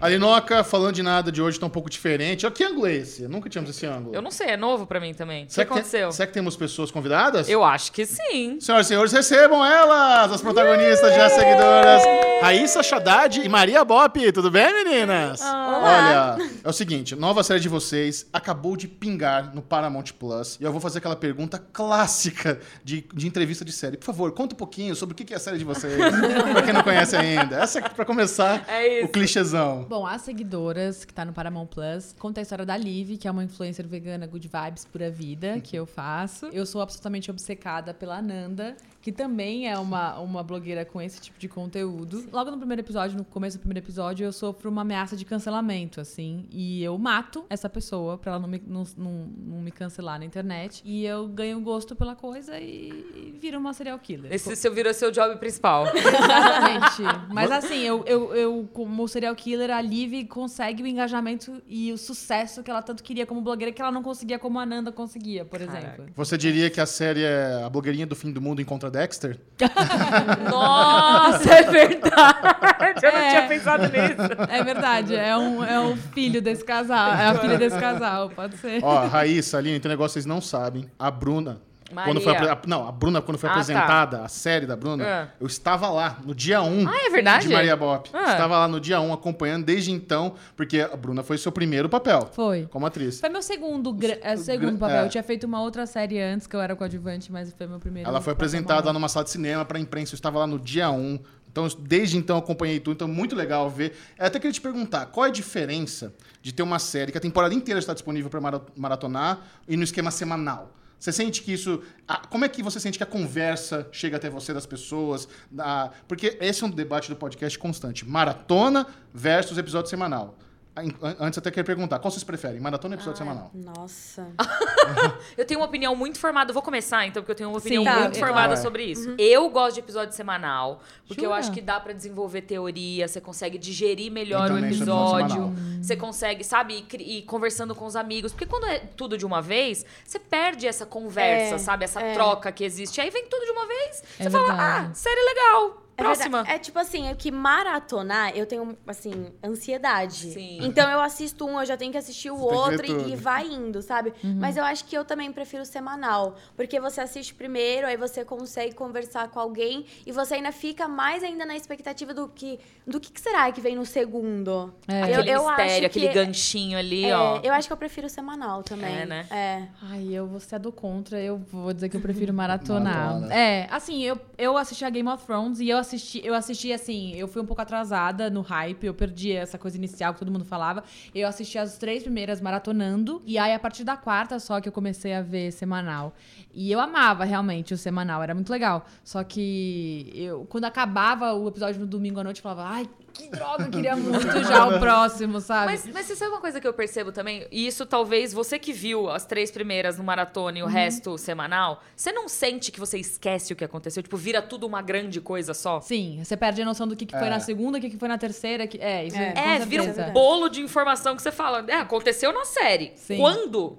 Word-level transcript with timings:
Alinoca, 0.00 0.62
falando 0.62 0.94
de 0.94 1.02
nada 1.02 1.32
de 1.32 1.42
hoje, 1.42 1.58
tá 1.58 1.66
um 1.66 1.70
pouco 1.70 1.90
diferente. 1.90 2.46
Ó, 2.46 2.50
que 2.50 2.62
ângulo 2.62 2.86
é 2.86 2.94
esse? 2.94 3.26
Nunca 3.26 3.48
tínhamos 3.50 3.68
esse 3.70 3.84
ângulo. 3.84 4.14
Eu 4.14 4.22
não 4.22 4.30
sei, 4.30 4.46
é 4.50 4.56
novo 4.56 4.86
pra 4.86 5.00
mim 5.00 5.12
também. 5.12 5.42
O 5.42 5.46
que 5.48 5.54
que, 5.54 5.60
aconteceu? 5.60 6.02
tem- 6.08 6.12
será 6.12 6.26
que 6.28 6.32
temos 6.32 6.56
pessoas 6.56 6.92
convidadas? 6.92 7.48
Eu 7.48 7.64
acho 7.64 7.90
que 7.90 8.06
sim. 8.06 8.58
Senhoras 8.60 8.86
e 8.86 8.88
senhores, 8.90 9.12
recebam 9.12 9.64
elas, 9.66 10.30
as 10.30 10.40
protagonistas 10.40 11.16
já 11.16 11.28
seguidoras. 11.30 12.02
Raíssa 12.40 12.80
Haddad 12.94 13.40
e 13.44 13.48
Maria 13.48 13.84
Bop. 13.84 14.30
Tudo 14.32 14.52
bem, 14.52 14.72
meninas? 14.84 15.40
Olá. 15.40 16.36
Olha, 16.38 16.50
é 16.62 16.68
o 16.68 16.72
seguinte, 16.72 17.16
nova 17.16 17.42
série 17.42 17.58
de 17.58 17.68
vocês 17.68 18.24
acabou 18.32 18.76
de 18.76 18.86
pingar 18.86 19.52
no 19.52 19.60
Paramount 19.60 20.12
Plus. 20.16 20.56
E 20.60 20.64
eu 20.64 20.70
vou 20.70 20.80
fazer 20.80 20.98
aquela 20.98 21.16
pergunta 21.16 21.58
clássica 21.72 22.60
de, 22.84 23.04
de 23.12 23.26
entrevista 23.26 23.64
de 23.64 23.72
série. 23.72 23.96
Por 23.96 24.04
favor, 24.06 24.30
conta 24.30 24.54
um 24.54 24.58
pouquinho 24.58 24.94
sobre 24.94 25.14
o 25.14 25.16
que 25.16 25.32
é 25.34 25.36
a 25.36 25.40
série 25.40 25.58
de 25.58 25.64
vocês. 25.64 25.92
pra 26.52 26.62
quem 26.62 26.72
não 26.72 26.84
conhece 26.84 27.16
ainda. 27.16 27.56
Essa 27.56 27.82
pra 27.82 28.04
começar, 28.04 28.64
É 28.68 29.02
o 29.04 29.08
clichêzão. 29.08 29.87
Bom, 29.88 30.06
as 30.06 30.20
seguidoras, 30.20 31.02
que 31.06 31.14
tá 31.14 31.24
no 31.24 31.32
Paramount 31.32 31.64
Plus, 31.64 32.14
conta 32.18 32.40
a 32.40 32.42
história 32.42 32.66
da 32.66 32.76
Liv, 32.76 33.16
que 33.16 33.26
é 33.26 33.30
uma 33.30 33.42
influencer 33.42 33.88
vegana 33.88 34.26
good 34.26 34.46
vibes 34.46 34.84
pura 34.84 35.10
vida, 35.10 35.58
que 35.60 35.74
eu 35.74 35.86
faço. 35.86 36.44
Eu 36.52 36.66
sou 36.66 36.82
absolutamente 36.82 37.30
obcecada 37.30 37.94
pela 37.94 38.18
Ananda, 38.18 38.76
que 39.00 39.12
também 39.12 39.68
é 39.68 39.78
uma, 39.78 40.18
uma 40.18 40.42
blogueira 40.42 40.84
com 40.84 41.00
esse 41.00 41.20
tipo 41.20 41.38
de 41.38 41.48
conteúdo. 41.48 42.28
Logo 42.32 42.50
no 42.50 42.58
primeiro 42.58 42.82
episódio, 42.82 43.16
no 43.16 43.24
começo 43.24 43.56
do 43.56 43.60
primeiro 43.60 43.84
episódio, 43.84 44.24
eu 44.24 44.32
sofro 44.32 44.70
uma 44.70 44.82
ameaça 44.82 45.16
de 45.16 45.24
cancelamento, 45.24 46.00
assim, 46.00 46.46
e 46.50 46.82
eu 46.82 46.98
mato 46.98 47.44
essa 47.48 47.68
pessoa 47.68 48.18
pra 48.18 48.32
ela 48.32 48.40
não 48.40 48.48
me, 48.48 48.62
não, 48.66 48.84
não, 48.96 49.12
não 49.36 49.62
me 49.62 49.70
cancelar 49.70 50.18
na 50.18 50.24
internet. 50.24 50.82
E 50.84 51.04
eu 51.04 51.28
ganho 51.28 51.60
gosto 51.60 51.94
pela 51.94 52.16
coisa 52.16 52.58
e, 52.58 52.88
e 52.88 53.38
viro 53.40 53.58
uma 53.58 53.72
serial 53.72 53.98
killer. 53.98 54.32
Esse 54.32 54.54
seu 54.56 54.72
virou 54.72 54.92
seu 54.92 55.10
job 55.10 55.36
principal. 55.36 55.86
Exatamente. 55.94 57.02
Mas 57.32 57.50
assim, 57.50 57.80
eu, 57.80 58.04
eu, 58.04 58.34
eu, 58.34 58.68
como 58.72 59.06
serial 59.06 59.34
killer, 59.36 59.70
a 59.70 59.80
Liv 59.80 60.26
consegue 60.26 60.82
o 60.82 60.86
engajamento 60.86 61.62
e 61.68 61.92
o 61.92 61.98
sucesso 61.98 62.62
que 62.62 62.70
ela 62.70 62.82
tanto 62.82 63.02
queria 63.02 63.24
como 63.24 63.40
blogueira 63.40 63.72
que 63.72 63.80
ela 63.80 63.92
não 63.92 64.02
conseguia 64.02 64.38
como 64.38 64.58
a 64.58 64.66
Nanda 64.66 64.90
conseguia, 64.90 65.44
por 65.44 65.60
exemplo. 65.60 66.06
Você 66.16 66.36
diria 66.36 66.68
que 66.68 66.80
a 66.80 66.86
série 66.86 67.22
é 67.22 67.62
a 67.64 67.70
blogueirinha 67.70 68.06
do 68.06 68.16
fim 68.16 68.32
do 68.32 68.40
mundo 68.40 68.60
encontra 68.60 68.87
Dexter? 68.90 69.38
Nossa, 70.50 71.52
é 71.54 71.62
verdade. 71.62 73.00
Eu 73.02 73.12
não 73.12 73.18
É. 73.18 73.28
tinha 73.30 73.48
pensado 73.48 73.82
nisso. 73.84 74.48
É 74.48 74.62
verdade, 74.64 75.14
é 75.16 75.36
um, 75.36 75.64
é 75.64 75.80
um 75.80 75.96
filho 75.96 76.40
desse 76.42 76.64
casal. 76.64 77.12
É 77.14 77.26
a 77.28 77.34
filha 77.34 77.58
desse 77.58 77.78
casal, 77.78 78.30
pode 78.30 78.56
ser. 78.58 78.80
Ó, 78.82 79.06
Raíssa, 79.06 79.58
Aline, 79.58 79.80
tem 79.80 79.88
um 79.88 79.92
negócio 79.92 80.10
que 80.14 80.14
vocês 80.14 80.26
não 80.26 80.40
sabem. 80.40 80.90
A 80.98 81.10
Bruna. 81.10 81.60
Quando 81.92 82.20
foi 82.20 82.32
Maria. 82.34 82.52
apre- 82.52 82.68
Não, 82.70 82.86
a 82.86 82.92
Bruna, 82.92 83.22
quando 83.22 83.38
foi 83.38 83.48
Ah, 83.48 83.52
tá. 83.52 83.58
apresentada, 83.60 84.22
a 84.24 84.28
série 84.28 84.66
da 84.66 84.76
Bruna, 84.76 85.04
Ah. 85.04 85.28
eu 85.40 85.46
estava 85.46 85.88
lá 85.88 86.18
no 86.24 86.34
dia 86.34 86.60
1 86.62 86.86
Ah, 86.88 87.06
é 87.06 87.10
verdade? 87.10 87.46
de 87.48 87.52
Maria 87.52 87.76
Bop. 87.76 88.10
Ah. 88.12 88.32
Estava 88.32 88.58
lá 88.58 88.68
no 88.68 88.78
dia 88.80 89.00
1 89.00 89.12
acompanhando 89.12 89.64
desde 89.64 89.90
então, 89.90 90.34
porque 90.56 90.80
a 90.80 90.96
Bruna 90.96 91.22
foi 91.22 91.38
seu 91.38 91.50
primeiro 91.50 91.88
papel 91.88 92.28
Foi. 92.32 92.66
como 92.70 92.84
atriz. 92.86 93.20
Foi 93.20 93.28
meu 93.28 93.42
segundo, 93.42 93.96
é, 94.22 94.36
segundo 94.36 94.78
papel. 94.78 94.96
é. 94.96 95.04
Eu 95.04 95.08
tinha 95.08 95.22
feito 95.22 95.44
uma 95.44 95.60
outra 95.62 95.86
série 95.86 96.20
antes, 96.20 96.46
que 96.46 96.54
eu 96.54 96.60
era 96.60 96.76
coadjuvante, 96.76 97.32
mas 97.32 97.52
foi 97.52 97.66
meu 97.66 97.78
primeiro. 97.78 98.08
Ela 98.08 98.20
foi 98.20 98.32
apresentada 98.32 98.86
lá 98.86 98.92
numa 98.92 99.08
sala 99.08 99.24
de 99.24 99.30
cinema 99.30 99.64
pra 99.64 99.78
imprensa, 99.78 100.14
eu 100.14 100.16
estava 100.16 100.38
lá 100.38 100.46
no 100.46 100.58
dia 100.58 100.90
1. 100.90 101.18
Então, 101.50 101.64
eu- 101.64 101.74
desde 101.80 102.16
então, 102.18 102.36
acompanhei 102.36 102.78
tudo. 102.78 102.94
Então, 102.94 103.08
muito 103.08 103.34
legal 103.34 103.68
ver. 103.70 103.96
Eu 104.18 104.26
até 104.26 104.38
queria 104.38 104.52
te 104.52 104.60
perguntar, 104.60 105.06
qual 105.06 105.24
é 105.24 105.30
a 105.30 105.32
diferença 105.32 106.12
de 106.42 106.52
ter 106.52 106.62
uma 106.62 106.78
série 106.78 107.10
que 107.10 107.16
a 107.18 107.20
temporada 107.20 107.54
inteira 107.54 107.78
está 107.80 107.94
disponível 107.94 108.28
para 108.30 108.40
maratonar 108.76 109.38
e 109.66 109.76
no 109.76 109.82
esquema 109.82 110.10
semanal? 110.10 110.74
Você 110.98 111.12
sente 111.12 111.42
que 111.42 111.52
isso... 111.52 111.82
a- 112.06 112.26
como 112.26 112.44
é 112.44 112.48
que 112.48 112.62
você 112.62 112.80
sente 112.80 112.98
que 112.98 113.04
a 113.04 113.06
conversa 113.06 113.86
chega 113.92 114.16
até 114.16 114.28
você 114.28 114.52
das 114.52 114.66
pessoas? 114.66 115.28
da- 115.50 115.90
porque 116.08 116.36
esse 116.40 116.62
é 116.64 116.66
um 116.66 116.70
debate 116.70 117.08
do 117.08 117.16
podcast 117.16 117.58
constante. 117.58 118.06
Maratona 118.08 118.86
versus 119.14 119.58
episódio 119.58 119.88
semanal. 119.90 120.36
An- 120.80 121.16
Antes, 121.20 121.36
eu 121.36 121.40
até 121.40 121.50
queria 121.50 121.64
perguntar, 121.64 121.98
qual 121.98 122.10
vocês 122.10 122.24
preferem? 122.24 122.60
Maratona 122.60 122.94
ou 122.94 122.98
episódio 122.98 123.18
semanal? 123.18 123.50
Nossa. 123.54 124.28
Eu 125.36 125.44
tenho 125.44 125.60
uma 125.60 125.66
opinião 125.66 125.94
muito 125.94 126.18
formada. 126.18 126.50
Eu 126.50 126.54
vou 126.54 126.62
começar, 126.62 127.06
então, 127.06 127.22
porque 127.22 127.32
eu 127.32 127.36
tenho 127.36 127.50
uma 127.50 127.58
opinião 127.58 127.84
Sim, 127.84 127.90
muito 127.90 128.14
tá, 128.14 128.18
formada 128.26 128.54
vai. 128.54 128.56
sobre 128.56 128.84
isso. 128.84 129.14
Eu 129.18 129.48
gosto 129.50 129.74
de 129.74 129.80
episódio 129.80 130.14
semanal, 130.14 130.80
porque 131.06 131.20
eu 131.24 131.30
Jura? 131.30 131.38
acho 131.40 131.52
que 131.52 131.60
dá 131.60 131.78
pra 131.78 131.92
desenvolver 131.92 132.42
teoria, 132.42 133.06
você 133.06 133.20
consegue 133.20 133.58
digerir 133.58 134.10
melhor 134.10 134.44
Então, 134.46 134.56
o 134.56 134.64
episódio 134.64 135.28
semanal. 135.34 135.52
Você 135.82 135.96
consegue, 135.96 136.44
sabe, 136.44 136.84
ir 136.98 137.22
conversando 137.22 137.74
com 137.74 137.84
os 137.86 137.94
amigos. 137.96 138.32
Porque 138.32 138.46
quando 138.46 138.64
é 138.66 138.78
tudo 138.80 139.16
de 139.18 139.24
uma 139.26 139.40
vez, 139.42 139.84
você 140.04 140.18
perde 140.18 140.66
essa 140.66 140.84
conversa, 140.86 141.54
É, 141.54 141.58
sabe? 141.58 141.84
Essa 141.84 142.00
é. 142.00 142.14
troca 142.14 142.50
que 142.50 142.64
existe. 142.64 143.00
Aí 143.00 143.10
vem 143.10 143.26
tudo 143.26 143.44
de 143.44 143.50
uma 143.52 143.66
vez. 143.66 144.02
É 144.18 144.24
Você 144.24 144.30
fala, 144.30 144.46
verdade. 144.48 144.88
ah, 144.90 144.94
série 144.94 145.20
legal. 145.22 145.82
É 145.98 146.02
Próxima. 146.02 146.38
verdade. 146.38 146.56
É 146.56 146.58
tipo 146.60 146.78
assim, 146.78 147.08
é 147.08 147.14
que 147.14 147.28
maratonar, 147.32 148.30
eu 148.36 148.46
tenho, 148.46 148.78
assim, 148.86 149.32
ansiedade. 149.44 150.32
Sim. 150.32 150.58
Então 150.62 150.88
eu 150.88 151.00
assisto 151.00 151.44
um, 151.44 151.58
eu 151.58 151.66
já 151.66 151.76
tenho 151.76 151.90
que 151.90 151.98
assistir 151.98 152.30
o 152.30 152.36
Você 152.36 152.54
outro 152.54 152.86
e, 152.86 153.12
e 153.12 153.16
vai 153.16 153.44
indo, 153.46 153.82
sabe? 153.82 154.12
Mas 154.22 154.56
eu 154.56 154.64
acho 154.64 154.84
que 154.84 154.96
eu 154.96 155.04
também 155.04 155.32
prefiro 155.32 155.64
semanal. 155.64 156.36
Porque 156.56 156.78
você 156.78 157.00
assiste 157.00 157.34
primeiro, 157.34 157.86
aí 157.86 157.96
você 157.96 158.24
consegue 158.24 158.74
conversar 158.76 159.28
com 159.28 159.40
alguém 159.40 159.84
e 160.06 160.12
você 160.12 160.34
ainda 160.34 160.52
fica 160.52 160.86
mais 160.86 161.22
ainda 161.24 161.44
na 161.44 161.56
expectativa 161.56 162.14
do 162.14 162.28
que. 162.28 162.60
Do 162.86 162.98
que, 163.00 163.12
que 163.12 163.20
será 163.20 163.50
que 163.52 163.60
vem 163.60 163.74
no 163.76 163.84
segundo? 163.84 164.72
É. 164.86 165.02
Aquele 165.02 165.30
eu 165.30 165.48
acho 165.48 165.62
mistério, 165.62 165.86
aquele 165.86 166.08
que- 166.08 166.14
ganchinho 166.14 166.78
ali, 166.78 167.04
É, 167.04 167.16
ó. 167.16 167.40
eu 167.42 167.52
acho 167.52 167.66
que 167.68 167.72
eu 167.72 167.76
prefiro 167.76 168.08
semanal 168.08 168.62
também. 168.62 169.00
É, 169.00 169.04
né? 169.06 169.26
É. 169.30 169.62
Ai, 169.82 170.06
eu 170.12 170.26
vou 170.26 170.38
ser 170.40 170.58
do 170.58 170.70
contra, 170.72 171.20
eu 171.20 171.36
vou 171.36 171.72
dizer 171.74 171.88
que 171.88 171.96
eu 171.96 172.00
prefiro 172.00 172.32
maratonar. 172.34 172.94
Maratona. 173.14 173.34
É, 173.34 173.66
assim, 173.70 174.02
eu, 174.02 174.18
eu 174.38 174.56
assisti 174.56 174.84
a 174.84 174.90
Game 174.90 175.08
of 175.08 175.24
Thrones 175.26 175.60
e 175.60 175.68
eu 175.68 175.76
assisti, 175.76 175.87
eu 176.22 176.34
assisti 176.34 176.72
assim, 176.72 177.14
eu 177.14 177.28
fui 177.28 177.40
um 177.42 177.46
pouco 177.46 177.62
atrasada 177.62 178.30
no 178.30 178.40
hype, 178.40 178.84
eu 178.84 178.94
perdi 178.94 179.32
essa 179.32 179.58
coisa 179.58 179.76
inicial 179.76 180.12
que 180.12 180.18
todo 180.18 180.30
mundo 180.30 180.44
falava. 180.44 180.84
Eu 181.14 181.28
assisti 181.28 181.58
as 181.58 181.78
três 181.78 182.02
primeiras 182.02 182.40
maratonando, 182.40 183.22
e 183.26 183.38
aí 183.38 183.52
a 183.54 183.58
partir 183.58 183.84
da 183.84 183.96
quarta 183.96 184.38
só 184.38 184.60
que 184.60 184.68
eu 184.68 184.72
comecei 184.72 185.14
a 185.14 185.22
ver 185.22 185.52
semanal. 185.52 186.14
E 186.54 186.72
eu 186.72 186.80
amava 186.80 187.24
realmente 187.24 187.74
o 187.74 187.78
semanal, 187.78 188.22
era 188.22 188.34
muito 188.34 188.50
legal. 188.50 188.86
Só 189.04 189.22
que 189.22 190.10
eu, 190.14 190.44
quando 190.46 190.64
acabava 190.64 191.32
o 191.34 191.48
episódio 191.48 191.80
no 191.80 191.86
domingo 191.86 192.20
à 192.20 192.24
noite, 192.24 192.38
eu 192.38 192.42
falava, 192.42 192.64
ai, 192.64 192.88
que 193.18 193.28
droga, 193.28 193.64
eu 193.64 193.70
queria 193.70 193.94
muito 193.98 194.44
já 194.44 194.66
o 194.66 194.78
próximo, 194.78 195.40
sabe? 195.40 195.72
Mas, 195.72 195.86
mas 195.92 196.06
você 196.06 196.16
sabe 196.16 196.30
uma 196.30 196.40
coisa 196.40 196.60
que 196.60 196.66
eu 196.66 196.72
percebo 196.72 197.10
também? 197.12 197.46
E 197.50 197.66
isso 197.66 197.84
talvez 197.84 198.32
você 198.32 198.58
que 198.58 198.72
viu 198.72 199.10
as 199.10 199.26
três 199.26 199.50
primeiras 199.50 199.98
no 199.98 200.04
maratona 200.04 200.58
e 200.58 200.62
o 200.62 200.66
Uhum. 200.66 200.70
resto 200.72 201.18
semanal, 201.18 201.82
você 201.96 202.12
não 202.12 202.28
sente 202.28 202.70
que 202.72 202.78
você 202.80 202.98
esquece 202.98 203.52
o 203.52 203.56
que 203.56 203.64
aconteceu? 203.64 204.02
Tipo, 204.02 204.16
vira 204.16 204.40
tudo 204.40 204.66
uma 204.66 204.80
grande 204.80 205.20
coisa 205.20 205.52
só? 205.52 205.80
Sim, 205.80 206.20
você 206.24 206.36
perde 206.36 206.62
a 206.62 206.64
noção 206.64 206.86
do 206.86 206.94
que, 206.96 207.04
que 207.04 207.16
foi 207.18 207.26
É. 207.26 207.30
na 207.30 207.40
segunda, 207.40 207.78
o 207.78 207.80
que, 207.80 207.90
que 207.90 207.98
foi 207.98 208.08
na 208.08 208.16
terceira. 208.18 208.66
Que, 208.66 208.78
é, 208.78 209.04
isso 209.06 209.16
É. 209.16 209.34
É, 209.56 209.58
vira 209.66 209.82
um 209.82 210.12
bolo 210.12 210.48
de 210.48 210.60
informação 210.62 211.16
que 211.16 211.22
você 211.22 211.32
fala. 211.32 211.64
É, 211.68 211.74
aconteceu 211.74 212.32
na 212.32 212.44
série. 212.44 212.92
Sim. 212.96 213.18
Quando? 213.18 213.78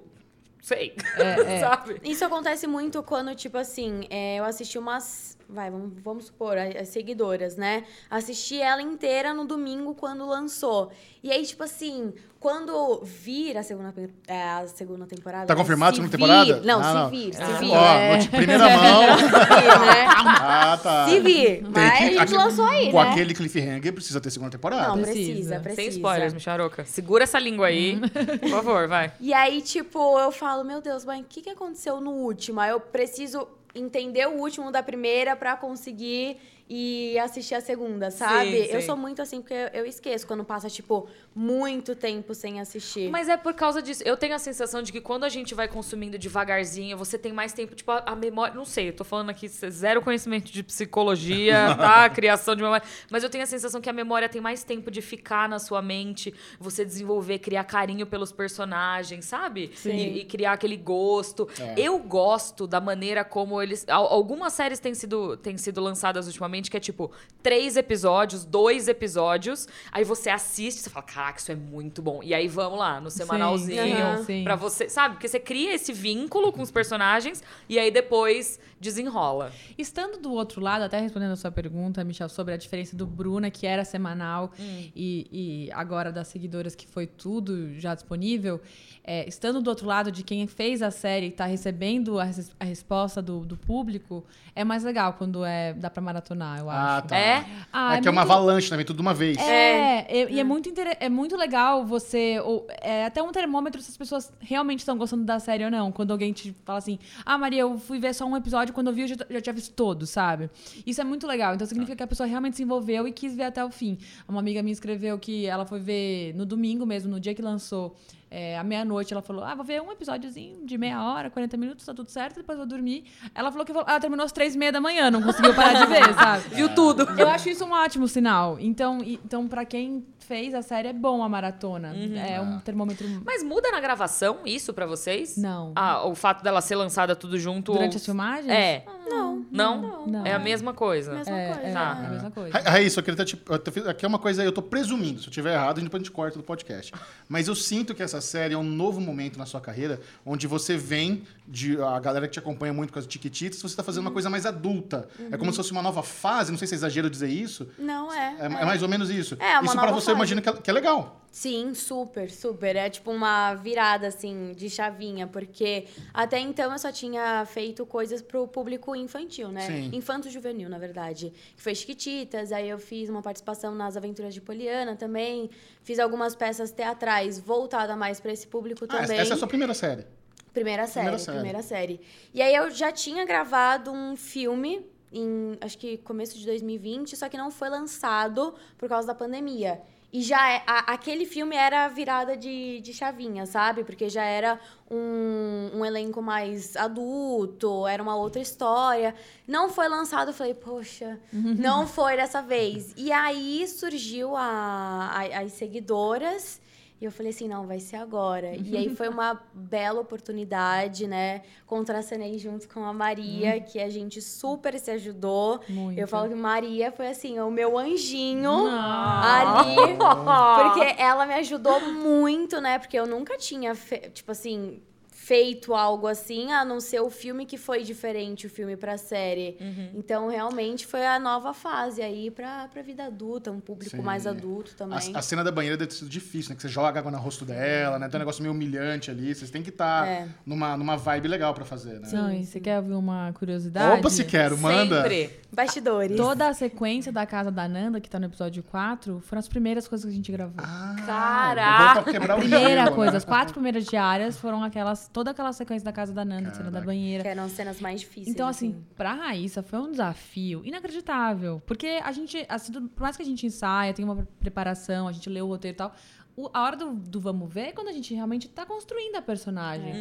Sei. 0.62 0.94
É, 1.16 1.56
é. 1.56 1.60
Sabe? 1.64 2.00
Isso 2.04 2.24
acontece 2.24 2.66
muito 2.66 3.02
quando, 3.02 3.34
tipo 3.34 3.56
assim, 3.56 4.06
é, 4.10 4.36
eu 4.38 4.44
assisti 4.44 4.78
umas. 4.78 5.38
Vai, 5.52 5.70
vamos, 5.70 5.92
vamos 6.02 6.24
supor, 6.26 6.56
as 6.56 6.88
seguidoras, 6.88 7.56
né? 7.56 7.84
Assisti 8.08 8.60
ela 8.60 8.80
inteira 8.80 9.34
no 9.34 9.44
domingo 9.44 9.94
quando 9.94 10.24
lançou. 10.26 10.90
E 11.22 11.30
aí, 11.32 11.44
tipo 11.44 11.62
assim, 11.64 12.12
quando 12.38 13.02
vir 13.04 13.56
a 13.58 13.62
segunda, 13.62 13.92
é, 14.28 14.42
a 14.42 14.66
segunda 14.68 15.06
temporada. 15.06 15.46
Tá 15.46 15.54
né? 15.54 15.60
confirmado 15.60 15.90
a 15.90 15.94
Se 15.94 15.96
segunda 15.96 16.16
temporada? 16.16 16.60
vir- 16.60 16.66
Não, 16.66 16.80
Ah, 16.80 16.84
se 16.84 16.94
não. 16.94 17.10
vir, 17.10 17.34
se 17.34 17.42
Ah. 17.42 17.46
vir. 17.58 17.70
Ó, 17.70 17.84
é. 17.84 18.18
de 18.18 18.28
primeira 18.28 18.64
mão. 18.76 19.02
Se 19.18 19.24
vir, 19.26 19.80
né? 19.80 20.06
ah, 20.08 20.78
tá. 20.82 21.08
Se 21.08 21.20
vir. 21.20 21.46
Tem 21.62 21.62
Mas 21.70 21.98
que- 21.98 22.04
a 22.04 22.26
gente 22.26 22.34
lançou 22.34 22.64
aí, 22.64 22.90
Com 22.92 23.02
né? 23.02 23.10
aquele 23.10 23.34
cliffhanger, 23.34 23.92
precisa 23.92 24.20
ter 24.20 24.30
segunda 24.30 24.52
temporada. 24.52 24.88
Não, 24.88 25.02
Precisa. 25.02 25.32
precisa, 25.32 25.60
precisa. 25.60 25.82
Sem 25.82 25.88
spoilers, 25.90 26.32
Micharoca. 26.32 26.84
Segura 26.84 27.24
essa 27.24 27.38
língua 27.38 27.66
aí. 27.66 27.98
Por 28.40 28.48
favor, 28.50 28.88
vai. 28.88 29.12
E 29.20 29.34
aí, 29.34 29.60
tipo, 29.60 30.18
eu 30.20 30.30
falo, 30.30 30.64
meu 30.64 30.80
Deus, 30.80 31.04
mãe, 31.04 31.20
o 31.22 31.24
que, 31.28 31.42
que 31.42 31.50
aconteceu 31.50 32.00
no 32.00 32.12
último? 32.12 32.60
Aí 32.60 32.70
eu 32.70 32.80
preciso 32.80 33.46
entender 33.74 34.26
o 34.26 34.38
último 34.38 34.70
da 34.70 34.82
primeira 34.82 35.36
pra 35.36 35.56
conseguir 35.56 36.38
e 36.72 37.18
assistir 37.18 37.56
a 37.56 37.60
segunda, 37.60 38.12
sabe? 38.12 38.66
Sim, 38.66 38.72
Eu 38.72 38.80
sim. 38.80 38.86
sou 38.86 38.96
muito 38.96 39.20
assim, 39.20 39.40
porque 39.40 39.54
eu 39.74 39.84
esqueço 39.84 40.24
quando 40.24 40.44
passa, 40.44 40.70
tipo, 40.70 41.08
muito 41.34 41.96
tempo 41.96 42.32
sem 42.32 42.60
assistir. 42.60 43.10
Mas 43.10 43.28
é 43.28 43.36
por 43.36 43.54
causa 43.54 43.82
disso. 43.82 44.04
Eu 44.06 44.16
tenho 44.16 44.36
a 44.36 44.38
sensação 44.38 44.80
de 44.80 44.92
que 44.92 45.00
quando 45.00 45.24
a 45.24 45.28
gente 45.28 45.52
vai 45.52 45.66
consumindo 45.66 46.16
devagarzinho, 46.16 46.96
você 46.96 47.18
tem 47.18 47.32
mais 47.32 47.52
tempo, 47.52 47.74
tipo, 47.74 47.90
a, 47.90 48.04
a 48.06 48.14
memória. 48.14 48.54
Não 48.54 48.64
sei, 48.64 48.90
eu 48.90 48.92
tô 48.92 49.02
falando 49.02 49.30
aqui 49.30 49.48
zero 49.48 50.00
conhecimento 50.00 50.52
de 50.52 50.62
psicologia, 50.62 51.74
tá? 51.76 52.08
Criação 52.08 52.54
de 52.54 52.62
memória. 52.62 52.86
Mas 53.10 53.24
eu 53.24 53.30
tenho 53.30 53.42
a 53.42 53.46
sensação 53.48 53.80
que 53.80 53.88
a 53.90 53.92
memória 53.92 54.28
tem 54.28 54.40
mais 54.40 54.62
tempo 54.62 54.90
de 54.92 55.02
ficar 55.02 55.48
na 55.48 55.58
sua 55.58 55.82
mente, 55.82 56.32
você 56.60 56.84
desenvolver, 56.84 57.40
criar 57.40 57.64
carinho 57.64 58.06
pelos 58.06 58.30
personagens, 58.32 59.24
sabe? 59.24 59.70
Sim. 59.74 59.90
E, 59.96 60.20
e 60.20 60.24
criar 60.24 60.52
aquele 60.52 60.76
gosto. 60.76 61.48
É. 61.58 61.74
Eu 61.80 61.98
gosto 61.98 62.66
da 62.66 62.80
maneira 62.80 63.24
como 63.24 63.60
eles. 63.60 63.84
al- 63.88 64.06
Algumas 64.06 64.52
séries 64.52 64.78
têm 64.78 64.94
sido, 64.94 65.36
têm 65.36 65.56
sido 65.56 65.80
lançadas 65.80 66.26
ultimamente, 66.26 66.59
que 66.68 66.76
é 66.76 66.80
tipo, 66.80 67.12
três 67.40 67.76
episódios, 67.76 68.44
dois 68.44 68.88
episódios. 68.88 69.68
Aí 69.92 70.02
você 70.02 70.28
assiste, 70.28 70.80
você 70.80 70.90
fala, 70.90 71.06
caraca, 71.06 71.38
isso 71.38 71.52
é 71.52 71.54
muito 71.54 72.02
bom. 72.02 72.20
E 72.24 72.34
aí 72.34 72.48
vamos 72.48 72.76
lá, 72.80 73.00
no 73.00 73.08
semanalzinho. 73.10 73.78
Sim. 74.24 74.42
pra 74.42 74.56
você. 74.56 74.88
Sabe? 74.88 75.14
Porque 75.14 75.28
você 75.28 75.38
cria 75.38 75.72
esse 75.72 75.92
vínculo 75.92 76.50
com 76.52 76.60
os 76.62 76.72
personagens 76.72 77.40
e 77.68 77.78
aí 77.78 77.92
depois 77.92 78.58
desenrola. 78.80 79.52
Estando 79.78 80.18
do 80.18 80.32
outro 80.32 80.60
lado, 80.60 80.82
até 80.82 80.98
respondendo 80.98 81.32
a 81.32 81.36
sua 81.36 81.50
pergunta, 81.52 82.02
Michel, 82.02 82.28
sobre 82.30 82.54
a 82.54 82.56
diferença 82.56 82.96
do 82.96 83.06
Bruna, 83.06 83.50
que 83.50 83.66
era 83.66 83.84
semanal, 83.84 84.50
e, 84.58 85.26
e 85.68 85.72
agora 85.72 86.10
das 86.10 86.28
seguidoras, 86.28 86.74
que 86.74 86.86
foi 86.86 87.06
tudo 87.06 87.78
já 87.78 87.94
disponível, 87.94 88.58
é, 89.04 89.28
estando 89.28 89.60
do 89.60 89.68
outro 89.68 89.86
lado 89.86 90.10
de 90.10 90.22
quem 90.24 90.46
fez 90.46 90.80
a 90.80 90.90
série 90.90 91.26
e 91.26 91.28
está 91.28 91.44
recebendo 91.44 92.18
a, 92.18 92.24
res- 92.24 92.52
a 92.58 92.64
resposta 92.64 93.20
do, 93.20 93.40
do 93.44 93.54
público, 93.56 94.24
é 94.54 94.64
mais 94.64 94.82
legal 94.82 95.12
quando 95.12 95.44
é 95.44 95.74
dá 95.74 95.90
pra 95.90 96.00
maratonar, 96.02 96.49
eu 96.58 96.68
Ah, 96.70 96.96
acho. 96.98 97.08
tá. 97.08 97.16
É? 97.16 97.44
Ah, 97.72 97.96
é 97.96 98.00
que 98.00 98.08
é 98.08 98.10
uma 98.10 98.22
muito- 98.22 98.32
avalanche, 98.32 98.70
né? 98.70 98.76
Vem 98.76 98.86
tudo 98.86 98.96
de 98.96 99.02
uma 99.02 99.14
vez. 99.14 99.36
É, 99.38 100.06
e- 100.10 100.34
e 100.34 100.40
é 100.40 100.44
muito, 100.44 100.68
inter- 100.68 100.96
é 101.00 101.08
muito 101.08 101.36
legal 101.36 101.84
você. 101.84 102.40
ou- 102.44 102.66
é 102.80 103.04
até 103.06 103.22
um 103.22 103.30
termômetro 103.32 103.80
se 103.80 103.90
as 103.90 103.96
pessoas 103.96 104.32
realmente 104.40 104.80
estão 104.80 104.96
gostando 104.96 105.24
da 105.24 105.38
série 105.38 105.64
ou 105.64 105.70
não. 105.70 105.92
Quando 105.92 106.10
alguém 106.10 106.32
te 106.32 106.54
fala 106.64 106.78
assim, 106.78 106.98
ah, 107.24 107.36
Maria, 107.38 107.60
eu 107.62 107.78
fui 107.78 107.98
ver 107.98 108.14
só 108.14 108.24
um 108.24 108.36
episódio, 108.36 108.72
quando 108.74 108.88
eu 108.88 108.92
vi, 108.92 109.02
eu 109.02 109.08
já, 109.08 109.16
já 109.30 109.40
tinha 109.40 109.52
visto 109.52 109.72
todos, 109.74 110.10
sabe? 110.10 110.50
Isso 110.86 111.00
é 111.00 111.04
muito 111.04 111.26
legal. 111.26 111.54
Então 111.54 111.66
significa 111.66 111.96
que 111.96 112.02
a 112.02 112.06
pessoa 112.06 112.26
realmente 112.26 112.56
se 112.56 112.62
envolveu 112.62 113.06
e 113.06 113.12
quis 113.12 113.34
ver 113.34 113.44
até 113.44 113.64
o 113.64 113.70
fim. 113.70 113.98
Uma 114.28 114.40
amiga 114.40 114.62
minha 114.62 114.72
escreveu 114.72 115.18
que 115.18 115.46
ela 115.46 115.64
foi 115.66 115.78
ver 115.80 116.34
no 116.34 116.44
domingo 116.46 116.84
mesmo, 116.86 117.10
no 117.10 117.20
dia 117.20 117.34
que 117.34 117.42
lançou. 117.42 117.94
É, 118.30 118.56
à 118.58 118.62
meia-noite, 118.62 119.12
ela 119.12 119.22
falou: 119.22 119.42
Ah, 119.44 119.54
vou 119.54 119.64
ver 119.64 119.82
um 119.82 119.90
episódiozinho 119.90 120.64
de 120.64 120.78
meia 120.78 121.02
hora, 121.02 121.28
40 121.30 121.56
minutos, 121.56 121.84
tá 121.84 121.92
tudo 121.92 122.10
certo, 122.10 122.36
depois 122.36 122.56
vou 122.56 122.66
dormir. 122.66 123.04
Ela 123.34 123.50
falou 123.50 123.64
que 123.66 123.72
ela 123.72 123.98
terminou 124.00 124.24
às 124.24 124.32
três 124.32 124.54
e 124.54 124.58
meia 124.58 124.70
da 124.72 124.80
manhã, 124.80 125.10
não 125.10 125.22
conseguiu 125.22 125.54
parar 125.54 125.84
de 125.84 125.86
ver, 125.86 126.14
sabe? 126.14 126.48
Viu 126.54 126.74
tudo. 126.74 127.02
Eu 127.18 127.28
acho 127.28 127.48
isso 127.48 127.64
um 127.64 127.72
ótimo 127.72 128.06
sinal. 128.06 128.56
Então, 128.60 129.02
e- 129.02 129.18
então 129.24 129.48
para 129.48 129.64
quem 129.64 130.06
fez 130.20 130.54
a 130.54 130.62
série, 130.62 130.86
é 130.88 130.92
bom 130.92 131.22
a 131.24 131.28
maratona. 131.28 131.92
É 132.16 132.40
um 132.40 132.60
termômetro. 132.60 133.04
Mas 133.26 133.42
muda 133.42 133.70
na 133.72 133.80
gravação 133.80 134.38
isso 134.46 134.72
pra 134.72 134.86
vocês? 134.86 135.36
Não. 135.36 135.72
Ah, 135.74 136.06
o 136.06 136.14
fato 136.14 136.42
dela 136.44 136.60
ser 136.60 136.76
lançada 136.76 137.16
tudo 137.16 137.36
junto. 137.38 137.72
Durante 137.72 137.94
ou- 137.94 137.96
as 137.96 138.04
filmagens? 138.04 138.48
É. 138.52 138.84
Não. 139.10 139.44
Não? 139.50 140.06
Não. 140.06 140.26
É 140.26 140.32
a 140.32 140.38
mesma 140.38 140.72
coisa. 140.72 141.12
Mesma 141.14 141.36
É, 141.38 141.46
coisa. 141.52 141.60
é, 141.68 141.72
Tá. 141.72 141.98
é 142.02 142.06
a 142.06 142.10
mesma 142.10 142.30
coisa. 142.30 142.50
Ra- 142.58 142.70
Raíssa, 142.70 143.00
eu 143.00 143.04
queria 143.04 143.14
até 143.14 143.24
te, 143.24 143.42
eu 143.46 143.90
aqui 143.90 144.04
é 144.04 144.08
uma 144.08 144.18
coisa, 144.18 144.42
eu 144.44 144.52
tô 144.52 144.62
presumindo, 144.62 145.20
se 145.20 145.26
eu 145.26 145.32
tiver 145.32 145.52
errado, 145.54 145.80
depois 145.80 146.00
a 146.00 146.04
gente 146.04 146.12
corta 146.12 146.38
do 146.38 146.44
podcast. 146.44 146.92
Mas 147.28 147.48
eu 147.48 147.54
sinto 147.54 147.94
que 147.94 148.02
essa 148.02 148.20
série 148.20 148.54
é 148.54 148.58
um 148.58 148.62
novo 148.62 149.00
momento 149.00 149.38
na 149.38 149.46
sua 149.46 149.60
carreira, 149.60 150.00
onde 150.24 150.46
você 150.46 150.76
vem 150.76 151.24
de 151.46 151.80
a 151.82 151.98
galera 151.98 152.26
que 152.28 152.32
te 152.34 152.38
acompanha 152.38 152.72
muito 152.72 152.92
com 152.92 152.98
as 152.98 153.06
Tiquititas, 153.06 153.60
você 153.60 153.74
tá 153.76 153.82
fazendo 153.82 154.02
uma 154.02 154.10
coisa 154.12 154.30
mais 154.30 154.46
adulta. 154.46 155.08
É 155.30 155.36
como 155.36 155.50
se 155.50 155.56
fosse 155.56 155.72
uma 155.72 155.82
nova 155.82 156.02
fase, 156.02 156.50
não 156.52 156.58
sei 156.58 156.68
se 156.68 156.74
é 156.74 156.76
exagero 156.76 157.10
dizer 157.10 157.28
isso. 157.28 157.68
Não 157.78 158.12
é. 158.12 158.36
É, 158.38 158.44
é 158.46 158.64
mais 158.64 158.82
ou 158.82 158.88
menos 158.88 159.10
isso. 159.10 159.36
É, 159.40 159.54
uma 159.58 159.64
isso 159.64 159.72
pra 159.74 159.86
nova 159.86 159.94
você, 160.00 160.10
eu 160.10 160.16
fase. 160.16 160.32
imagino 160.32 160.42
que 160.42 160.48
é, 160.48 160.52
que 160.52 160.70
é 160.70 160.72
legal. 160.72 161.19
Sim, 161.30 161.74
super, 161.74 162.28
super. 162.28 162.74
É 162.74 162.90
tipo 162.90 163.10
uma 163.12 163.54
virada, 163.54 164.08
assim, 164.08 164.52
de 164.56 164.68
chavinha, 164.68 165.28
porque 165.28 165.86
até 166.12 166.40
então 166.40 166.72
eu 166.72 166.78
só 166.78 166.90
tinha 166.90 167.44
feito 167.46 167.86
coisas 167.86 168.20
pro 168.20 168.48
público 168.48 168.96
infantil, 168.96 169.48
né? 169.48 169.60
Sim. 169.66 169.90
Infanto-juvenil, 169.94 170.68
na 170.68 170.76
verdade. 170.78 171.32
Que 171.56 171.62
foi 171.62 171.72
Chiquititas, 171.74 172.50
aí 172.50 172.68
eu 172.68 172.78
fiz 172.80 173.08
uma 173.08 173.22
participação 173.22 173.74
nas 173.74 173.96
Aventuras 173.96 174.34
de 174.34 174.40
Poliana 174.40 174.96
também. 174.96 175.48
Fiz 175.84 176.00
algumas 176.00 176.34
peças 176.34 176.72
teatrais 176.72 177.38
voltada 177.38 177.94
mais 177.96 178.18
pra 178.20 178.32
esse 178.32 178.46
público 178.48 178.84
Ah, 178.88 178.98
também. 179.02 179.18
essa 179.18 179.32
é 179.32 179.34
a 179.34 179.38
sua 179.38 179.46
primeira 179.48 179.72
série. 179.72 180.04
Primeira 180.52 180.84
série, 180.88 181.06
Primeira 181.10 181.32
primeira 181.32 181.62
série. 181.62 181.96
série. 181.98 182.00
E 182.34 182.42
aí 182.42 182.52
eu 182.56 182.68
já 182.72 182.90
tinha 182.90 183.24
gravado 183.24 183.92
um 183.92 184.16
filme 184.16 184.84
em, 185.12 185.56
acho 185.60 185.78
que 185.78 185.96
começo 185.98 186.36
de 186.36 186.44
2020, 186.44 187.16
só 187.16 187.28
que 187.28 187.36
não 187.36 187.52
foi 187.52 187.68
lançado 187.68 188.52
por 188.76 188.88
causa 188.88 189.06
da 189.06 189.14
pandemia. 189.14 189.80
E 190.12 190.22
já 190.22 190.50
é, 190.50 190.62
a- 190.66 190.92
aquele 190.92 191.24
filme 191.24 191.54
era 191.54 191.86
virada 191.86 192.36
de, 192.36 192.80
de 192.80 192.92
chavinha, 192.92 193.46
sabe? 193.46 193.84
Porque 193.84 194.08
já 194.08 194.24
era 194.24 194.58
um, 194.90 195.70
um 195.74 195.84
elenco 195.84 196.20
mais 196.20 196.76
adulto, 196.76 197.86
era 197.86 198.02
uma 198.02 198.16
outra 198.16 198.42
história. 198.42 199.14
Não 199.46 199.68
foi 199.70 199.88
lançado, 199.88 200.28
eu 200.30 200.34
falei, 200.34 200.54
poxa, 200.54 201.18
não 201.32 201.86
foi 201.88 202.16
dessa 202.16 202.42
vez. 202.42 202.92
E 202.96 203.12
aí 203.12 203.66
surgiu 203.68 204.34
a, 204.36 205.10
a- 205.14 205.40
as 205.42 205.52
seguidoras. 205.52 206.60
E 207.00 207.04
eu 207.06 207.10
falei 207.10 207.30
assim, 207.30 207.48
não, 207.48 207.66
vai 207.66 207.80
ser 207.80 207.96
agora. 207.96 208.52
E 208.62 208.76
aí 208.76 208.94
foi 208.94 209.08
uma 209.08 209.40
bela 209.54 210.00
oportunidade, 210.00 211.06
né? 211.06 211.42
Contracenei 211.66 212.38
junto 212.38 212.68
com 212.68 212.84
a 212.84 212.92
Maria, 212.92 213.58
que 213.60 213.80
a 213.80 213.88
gente 213.88 214.20
super 214.20 214.78
se 214.78 214.90
ajudou. 214.90 215.60
Muito. 215.68 215.98
Eu 215.98 216.06
falo 216.06 216.28
que 216.28 216.34
Maria 216.34 216.92
foi 216.92 217.08
assim, 217.08 217.40
o 217.40 217.50
meu 217.50 217.78
anjinho 217.78 218.50
Ah. 218.68 219.60
ali. 219.62 219.76
Porque 220.74 221.00
ela 221.00 221.24
me 221.26 221.34
ajudou 221.34 221.80
muito, 221.92 222.60
né? 222.60 222.78
Porque 222.78 222.98
eu 222.98 223.06
nunca 223.06 223.36
tinha, 223.38 223.74
fe- 223.74 224.10
tipo 224.10 224.30
assim, 224.32 224.82
feito 225.30 225.76
algo 225.76 226.08
assim, 226.08 226.50
a 226.50 226.64
não 226.64 226.80
ser 226.80 226.98
o 226.98 227.08
filme 227.08 227.46
que 227.46 227.56
foi 227.56 227.84
diferente, 227.84 228.48
o 228.48 228.50
filme 228.50 228.76
pra 228.76 228.98
série. 228.98 229.56
Uhum. 229.60 229.90
Então, 229.94 230.26
realmente, 230.28 230.84
foi 230.84 231.06
a 231.06 231.20
nova 231.20 231.54
fase 231.54 232.02
aí 232.02 232.32
pra, 232.32 232.66
pra 232.66 232.82
vida 232.82 233.04
adulta, 233.04 233.48
um 233.52 233.60
público 233.60 233.96
Sim. 233.96 234.02
mais 234.02 234.26
adulto 234.26 234.74
também. 234.74 234.98
A, 235.14 235.20
a 235.20 235.22
cena 235.22 235.44
da 235.44 235.52
banheira 235.52 235.76
deve 235.76 235.90
ter 235.90 235.98
sido 235.98 236.10
difícil, 236.10 236.50
né? 236.50 236.56
Que 236.56 236.62
você 236.62 236.68
joga 236.68 236.98
água 236.98 237.12
no 237.12 237.18
rosto 237.18 237.44
dela, 237.44 237.96
né? 237.96 238.08
Tem 238.08 238.18
um 238.18 238.22
negócio 238.22 238.42
meio 238.42 238.52
humilhante 238.52 239.08
ali. 239.08 239.32
Vocês 239.32 239.52
têm 239.52 239.62
que 239.62 239.68
estar 239.70 240.04
É. 240.04 240.26
numa, 240.44 240.76
numa 240.76 240.96
vibe 240.96 241.28
legal 241.28 241.54
pra 241.54 241.64
fazer, 241.64 242.00
né? 242.00 242.08
Não, 242.12 242.32
e 242.32 242.44
você 242.44 242.58
quer 242.58 242.78
ouvir 242.78 242.94
uma 242.94 243.32
curiosidade? 243.32 244.00
Opa, 244.00 244.10
se 244.10 244.24
quero, 244.24 244.58
manda. 244.58 245.02
Sempre. 245.02 245.38
Bastidores. 245.52 246.16
Toda 246.16 246.48
a 246.48 246.54
sequência 246.54 247.12
da 247.12 247.24
casa 247.24 247.52
da 247.52 247.68
Nanda, 247.68 248.00
que 248.00 248.10
tá 248.10 248.18
no 248.18 248.26
episódio 248.26 248.64
4, 248.64 249.20
foram 249.20 249.38
as 249.38 249.46
primeiras 249.48 249.86
coisas 249.86 250.06
que 250.06 250.12
a 250.12 250.16
gente 250.16 250.32
gravou. 250.32 250.56
Ah, 250.58 250.96
Caraca! 251.06 252.02
Primeira 252.02 252.84
gelo, 252.84 252.94
coisa, 252.96 253.12
né? 253.12 253.18
as 253.18 253.24
quatro 253.24 253.52
primeiras 253.54 253.84
diárias 253.84 254.36
foram 254.36 254.62
aquelas, 254.64 255.08
toda 255.20 255.32
aquela 255.32 255.52
sequência 255.52 255.84
da 255.84 255.92
casa 255.92 256.12
da 256.14 256.24
Nanda, 256.24 256.50
cena 256.54 256.70
da 256.70 256.80
banheira. 256.80 257.22
Que 257.22 257.28
eram 257.28 257.46
cenas 257.48 257.78
mais 257.78 258.00
difíceis. 258.00 258.28
Então, 258.28 258.48
assim, 258.48 258.82
pra 258.96 259.12
Raíssa 259.12 259.62
foi 259.62 259.78
um 259.78 259.90
desafio 259.90 260.62
inacreditável. 260.64 261.62
Porque 261.66 261.86
a 262.02 262.10
gente, 262.10 262.44
assim, 262.48 262.72
por 262.72 263.02
mais 263.02 263.16
que 263.16 263.22
a 263.22 263.26
gente 263.26 263.46
ensaia, 263.46 263.92
tem 263.92 264.04
uma 264.04 264.26
preparação, 264.40 265.06
a 265.06 265.12
gente 265.12 265.28
lê 265.28 265.42
o 265.42 265.46
roteiro 265.46 265.74
e 265.74 265.76
tal, 265.76 265.94
o- 266.36 266.48
a 266.54 266.62
hora 266.62 266.76
do, 266.76 266.92
do 266.94 267.20
vamos 267.20 267.52
ver 267.52 267.68
é 267.68 267.72
quando 267.72 267.88
a 267.88 267.92
gente 267.92 268.14
realmente 268.14 268.48
tá 268.48 268.64
construindo 268.64 269.16
a 269.16 269.22
personagem. 269.22 269.92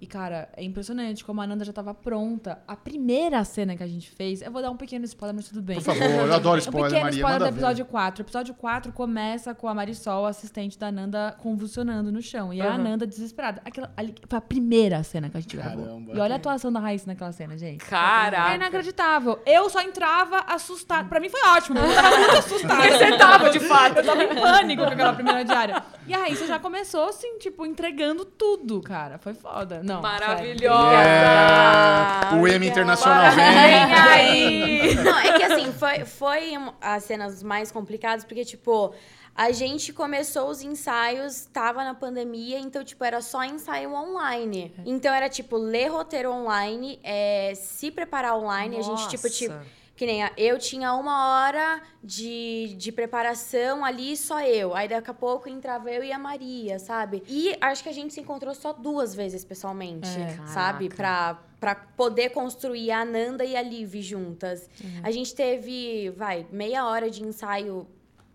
E, 0.00 0.06
cara, 0.06 0.48
é 0.54 0.62
impressionante 0.62 1.24
como 1.24 1.40
a 1.40 1.46
Nanda 1.46 1.64
já 1.64 1.72
tava 1.72 1.94
pronta. 1.94 2.58
A 2.68 2.76
primeira 2.76 3.42
cena 3.44 3.74
que 3.76 3.82
a 3.82 3.86
gente 3.86 4.10
fez, 4.10 4.42
eu 4.42 4.50
vou 4.52 4.60
dar 4.60 4.70
um 4.70 4.76
pequeno 4.76 5.04
spoiler, 5.06 5.34
mas 5.34 5.48
tudo 5.48 5.62
bem. 5.62 5.76
Por 5.76 5.84
favor, 5.84 6.02
eu 6.02 6.34
adoro 6.34 6.56
Um 6.56 6.58
spoiler, 6.58 6.90
pequeno 6.90 7.04
Maria. 7.04 7.16
spoiler 7.18 7.38
do 7.38 7.44
Manda 7.44 7.50
ver. 7.52 7.56
episódio 7.58 7.84
4. 7.86 8.20
O 8.20 8.24
episódio 8.24 8.54
4 8.54 8.92
começa 8.92 9.54
com 9.54 9.66
a 9.66 9.74
Marisol, 9.74 10.26
a 10.26 10.28
assistente 10.30 10.78
da 10.78 10.92
Nanda, 10.92 11.34
convulsionando 11.38 12.12
no 12.12 12.20
chão. 12.20 12.52
E 12.52 12.60
a 12.60 12.74
Aham. 12.74 12.78
Nanda 12.78 13.06
desesperada. 13.06 13.62
Aquela, 13.64 13.90
ali, 13.96 14.14
foi 14.28 14.36
a 14.38 14.42
primeira 14.42 15.02
cena 15.02 15.30
que 15.30 15.36
a 15.38 15.40
gente 15.40 15.56
gravou. 15.56 15.84
Caramba. 15.86 16.12
E 16.14 16.18
olha 16.18 16.34
a 16.34 16.36
atuação 16.36 16.70
da 16.72 16.80
Raíssa 16.80 17.06
naquela 17.06 17.32
cena, 17.32 17.56
gente. 17.56 17.82
É 17.82 17.88
Caraca. 17.88 18.54
inacreditável. 18.56 19.40
Eu 19.46 19.70
só 19.70 19.80
entrava 19.80 20.40
assustada. 20.48 21.08
Pra 21.08 21.18
mim 21.20 21.28
foi 21.30 21.40
ótimo. 21.48 21.78
Eu 21.78 21.94
tava 21.94 22.16
muito 22.18 22.36
assustada. 22.36 22.82
Você 22.98 23.16
tava, 23.16 23.50
de 23.50 23.60
fato. 23.60 23.96
Eu 23.98 24.04
tava 24.04 24.22
em 24.24 24.34
pânico 24.34 24.82
com 24.84 24.90
aquela 24.90 25.12
primeira 25.14 25.44
diária. 25.44 25.82
E 26.06 26.12
a 26.12 26.18
Raíssa 26.18 26.46
já 26.46 26.58
começou, 26.58 27.08
assim, 27.08 27.38
tipo, 27.38 27.64
entregando 27.64 28.24
tudo, 28.26 28.82
cara. 28.82 29.16
Foi 29.18 29.32
foda. 29.32 29.82
Não, 29.82 29.93
Maravilhosa. 30.00 31.02
É, 31.02 32.34
o 32.34 32.46
M 32.46 32.66
Internacional 32.66 33.32
Vem 33.32 33.44
vem. 33.52 33.94
aí. 33.94 34.94
Não, 34.96 35.18
é 35.18 35.32
que 35.38 35.42
assim, 35.42 35.72
foi, 35.72 36.04
foi 36.04 36.52
as 36.80 37.04
cenas 37.04 37.42
mais 37.42 37.70
complicadas, 37.72 38.24
porque, 38.24 38.44
tipo, 38.44 38.94
a 39.34 39.50
gente 39.50 39.92
começou 39.92 40.48
os 40.48 40.62
ensaios, 40.62 41.46
tava 41.52 41.82
na 41.82 41.94
pandemia, 41.94 42.58
então, 42.60 42.84
tipo, 42.84 43.02
era 43.04 43.20
só 43.20 43.42
ensaio 43.42 43.92
online. 43.92 44.72
Então 44.86 45.12
era, 45.12 45.28
tipo, 45.28 45.56
ler 45.56 45.88
roteiro 45.88 46.30
online, 46.30 47.00
é, 47.02 47.52
se 47.56 47.90
preparar 47.90 48.36
online, 48.36 48.76
a 48.78 48.82
gente, 48.82 49.08
tipo, 49.08 49.24
Nossa. 49.24 49.28
tipo. 49.30 49.83
Que 49.96 50.06
nem 50.06 50.28
eu 50.36 50.58
tinha 50.58 50.92
uma 50.94 51.28
hora 51.46 51.80
de, 52.02 52.74
de 52.76 52.90
preparação 52.90 53.84
ali, 53.84 54.16
só 54.16 54.40
eu. 54.40 54.74
Aí 54.74 54.88
daqui 54.88 55.08
a 55.10 55.14
pouco 55.14 55.48
entrava 55.48 55.90
eu 55.90 56.02
e 56.02 56.10
a 56.10 56.18
Maria, 56.18 56.78
sabe? 56.80 57.22
E 57.28 57.56
acho 57.60 57.82
que 57.82 57.88
a 57.88 57.92
gente 57.92 58.12
se 58.12 58.20
encontrou 58.20 58.54
só 58.54 58.72
duas 58.72 59.14
vezes 59.14 59.44
pessoalmente, 59.44 60.08
É. 60.18 60.36
sabe? 60.48 60.88
Pra, 60.88 61.38
pra 61.60 61.74
poder 61.76 62.30
construir 62.30 62.90
a 62.90 63.04
Nanda 63.04 63.44
e 63.44 63.54
a 63.56 63.62
Liv 63.62 63.94
juntas. 64.02 64.68
A 65.02 65.12
gente 65.12 65.32
teve, 65.34 66.10
vai, 66.16 66.44
meia 66.50 66.84
hora 66.86 67.08
de 67.08 67.22
ensaio 67.22 67.86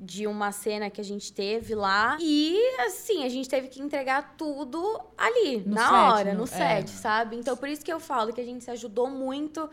de 0.01 0.25
uma 0.27 0.53
cena 0.53 0.89
que 0.89 1.01
a 1.01 1.03
gente 1.03 1.33
teve 1.33 1.75
lá. 1.75 2.17
E, 2.21 2.57
assim, 2.85 3.25
a 3.25 3.27
gente 3.29 3.49
teve 3.49 3.67
que 3.67 3.81
entregar 3.81 4.35
tudo 4.37 4.97
ali, 5.17 5.57
No 5.65 5.75
na 5.75 5.81
set, 5.89 5.93
hora, 6.13 6.31
no- 6.31 6.37
no 6.39 6.43
é. 6.45 6.47
set, 6.47 6.89
sabe? 6.89 7.35
Então, 7.35 7.57
por 7.57 7.67
isso 7.67 7.83
que 7.83 7.91
eu 7.91 7.99
falo 7.99 8.31
que 8.31 8.39
a 8.39 8.45
gente 8.45 8.63
se 8.63 8.71
ajudou 8.71 9.09
muito, 9.09 9.69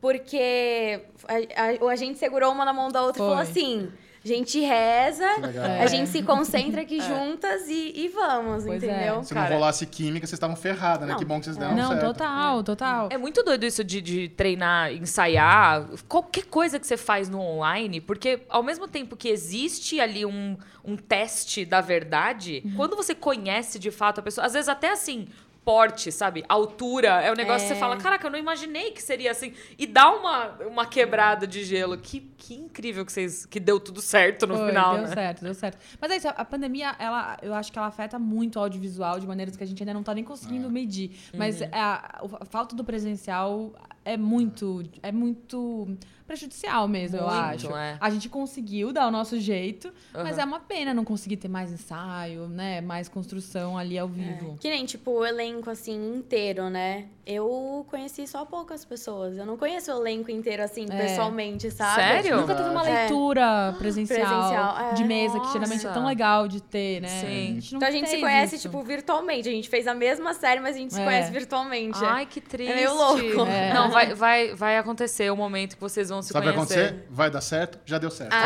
porque 0.00 1.00
a, 1.28 1.86
a- 1.86 1.90
a 1.92 1.96
gente 1.96 2.18
segurou 2.18 2.52
uma 2.52 2.64
na 2.64 2.72
mão 2.72 2.88
da 2.90 3.02
outra 3.02 3.22
e 3.22 3.26
falou 3.26 3.36
Foi. 3.36 3.44
assim: 3.44 3.88
A 4.24 4.28
gente 4.28 4.60
reza, 4.60 5.26
legal. 5.40 5.64
a 5.82 5.86
gente 5.86 6.08
se 6.10 6.22
concentra 6.22 6.82
aqui 6.82 7.00
juntas 7.00 7.68
e, 7.68 7.92
e 7.96 8.08
vamos, 8.08 8.64
Pois 8.64 8.82
é. 8.82 8.86
entendeu? 8.86 9.22
Se 9.24 9.32
Cara. 9.34 9.48
não 9.50 9.56
rolasse 9.56 9.86
química, 9.86 10.26
vocês 10.26 10.34
estavam 10.36 10.56
ferradas, 10.56 11.06
né? 11.06 11.12
Não. 11.14 11.18
Que 11.18 11.24
bom 11.24 11.38
que 11.38 11.44
vocês 11.46 11.56
deram 11.56 11.74
Não, 11.74 11.88
certo. 11.88 12.04
total, 12.06 12.62
total. 12.62 13.08
É 13.10 13.16
muito 13.18 13.42
doido 13.42 13.64
isso 13.64 13.82
de, 13.84 14.00
de 14.00 14.28
treinar, 14.28 14.92
ensaiar, 14.92 15.86
qualquer 16.08 16.44
coisa 16.44 16.78
que 16.78 16.86
você 16.86 16.96
faz 16.96 17.28
no 17.28 17.40
online, 17.40 18.00
porque 18.00 18.40
ao 18.48 18.62
mesmo 18.62 18.86
tempo 18.88 19.16
que 19.16 19.28
existe 19.28 20.00
ali 20.00 20.24
um, 20.26 20.56
um 20.84 20.96
teste 20.96 21.64
da 21.64 21.80
verdade, 21.80 22.62
quando 22.76 22.96
você 22.96 23.14
conhece 23.14 23.78
de 23.78 23.90
fato 23.90 24.18
a 24.20 24.22
pessoa, 24.22 24.46
às 24.46 24.52
vezes 24.54 24.68
até 24.68 24.90
assim. 24.90 25.28
Porte, 25.64 26.10
sabe? 26.10 26.44
Altura. 26.48 27.20
É 27.22 27.30
um 27.30 27.34
negócio 27.34 27.62
que 27.68 27.74
você 27.74 27.74
É. 27.74 27.80
fala, 27.80 27.96
caraca, 27.98 28.26
eu 28.26 28.30
não 28.30 28.38
imaginei 28.38 28.90
que 28.92 29.02
seria 29.02 29.30
assim. 29.30 29.52
E 29.78 29.86
dá 29.86 30.10
uma, 30.10 30.46
uma 30.66 30.86
quebrada 30.86 31.46
de 31.46 31.62
gelo. 31.64 31.96
Que, 31.98 32.20
que 32.38 32.54
incrível 32.54 33.04
que 33.04 33.12
vocês. 33.12 33.44
que 33.46 33.60
deu 33.60 33.78
tudo 33.78 34.00
certo 34.00 34.46
no 34.46 34.56
Foi, 34.56 34.68
final. 34.68 34.94
deu 34.94 35.02
né? 35.06 35.14
certo, 35.14 35.44
deu 35.44 35.54
certo. 35.54 35.78
Mas 36.00 36.10
é 36.10 36.16
isso, 36.16 36.28
a- 36.28 36.30
a 36.32 36.44
pandemia, 36.44 36.96
ela, 36.98 37.36
eu 37.42 37.54
acho 37.54 37.70
que 37.70 37.78
ela 37.78 37.88
afeta 37.88 38.18
muito 38.18 38.56
o 38.56 38.60
audiovisual 38.62 39.20
de 39.20 39.26
maneiras 39.26 39.54
que 39.56 39.62
a 39.62 39.66
gente 39.66 39.82
ainda 39.82 39.92
não 39.94 40.02
tá 40.02 40.14
nem 40.14 40.24
conseguindo 40.24 40.66
É. 40.66 40.70
medir. 40.70 41.10
Uhum. 41.32 41.38
Mas 41.38 41.60
a, 41.62 42.20
a 42.40 42.44
falta 42.46 42.74
do 42.74 42.82
presencial 42.82 43.72
é 44.04 44.16
muito, 44.16 44.82
é 45.02 45.12
muito 45.12 45.96
prejudicial 46.26 46.86
mesmo, 46.86 47.16
eu 47.18 47.24
Muito, 47.24 47.66
acho. 47.66 47.76
é. 47.76 47.96
A 48.00 48.08
gente 48.08 48.28
conseguiu 48.28 48.92
dar 48.92 49.08
o 49.08 49.10
nosso 49.10 49.38
jeito, 49.40 49.92
mas 50.14 50.34
Aham. 50.34 50.42
é 50.42 50.44
uma 50.44 50.60
pena 50.60 50.94
não 50.94 51.04
conseguir 51.04 51.36
ter 51.36 51.48
mais 51.48 51.72
ensaio, 51.72 52.46
né? 52.46 52.80
Mais 52.80 53.08
construção 53.08 53.76
ali 53.76 53.98
ao 53.98 54.06
vivo. 54.06 54.56
Que 54.60 54.70
nem, 54.70 54.84
tipo, 54.86 55.10
o 55.10 55.26
elenco, 55.26 55.68
assim, 55.68 56.14
inteiro, 56.16 56.70
né? 56.70 57.08
Eu 57.32 57.86
conheci 57.88 58.26
só 58.26 58.44
poucas 58.44 58.84
pessoas. 58.84 59.36
Eu 59.38 59.46
não 59.46 59.56
conheço 59.56 59.92
o 59.92 60.00
elenco 60.00 60.30
inteiro, 60.30 60.62
assim, 60.64 60.86
É. 60.90 60.96
pessoalmente, 60.96 61.70
sabe? 61.70 61.94
Sério? 61.94 62.40
Nunca 62.40 62.54
teve 62.56 62.68
uma 62.68 62.86
É. 62.88 63.02
leitura 63.02 63.74
presencial, 63.78 64.18
Presencial, 64.18 64.78
é. 64.78 64.92
de 64.94 65.04
mesa, 65.04 65.38
que 65.38 65.52
geralmente 65.52 65.86
é 65.86 65.90
tão 65.90 66.02
Nossa. 66.02 66.08
legal 66.08 66.48
de 66.48 66.60
ter, 66.62 67.00
né? 67.00 67.08
Sim. 67.08 67.60
não 67.72 67.76
Então 67.78 67.88
a 67.88 67.92
gente 67.92 68.08
se 68.10 68.18
conhece, 68.18 68.56
isso. 68.56 68.68
tipo, 68.68 68.82
virtualmente. 68.82 69.48
A 69.48 69.52
gente 69.52 69.68
fez 69.68 69.86
a 69.86 69.94
mesma 69.94 70.34
série, 70.34 70.60
mas 70.60 70.74
a 70.74 70.78
gente 70.78 70.92
se 70.92 71.00
É. 71.00 71.04
conhece 71.04 71.30
virtualmente. 71.30 71.98
Ai, 72.04 72.26
que 72.26 72.40
triste. 72.40 72.74
meio 72.74 72.94
louco. 72.94 73.46
É. 73.48 73.60
Não, 73.74 73.90
vai, 73.90 74.14
vai, 74.14 74.54
vai 74.54 74.76
acontecer 74.78 75.30
o 75.30 75.36
momento 75.36 75.76
que 75.76 75.80
vocês 75.80 76.08
vão 76.08 76.22
se 76.22 76.32
Sabe 76.32 76.48
o 76.48 76.50
que 76.50 76.56
vai 76.58 76.66
conhecer. 76.66 76.86
acontecer? 76.88 77.06
Vai 77.10 77.30
dar 77.30 77.40
certo? 77.40 77.78
Já 77.86 77.98
deu 77.98 78.10
certo. 78.10 78.34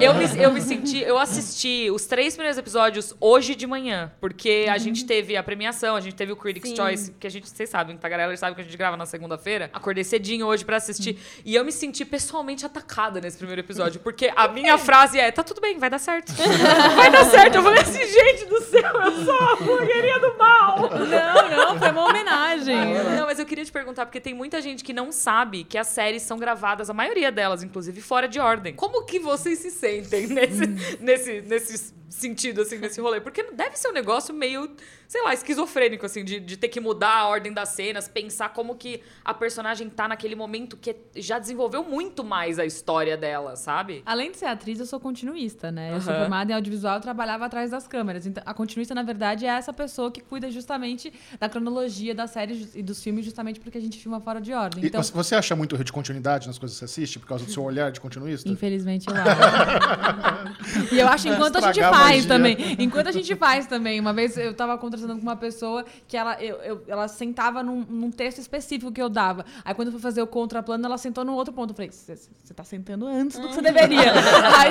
Eu 0.00 0.14
me, 0.14 0.24
eu 0.42 0.52
me 0.52 0.60
senti, 0.60 0.98
eu 0.98 1.18
assisti 1.18 1.90
os 1.90 2.06
três 2.06 2.34
primeiros 2.34 2.58
episódios 2.58 3.14
hoje 3.20 3.54
de 3.54 3.66
manhã, 3.66 4.12
porque 4.20 4.66
a 4.68 4.76
gente 4.78 5.04
teve 5.06 5.36
a 5.36 5.42
premiação, 5.42 5.96
a 5.96 6.00
gente 6.00 6.14
teve 6.14 6.32
o 6.32 6.36
Critics' 6.44 6.68
Sim. 6.68 6.76
Choice, 6.76 7.12
que 7.12 7.26
a 7.26 7.30
gente, 7.30 7.48
vocês 7.48 7.70
sabem, 7.70 7.96
Tagarela 7.96 8.36
sabe 8.36 8.54
que 8.54 8.60
a 8.60 8.64
gente 8.64 8.76
grava 8.76 8.98
na 8.98 9.06
segunda-feira. 9.06 9.70
Acordei 9.72 10.04
cedinho 10.04 10.46
hoje 10.46 10.62
pra 10.62 10.76
assistir 10.76 11.18
e 11.42 11.54
eu 11.54 11.64
me 11.64 11.72
senti 11.72 12.04
pessoalmente 12.04 12.66
atacada 12.66 13.18
nesse 13.18 13.38
primeiro 13.38 13.62
episódio, 13.62 13.98
porque 14.00 14.30
a 14.36 14.46
minha 14.48 14.76
frase 14.78 15.18
é: 15.18 15.30
tá 15.32 15.42
tudo 15.42 15.60
bem, 15.60 15.78
vai 15.78 15.88
dar 15.88 15.98
certo. 15.98 16.32
vai 16.94 17.10
dar 17.10 17.24
certo. 17.24 17.54
Eu 17.54 17.62
falei 17.62 17.80
assim, 17.80 18.04
gente 18.06 18.44
do 18.44 18.60
céu, 18.60 18.92
eu 19.04 19.24
sou 19.24 19.40
a 19.40 19.56
blogueirinha 19.56 20.18
do 20.18 20.36
mal. 20.36 20.90
Não, 20.90 21.48
não, 21.48 21.78
foi 21.78 21.90
uma 21.90 22.04
homenagem. 22.04 22.76
Não, 23.16 23.26
mas 23.26 23.38
eu 23.38 23.46
queria 23.46 23.64
te 23.64 23.72
perguntar, 23.72 24.06
porque 24.06 24.20
tem 24.20 24.34
muita 24.34 24.60
gente 24.60 24.82
que 24.82 24.92
não 24.92 25.12
sabe 25.12 25.64
que 25.64 25.78
as 25.78 25.86
séries 25.88 26.22
são 26.22 26.38
gravadas, 26.38 26.90
a 26.90 26.94
maioria 26.94 27.30
delas, 27.30 27.62
inclusive, 27.62 28.00
fora 28.00 28.26
de 28.26 28.38
ordem. 28.38 28.74
Como 28.74 29.04
que 29.04 29.18
vocês 29.18 29.58
se 29.58 29.70
sentem 29.70 30.26
nesse, 30.26 30.66
nesse, 31.00 31.40
nesse 31.42 31.94
sentido, 32.08 32.62
assim, 32.62 32.78
nesse 32.78 33.00
rolê? 33.00 33.20
Porque 33.20 33.42
deve 33.52 33.76
ser 33.76 33.88
um 33.88 33.92
negócio 33.92 34.34
meio, 34.34 34.70
sei 35.06 35.22
lá, 35.22 35.32
esquizofrênico, 35.34 36.04
assim, 36.04 36.23
de, 36.24 36.40
de 36.40 36.56
ter 36.56 36.68
que 36.68 36.80
mudar 36.80 37.14
a 37.18 37.28
ordem 37.28 37.52
das 37.52 37.68
cenas, 37.70 38.08
pensar 38.08 38.48
como 38.50 38.74
que 38.74 39.00
a 39.24 39.32
personagem 39.34 39.88
tá 39.88 40.08
naquele 40.08 40.34
momento 40.34 40.76
que 40.76 40.96
já 41.16 41.38
desenvolveu 41.38 41.84
muito 41.84 42.24
mais 42.24 42.58
a 42.58 42.64
história 42.64 43.16
dela, 43.16 43.54
sabe? 43.56 44.02
Além 44.06 44.30
de 44.30 44.38
ser 44.38 44.46
atriz, 44.46 44.80
eu 44.80 44.86
sou 44.86 44.98
continuista, 44.98 45.70
né? 45.70 45.94
Eu 45.94 46.00
sou 46.00 46.12
formada 46.14 46.50
em 46.52 46.54
audiovisual 46.54 46.98
e 46.98 47.00
trabalhava 47.02 47.44
atrás 47.46 47.70
das 47.70 47.86
câmeras. 47.86 48.26
Então, 48.26 48.42
a 48.46 48.54
continuista, 48.54 48.94
na 48.94 49.02
verdade, 49.02 49.44
é 49.46 49.50
essa 49.50 49.72
pessoa 49.72 50.10
que 50.10 50.20
cuida 50.20 50.50
justamente 50.50 51.12
da 51.38 51.48
cronologia 51.48 52.14
das 52.14 52.30
séries 52.30 52.74
e 52.74 52.82
dos 52.82 53.02
filmes, 53.02 53.24
justamente 53.24 53.60
porque 53.60 53.78
a 53.78 53.80
gente 53.80 53.98
filma 53.98 54.20
fora 54.20 54.40
de 54.40 54.52
ordem. 54.52 54.84
Então, 54.84 55.02
você- 55.02 55.12
Você 55.12 55.34
acha 55.34 55.54
muito 55.54 55.76
de 55.82 55.92
continuidade 55.92 56.46
nas 56.46 56.58
coisas 56.58 56.76
que 56.78 56.80
você 56.80 56.84
assiste 56.86 57.18
por 57.18 57.26
causa 57.26 57.44
do 57.44 57.50
seu 57.50 57.62
olhar 57.62 57.90
de 57.92 58.00
continuista? 58.00 58.48
Infelizmente, 58.48 59.06
eu 59.08 59.14
acho. 59.16 60.94
e 60.94 60.98
eu 60.98 61.08
acho 61.08 61.28
enquanto 61.28 61.56
a 61.56 61.60
gente 61.60 61.80
a 61.80 61.90
faz 61.90 62.16
magia. 62.16 62.28
também. 62.28 62.56
Enquanto 62.78 63.08
a 63.08 63.12
gente 63.12 63.34
faz 63.36 63.66
também. 63.66 64.00
Uma 64.00 64.12
vez 64.12 64.36
eu 64.36 64.54
tava 64.54 64.76
conversando 64.78 65.14
com 65.16 65.22
uma 65.22 65.36
pessoa 65.36 65.84
que 66.08 66.13
ela, 66.16 66.42
eu, 66.42 66.56
eu- 66.62 66.82
ela 66.88 67.08
sentava 67.08 67.62
num, 67.62 67.84
num 67.88 68.10
texto 68.10 68.38
específico 68.38 68.90
que 68.92 69.00
eu 69.02 69.08
dava. 69.08 69.44
Aí 69.64 69.74
quando 69.74 69.88
eu 69.88 69.92
fui 69.92 70.00
fazer 70.00 70.22
o 70.22 70.26
contraplano, 70.26 70.84
ela 70.86 70.98
sentou 70.98 71.24
no 71.24 71.34
outro 71.34 71.52
ponto. 71.52 71.70
Eu 71.70 71.74
falei, 71.76 71.90
você 71.90 72.54
tá 72.54 72.64
sentando 72.64 73.06
antes 73.06 73.38
do 73.38 73.48
que 73.48 73.54
você 73.54 73.62
deveria. 73.62 74.12
aí 74.58 74.70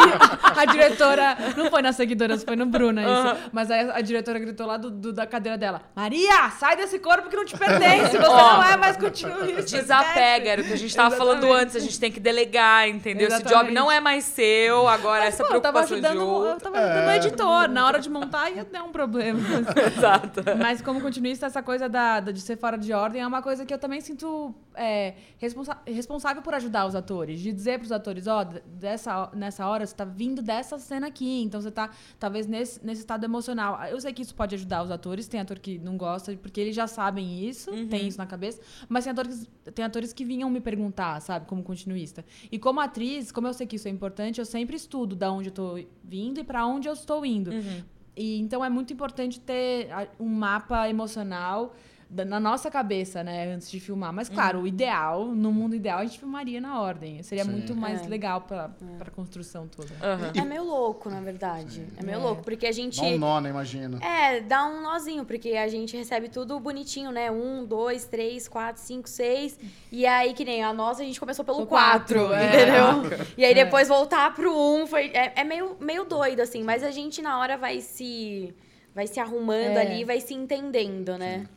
a 0.58 0.66
diretora, 0.66 1.38
não 1.58 1.70
foi 1.70 1.82
nas 1.82 1.96
seguidoras, 1.96 2.44
foi 2.44 2.56
no 2.56 2.66
Bruna 2.66 3.02
isso. 3.02 3.50
Mas 3.52 3.70
aí 3.72 3.90
a 3.92 4.02
diretora 4.02 4.40
gritou 4.40 4.66
lá 4.68 4.78
do, 4.78 4.90
do- 4.92 5.14
da 5.14 5.26
cadeira 5.26 5.58
dela: 5.58 5.82
Maria, 5.96 6.50
sai 6.60 6.76
desse 6.76 7.00
corpo 7.00 7.30
que 7.30 7.36
não 7.36 7.46
te 7.46 7.58
pertence. 7.58 8.18
Você 8.18 8.18
Ó, 8.18 8.54
não 8.54 8.64
é 8.64 8.78
mais 8.78 8.98
continuista. 8.98 9.78
Desapega, 9.78 10.50
era 10.52 10.62
o 10.62 10.66
que 10.66 10.74
a 10.74 10.78
gente 10.78 10.96
tava 10.96 11.16
falando 11.16 11.40
Exatamente. 11.44 11.64
antes, 11.64 11.76
a 11.76 11.80
gente 11.80 12.00
tem 12.00 12.12
que 12.12 12.20
delegar, 12.20 12.88
entendeu? 12.88 13.28
Esse 13.28 13.38
job 13.40 13.50
Exatamente. 13.50 13.74
não 13.76 13.92
é 13.92 14.00
mais 14.00 14.24
seu, 14.26 14.88
agora 14.88 15.26
essa 15.26 15.44
Pô, 15.44 15.54
eu 15.56 15.62
tava 15.62 15.80
preocupação 15.84 16.00
de 16.00 16.06
ajudando, 16.06 16.22
eu 16.22 16.28
outro. 16.50 16.60
tava 16.72 16.78
ajudando 16.80 17.08
o 17.08 17.12
editor. 17.12 17.68
Na 17.70 17.86
hora 17.86 18.00
de 18.00 18.10
montar 18.10 18.50
ia 18.52 18.64
dar 18.66 18.84
um 18.84 18.92
problema. 18.92 19.40
Exato. 19.98 20.42
Mas 20.60 20.82
como 20.82 21.02
continuista, 21.02 21.33
essa 21.42 21.64
coisa 21.64 21.88
da, 21.90 22.20
da- 22.20 22.32
de 22.32 22.42
ser 22.42 22.58
fora 22.58 22.78
de 22.78 22.92
ordem 22.94 23.22
é 23.22 23.26
uma 23.28 23.42
coisa 23.42 23.66
que 23.66 23.74
eu 23.74 23.78
também 23.80 24.02
sinto 24.02 24.54
é, 24.76 25.16
responsa- 25.38 25.78
responsável 25.86 26.42
por 26.42 26.54
ajudar 26.54 26.86
os 26.86 26.96
atores. 26.96 27.40
De 27.40 27.52
dizer 27.52 27.80
pros 27.80 27.92
atores, 27.92 28.28
ó, 28.28 28.44
dessa, 28.44 29.30
nessa 29.34 29.68
hora 29.68 29.86
você 29.86 29.96
tá 29.96 30.06
vindo 30.06 30.42
dessa 30.42 30.78
cena 30.78 31.08
aqui, 31.08 31.42
então 31.44 31.62
você 31.62 31.72
tá 31.72 31.90
talvez 32.20 32.46
nesse, 32.48 32.84
nesse 32.86 33.02
estado 33.02 33.24
emocional. 33.24 33.82
Eu 33.86 34.00
sei 34.02 34.12
que 34.14 34.22
isso 34.22 34.36
pode 34.36 34.56
ajudar 34.56 34.84
os 34.84 34.92
atores, 34.92 35.28
tem 35.28 35.40
ator 35.40 35.60
que 35.60 35.80
não 35.80 35.96
gosta, 35.98 36.36
porque 36.38 36.60
eles 36.60 36.76
já 36.76 36.88
sabem 36.88 37.48
isso, 37.48 37.72
tem 37.88 38.08
isso 38.08 38.18
na 38.18 38.26
cabeça, 38.26 38.62
mas 38.90 39.04
tem 39.06 39.12
atores, 39.12 39.48
tem 39.74 39.86
atores 39.86 40.12
que 40.14 40.26
vinham 40.26 40.50
me 40.50 40.60
perguntar, 40.60 41.20
sabe, 41.22 41.46
como 41.46 41.64
continuista. 41.64 42.26
E 42.52 42.60
como 42.60 42.80
atriz, 42.80 43.32
como 43.32 43.48
eu 43.48 43.54
sei 43.54 43.66
que 43.66 43.76
isso 43.78 43.88
é 43.88 43.92
importante, 43.92 44.40
eu 44.40 44.46
sempre 44.46 44.76
estudo 44.76 45.16
da 45.16 45.32
onde 45.32 45.50
eu 45.50 45.54
tô 45.54 45.80
vindo 46.04 46.40
e 46.40 46.44
pra 46.44 46.66
onde 46.66 46.88
eu 46.88 46.94
estou 46.94 47.26
indo. 47.26 47.52
E 48.16 48.40
então 48.40 48.64
é 48.64 48.70
muito 48.70 48.94
importante 48.94 49.40
ter 49.40 49.90
um 50.20 50.28
mapa 50.28 50.88
emocional 50.90 51.76
na 52.26 52.40
nossa 52.40 52.70
cabeça, 52.70 53.24
né, 53.24 53.54
antes 53.54 53.70
de 53.72 53.80
filmar. 53.80 54.14
Mas 54.14 54.30
claro, 54.30 54.62
o 54.62 54.68
ideal, 54.68 55.26
no 55.28 55.52
mundo 55.52 55.76
ideal, 55.76 56.00
a 56.00 56.06
gente 56.06 56.20
filmaria 56.20 56.62
na 56.62 56.80
ordem. 56.82 57.22
Seria 57.24 57.44
Sim. 57.46 57.52
muito 57.52 57.76
mais 57.76 58.04
É. 58.04 58.08
legal 58.08 58.42
pra, 58.42 58.70
pra 58.98 59.10
construção 59.12 59.68
toda. 59.68 59.90
Aham. 60.02 60.32
É 60.36 60.42
meio 60.46 60.64
louco, 60.64 61.10
na 61.10 61.20
verdade. 61.22 61.86
É 61.98 62.04
meio 62.04 62.18
É. 62.18 62.22
louco, 62.22 62.44
porque 62.44 62.68
a 62.68 62.72
gente. 62.72 63.00
Dá 63.02 63.08
um 63.08 63.18
nó, 63.18 63.40
né? 63.42 63.50
Imagino. 63.50 63.98
É, 64.04 64.40
dá 64.42 64.66
um 64.66 64.82
nozinho, 64.82 65.26
porque 65.26 65.52
a 65.52 65.68
gente 65.68 65.96
recebe 65.98 66.30
tudo 66.30 66.60
bonitinho, 66.60 67.12
né? 67.12 67.32
Um, 67.32 67.66
dois, 67.66 68.06
três, 68.06 68.48
quatro, 68.48 68.82
cinco, 68.82 69.10
seis. 69.10 69.58
E 69.92 70.06
aí, 70.06 70.34
que 70.34 70.46
nem 70.46 70.64
a 70.64 70.72
nossa, 70.74 71.02
a 71.02 71.06
gente 71.06 71.20
começou 71.20 71.44
pelo 71.44 71.62
O 71.64 71.66
quatro, 71.68 72.28
quatro, 72.28 72.34
é. 72.36 72.48
entendeu? 72.48 73.28
E 73.38 73.44
aí 73.46 73.54
depois 73.56 73.88
voltar 73.88 74.34
pro 74.34 74.52
um 74.56 74.86
foi. 74.86 75.08
É, 75.14 75.34
é 75.42 75.44
meio, 75.44 75.76
meio 75.80 76.06
doido, 76.06 76.42
assim, 76.42 76.64
mas 76.64 76.84
a 76.84 76.92
gente 76.92 77.22
na 77.22 77.40
hora 77.40 77.58
vai 77.58 77.82
se. 77.82 78.54
Vai 78.96 79.08
se 79.08 79.20
arrumando 79.20 79.78
É. 79.78 79.82
ali, 79.82 80.04
vai 80.04 80.20
se 80.22 80.34
entendendo, 80.36 81.18
né? 81.18 81.48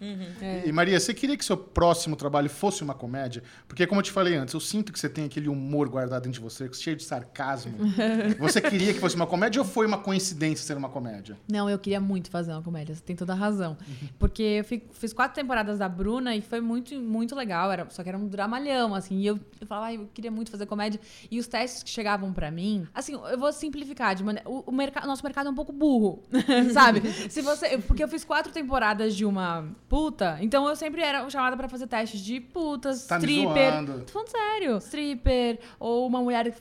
E 0.65 0.73
Maria, 0.73 0.99
você 0.99 1.13
queria 1.13 1.37
que 1.37 1.45
seu 1.45 1.57
próximo 1.57 2.17
trabalho 2.17 2.49
fosse 2.49 2.83
uma 2.83 2.95
comédia? 2.95 3.43
Porque, 3.69 3.87
como 3.87 4.01
eu 4.01 4.03
te 4.05 4.11
falei 4.11 4.35
antes, 4.37 4.55
eu 4.55 4.61
sinto 4.61 4.91
que 4.93 4.99
você 4.99 5.09
tem 5.09 5.25
aquele 5.27 5.49
humor 5.49 5.89
guardado 5.89 6.23
dentro 6.23 6.39
de 6.39 6.41
você, 6.41 6.73
cheio 6.73 6.97
de 6.97 7.05
sarcasmo. 7.05 7.75
você 8.41 8.61
queria 8.61 8.95
que 8.95 9.01
fosse 9.01 9.17
uma 9.17 9.27
comédia 9.27 9.61
ou 9.61 9.67
foi 9.69 9.87
uma 9.87 9.99
coincidência 9.99 10.65
ser 10.67 10.77
uma 10.79 10.89
comédia? 10.89 11.37
Não, 11.51 11.69
eu 11.69 11.79
queria 11.79 12.01
muito 12.01 12.31
fazer 12.31 12.53
uma 12.53 12.63
comédia, 12.63 12.95
você 12.95 13.03
tem 13.03 13.15
toda 13.15 13.33
a 13.35 13.37
razão. 13.37 13.77
Porque 14.19 14.43
eu 14.43 14.65
fi- 14.65 14.83
fiz 14.93 15.13
quatro 15.13 15.35
temporadas 15.35 15.79
da 15.79 15.89
Bruna 15.89 16.35
e 16.35 16.41
foi 16.41 16.61
muito, 16.63 16.95
muito 16.99 17.35
legal, 17.37 17.71
era, 17.71 17.87
só 17.91 18.03
que 18.03 18.09
era 18.09 18.17
um 18.17 18.27
dramalhão, 18.29 18.95
assim. 18.95 19.19
E 19.21 19.27
eu, 19.27 19.39
eu 19.61 19.67
falava, 19.67 19.87
"Ai, 19.89 19.97
eu 19.97 20.09
queria 20.15 20.31
muito 20.31 20.51
fazer 20.51 20.65
comédia. 20.65 20.99
E 21.31 21.39
os 21.39 21.47
testes 21.47 21.83
que 21.83 21.91
chegavam 21.91 22.33
pra 22.33 22.51
mim, 22.51 22.87
assim, 22.95 23.13
eu 23.13 23.39
vou 23.39 23.53
simplificar, 23.53 24.15
de 24.15 24.25
maneira, 24.25 24.49
o, 24.49 24.65
o 24.67 25.07
nosso 25.07 25.23
mercado 25.23 25.49
é 25.49 25.51
um 25.51 25.55
pouco 25.55 25.73
burro, 25.73 26.23
sabe? 26.73 27.03
Se 27.29 27.43
você, 27.43 27.79
porque 27.79 28.03
eu 28.03 28.09
fiz 28.09 28.25
quatro 28.25 28.53
temporadas 28.53 29.15
de 29.17 29.25
uma 29.25 29.67
puta, 29.89 30.39
então 30.41 30.69
eu 30.69 30.77
sempre 30.77 31.03
era 31.03 31.29
chamada 31.31 31.57
pra 31.57 31.69
fazer 31.69 31.87
testes 31.87 32.21
de 32.21 32.41
putas, 32.41 33.07
Tá 33.07 33.19
me 33.19 33.27
stripper. 33.27 33.73
zoando. 33.73 34.01
Tô 34.05 34.13
falando 34.13 34.29
sério. 34.31 34.77
Stripper, 34.79 35.59
ou 35.79 36.07
uma 36.07 36.21
mulher. 36.21 36.55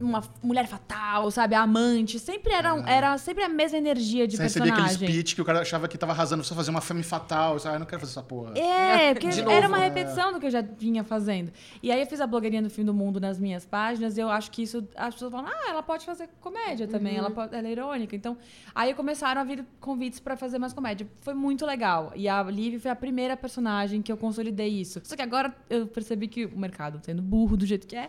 Uma 0.00 0.22
mulher 0.42 0.66
fatal, 0.66 1.30
sabe? 1.30 1.54
A 1.54 1.62
amante. 1.62 2.18
Sempre 2.18 2.52
era, 2.52 2.74
um- 2.74 2.86
era 2.86 3.16
sempre 3.18 3.44
a 3.44 3.48
mesma 3.48 3.78
energia 3.78 4.26
de 4.26 4.36
você 4.36 4.42
recebia 4.44 4.72
aquele 4.72 4.86
personagem. 4.88 5.14
speech 5.14 5.34
que 5.34 5.42
o 5.42 5.44
cara 5.44 5.60
achava 5.60 5.86
que 5.88 5.96
tava 5.98 6.12
arrasando, 6.12 6.42
você 6.42 6.54
fazer 6.54 6.70
uma 6.70 6.80
femme 6.80 7.02
fatal. 7.02 7.58
Você, 7.58 7.68
ah, 7.68 7.74
eu 7.74 7.78
não 7.78 7.86
quero 7.86 8.00
fazer 8.00 8.12
essa 8.12 8.22
porra. 8.22 8.58
É, 8.58 9.12
porque 9.14 9.26
era 9.28 9.42
novo. 9.62 9.68
uma 9.68 9.78
repetição 9.78 10.32
do 10.32 10.40
que 10.40 10.46
eu 10.46 10.50
já 10.50 10.60
vinha 10.62 11.04
fazendo. 11.04 11.52
E 11.82 11.90
aí 11.92 12.00
eu 12.00 12.06
fiz 12.06 12.20
a 12.20 12.26
blogueirinha 12.26 12.62
do 12.62 12.70
fim 12.70 12.84
do 12.84 12.92
mundo 12.94 13.20
nas 13.20 13.38
minhas 13.38 13.64
páginas 13.64 14.16
e 14.16 14.20
eu 14.20 14.30
acho 14.30 14.50
que 14.50 14.62
isso. 14.62 14.86
As 14.96 15.14
pessoas 15.14 15.30
falam, 15.32 15.46
ah, 15.48 15.70
ela 15.70 15.82
pode 15.82 16.04
fazer 16.04 16.28
comédia 16.40 16.88
também, 16.88 17.16
ela, 17.16 17.30
pode, 17.30 17.54
ela 17.54 17.68
é 17.68 17.70
irônica. 17.72 18.16
Então, 18.16 18.36
aí 18.74 18.94
começaram 18.94 19.40
a 19.40 19.44
vir 19.44 19.64
convites 19.80 20.18
pra 20.20 20.36
fazer 20.36 20.58
mais 20.58 20.72
comédia. 20.72 21.06
Foi 21.20 21.34
muito 21.34 21.64
legal. 21.64 22.12
E 22.16 22.28
a 22.28 22.42
Liv 22.42 22.80
foi 22.80 22.90
a 22.90 22.96
primeira 22.96 23.36
personagem 23.36 24.02
que 24.02 24.10
eu 24.10 24.16
consolidei 24.16 24.68
isso. 24.68 25.00
Só 25.04 25.14
que 25.14 25.22
agora 25.22 25.54
eu 25.68 25.86
percebi 25.86 26.26
que 26.28 26.46
o 26.46 26.58
mercado, 26.58 27.00
sendo 27.04 27.22
burro 27.22 27.56
do 27.56 27.66
jeito 27.66 27.86
que 27.86 27.94
é, 27.96 28.08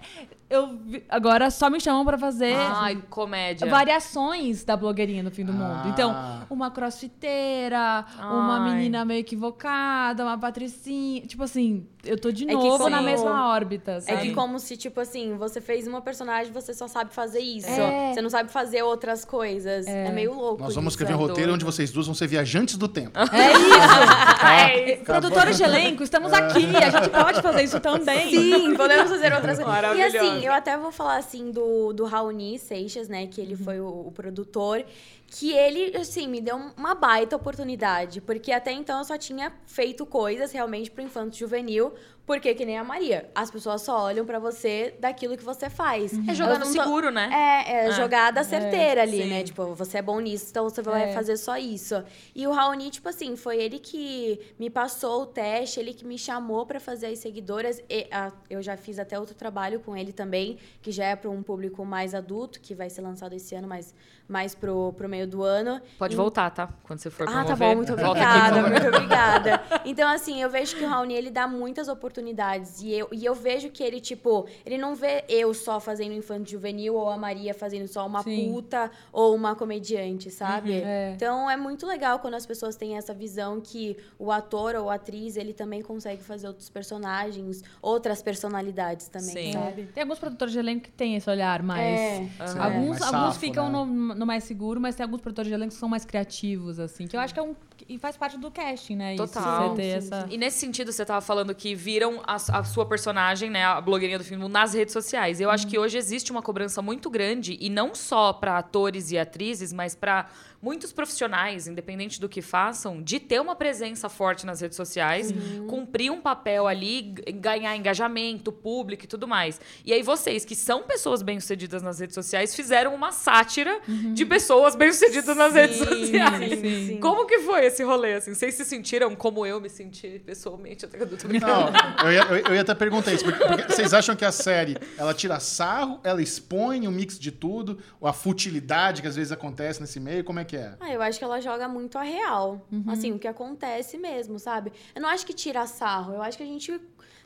eu 0.50 0.78
vi- 0.78 1.04
agora 1.10 1.50
só 1.52 1.70
me 1.70 1.80
chamam 1.80 2.04
pra 2.06 2.18
fazer 2.18 2.56
Ai, 2.56 2.98
comédia. 3.10 3.68
variações 3.70 4.64
da 4.64 4.76
blogueirinha 4.76 5.24
do 5.24 5.32
fim 5.32 5.44
do 5.46 5.52
Ah. 5.52 5.56
mundo. 5.56 5.90
Então, 5.90 6.16
uma 6.50 6.72
crossfiteira, 6.72 8.06
uma 8.20 8.64
Ai. 8.66 8.74
menina 8.76 9.04
meio 9.06 9.20
equivocada, 9.20 10.24
uma 10.24 10.38
patricinha. 10.38 11.22
Tipo 11.22 11.44
assim, 11.44 11.86
eu 12.04 12.20
tô 12.20 12.32
de 12.32 12.46
É 12.46 12.48
que 12.48 12.54
novo 12.54 12.78
como- 12.78 12.90
na 12.90 13.02
mesma 13.02 13.50
órbita, 13.50 13.92
É 13.94 14.02
sabe? 14.02 14.22
que 14.30 14.34
como 14.34 14.60
se, 14.60 14.76
tipo 14.78 15.00
assim, 15.00 15.36
você 15.38 15.62
fez 15.62 15.88
uma 15.88 16.02
personagem, 16.02 16.52
você 16.52 16.74
só 16.74 16.88
sabe 16.88 17.14
fazer 17.14 17.40
isso. 17.40 17.70
É. 17.70 18.14
Você 18.14 18.22
não 18.22 18.30
sabe 18.30 18.52
fazer 18.52 18.82
outras 18.84 19.24
coisas. 19.26 19.86
É, 19.88 20.12
meio 20.12 20.34
louco 20.34 20.62
Nós 20.64 20.74
vamos 20.76 20.94
isso. 20.94 21.02
escrever 21.04 21.14
um 21.20 21.26
é 21.26 21.28
roteiro 21.30 21.54
onde 21.54 21.66
vocês 21.66 21.92
duas 21.92 22.06
vão 22.08 22.16
ser 22.16 22.28
viajantes 22.28 22.78
do 22.78 22.88
tempo. 22.88 23.18
É 23.20 23.52
isso! 23.52 24.42
Ai, 24.42 24.98
Produtores 25.06 25.58
de 25.58 25.64
elenco, 25.64 26.04
estamos 26.04 26.32
aqui. 26.34 26.66
A 26.76 26.90
gente 26.90 27.10
pode 27.10 27.42
fazer 27.42 27.64
isso 27.64 27.80
também. 27.80 28.30
Sim, 28.30 28.76
podemos 28.76 29.10
fazer 29.10 29.34
outras 29.34 29.60
coisas. 29.64 29.98
E 29.98 30.02
assim, 30.04 30.46
eu 30.46 30.54
até 30.54 30.78
vou 30.78 30.92
falar 30.92 31.18
assim 31.18 31.41
do, 31.50 31.94
do 31.94 32.04
Raoni 32.06 32.60
Seixas, 32.60 33.08
né? 33.08 33.26
Que 33.26 33.42
ele 33.42 33.56
foi 33.56 33.80
o, 33.80 34.08
o 34.08 34.12
produtor. 34.12 34.86
Que 35.34 35.54
ele, 35.54 35.96
assim, 35.96 36.28
me 36.28 36.42
deu 36.42 36.58
uma 36.76 36.94
baita 36.94 37.38
oportunidade. 37.38 38.20
Porque 38.20 38.52
até 38.52 38.74
então 38.74 39.00
eu 39.00 39.06
só 39.06 39.18
tinha 39.18 39.54
feito 39.66 40.06
coisas 40.06 40.52
realmente 40.52 40.92
pro 40.92 41.02
infanto 41.02 41.38
juvenil. 41.38 41.94
Porque, 42.24 42.54
que 42.54 42.66
nem 42.66 42.78
a 42.78 42.84
Maria, 42.84 43.30
as 43.34 43.50
pessoas 43.50 43.82
só 43.82 44.04
olham 44.04 44.26
pra 44.26 44.40
você 44.40 44.94
daquilo 45.00 45.36
que 45.36 45.44
você 45.44 45.70
faz. 45.70 46.14
É 46.14 46.18
Elas 46.18 46.38
jogando 46.38 46.66
seguro, 46.66 47.10
né? 47.12 47.30
É, 47.34 47.72
é 47.72 47.88
É. 47.88 47.92
jogada 47.94 48.44
certeira 48.44 49.02
ali, 49.02 49.24
sim. 49.24 49.30
né? 49.30 49.44
Tipo, 49.44 49.74
você 49.74 49.98
é 49.98 50.02
bom 50.02 50.20
nisso, 50.20 50.48
então 50.50 50.64
você 50.70 50.82
vai 50.82 51.10
É. 51.10 51.14
fazer 51.14 51.36
só 51.36 51.58
isso. 51.58 52.02
E 52.36 52.46
o 52.46 52.52
Raoni, 52.52 52.90
tipo 52.92 53.10
assim, 53.10 53.36
foi 53.36 53.58
ele 53.58 53.80
que 53.80 54.40
me 54.60 54.70
passou 54.70 55.24
o 55.24 55.26
teste, 55.26 55.80
ele 55.80 55.94
que 55.94 56.06
me 56.06 56.18
chamou 56.18 56.66
pra 56.66 56.80
fazer 56.80 57.08
as 57.08 57.20
seguidoras. 57.20 57.82
E, 57.90 58.08
ah, 58.12 58.32
eu 58.50 58.62
já 58.62 58.78
fiz 58.78 59.00
até 59.00 59.20
outro 59.20 59.34
trabalho 59.36 59.80
com 59.80 59.98
ele 59.98 60.14
também, 60.14 60.58
que 60.82 60.92
já 60.92 61.06
é 61.06 61.16
pra 61.16 61.30
um 61.30 61.42
público 61.42 61.84
mais 61.84 62.14
adulto, 62.14 62.62
que 62.62 62.76
vai 62.76 62.90
ser 62.90 63.02
lançado 63.02 63.34
esse 63.34 63.56
ano, 63.56 63.68
mas 63.68 63.94
mais 64.32 64.56
pro, 64.56 64.94
pro 64.94 65.08
meio 65.10 65.28
do 65.28 65.44
ano. 65.44 65.82
Pode 66.00 66.14
E- 66.14 66.18
voltar, 66.18 66.50
tá? 66.52 66.70
Quando 66.84 67.00
você 67.00 67.10
for 67.10 67.28
ah, 67.28 67.32
promover. 67.32 67.48
tá 67.58 67.66
bom, 67.66 67.76
muito 67.76 67.94
obrigada, 67.94 68.62
muito 68.62 68.88
obrigada. 68.88 69.62
Então, 69.84 70.08
assim, 70.10 70.42
eu 70.42 70.50
vejo 70.50 70.76
que 70.76 70.84
o 70.84 70.88
Raoni, 70.88 71.14
ele 71.14 71.30
dá 71.30 71.48
muitas 71.48 71.88
oportunidades. 71.88 72.82
E 72.82 72.94
eu, 72.94 73.08
e 73.12 73.26
eu 73.26 73.34
vejo 73.34 73.70
que 73.70 73.84
ele, 73.84 74.00
tipo, 74.00 74.48
ele 74.66 74.78
não 74.78 74.96
vê 74.96 75.24
eu 75.28 75.54
só 75.54 75.80
fazendo 75.80 76.14
infanto 76.14 76.50
juvenil 76.50 76.96
ou 76.96 77.10
a 77.10 77.18
Maria 77.18 77.54
fazendo 77.54 77.88
só 77.88 78.06
uma 78.06 78.22
Sim. 78.24 78.52
puta 78.52 78.90
ou 79.12 79.36
uma 79.36 79.56
comediante, 79.56 80.30
sabe? 80.30 80.74
é. 80.82 81.14
Então, 81.16 81.50
é 81.50 81.58
muito 81.58 81.86
legal 81.86 82.20
quando 82.20 82.36
as 82.36 82.46
pessoas 82.46 82.76
têm 82.76 82.96
essa 82.96 83.14
visão 83.14 83.60
que 83.60 83.98
o 84.20 84.32
ator 84.32 84.76
ou 84.76 84.90
a 84.90 84.96
atriz, 84.96 85.36
ele 85.36 85.52
também 85.54 85.82
consegue 85.82 86.24
fazer 86.24 86.48
outros 86.48 86.70
personagens, 86.70 87.64
outras 87.82 88.22
personalidades 88.22 89.08
também, 89.08 89.30
Sim. 89.48 89.54
sabe? 89.54 89.84
Tem 89.94 90.04
alguns 90.04 90.20
produtores 90.20 90.54
de 90.54 90.60
elenco 90.60 90.84
que 90.86 90.92
têm 90.92 91.16
esse 91.16 91.30
olhar 91.30 91.62
mais. 91.64 92.00
É. 92.00 92.16
Sim, 92.18 92.60
Alguns, 92.60 93.00
mais 93.00 93.02
alguns 93.02 93.34
safo, 93.34 93.40
ficam 93.40 93.66
né? 93.66 93.72
no, 93.72 94.16
no 94.22 94.26
mais 94.26 94.44
seguro, 94.44 94.80
mas 94.80 94.96
tem 94.96 95.04
alguns 95.04 95.20
produtores 95.20 95.50
de 95.50 95.54
elenco 95.54 95.74
que 95.74 95.80
são 95.80 95.90
mais 95.90 96.06
criativos, 96.06 96.80
assim. 96.80 97.08
Que 97.08 97.16
eu 97.16 97.20
acho 97.20 97.34
que 97.34 97.40
é 97.40 97.44
um. 97.44 97.56
E 97.90 97.98
faz 97.98 98.16
parte 98.16 98.38
do 98.38 98.50
casting, 98.50 98.96
né? 98.96 99.16
Isso, 99.16 99.28
Total. 99.28 99.70
você 99.70 99.76
ter 99.76 100.02
Sim, 100.02 100.08
essa. 100.08 100.28
E 100.30 100.38
nesse 100.38 100.60
sentido, 100.60 100.92
você 100.92 101.04
tava 101.04 101.20
falando 101.20 101.54
que 101.54 101.76
viram 101.76 102.22
a, 102.24 102.36
a 102.36 102.64
sua 102.64 102.86
personagem, 102.86 103.50
né, 103.50 103.66
a 103.66 103.82
blogueirinha 103.82 104.20
do 104.20 104.24
filme, 104.24 104.48
nas 104.48 104.74
redes 104.74 104.94
sociais. 104.94 105.42
Eu 105.42 105.50
acho 105.50 105.68
que 105.68 105.78
hoje 105.78 105.98
existe 105.98 106.32
uma 106.32 106.42
cobrança 106.42 106.82
muito 106.82 107.10
grande, 107.10 107.58
e 107.60 107.70
não 107.70 107.94
só 107.94 108.32
para 108.32 108.58
atores 108.58 109.12
e 109.12 109.18
atrizes, 109.18 109.74
mas 109.74 109.96
para 109.96 110.30
muitos 110.62 110.92
profissionais, 110.94 111.68
independente 111.68 112.20
do 112.22 112.30
que 112.30 112.42
façam, 112.42 113.02
de 113.02 113.20
ter 113.20 113.40
uma 113.42 113.56
presença 113.56 114.08
forte 114.10 114.46
nas 114.46 114.62
redes 114.62 114.76
sociais, 114.78 115.34
cumprir 115.68 116.12
um 116.12 116.22
papel 116.22 116.68
ali, 116.68 117.02
ganhar 117.36 117.76
engajamento, 117.76 118.52
público 118.52 119.06
e 119.06 119.08
tudo 119.08 119.28
mais. 119.28 119.60
E 119.86 119.92
aí 119.94 120.04
vocês, 120.04 120.46
que 120.46 120.56
são 120.56 120.84
pessoas 120.84 121.22
bem-sucedidas 121.22 121.82
nas 121.82 122.00
redes 122.00 122.14
sociais, 122.14 122.56
fizeram 122.56 122.94
uma 122.94 123.12
sátira 123.12 123.80
de 124.14 124.26
pessoas 124.26 124.76
bem-sucedidas 124.76 125.36
nas 125.36 125.54
redes 125.54 125.78
sociais. 125.78 126.60
sim, 126.60 126.88
sim. 126.88 127.00
Como 127.00 127.26
que 127.26 127.40
foi 127.40 127.66
esse 127.66 127.84
rolê, 127.84 128.14
assim? 128.16 128.34
Vocês 128.34 128.54
se 128.56 128.66
sentiram 128.66 129.16
como 129.16 129.46
eu 129.46 129.60
me 129.60 129.70
senti 129.70 130.22
pessoalmente? 130.26 130.86
Até 130.86 130.98
que 130.98 131.04
eu 131.04 131.18
tô 131.18 131.28
brincando. 131.28 131.72
Não, 131.72 132.06
eu 132.06 132.12
ia, 132.14 132.22
eu- 132.50 132.56
ia 132.56 132.62
até 132.62 132.76
perguntar 132.76 133.14
isso. 133.14 133.24
Porque, 133.24 133.44
porque 133.46 133.64
vocês 133.74 133.94
acham 133.94 134.16
que 134.16 134.24
a 134.26 134.32
série, 134.32 134.78
ela 134.98 135.14
tira 135.14 135.40
sarro, 135.40 136.00
ela 136.04 136.22
expõe 136.22 136.88
o 136.88 136.92
mix 136.92 137.18
de 137.20 137.32
tudo, 137.32 137.80
a 138.04 138.14
futilidade 138.14 139.02
que 139.02 139.08
às 139.08 139.16
vezes 139.16 139.32
acontece 139.32 139.82
nesse 139.82 140.00
meio, 140.00 140.24
como 140.24 140.40
é 140.40 140.44
que 140.44 140.51
é? 140.56 140.76
Ah, 140.80 140.92
eu 140.92 141.02
acho 141.02 141.18
que 141.18 141.24
ela 141.24 141.40
joga 141.40 141.68
muito 141.68 141.98
a 141.98 142.02
real. 142.02 142.66
Uhum. 142.72 142.84
Assim, 142.88 143.12
o 143.12 143.20
que 143.20 143.28
acontece 143.28 143.98
mesmo, 143.98 144.40
sabe? 144.40 144.72
Eu 144.94 145.02
não 145.02 145.10
acho 145.10 145.26
que 145.26 145.34
tira 145.34 145.66
sarro, 145.66 146.14
eu 146.14 146.22
acho 146.22 146.38
que 146.38 146.44
a 146.44 146.48
gente 146.48 146.80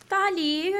tá 0.07 0.27
ali 0.27 0.71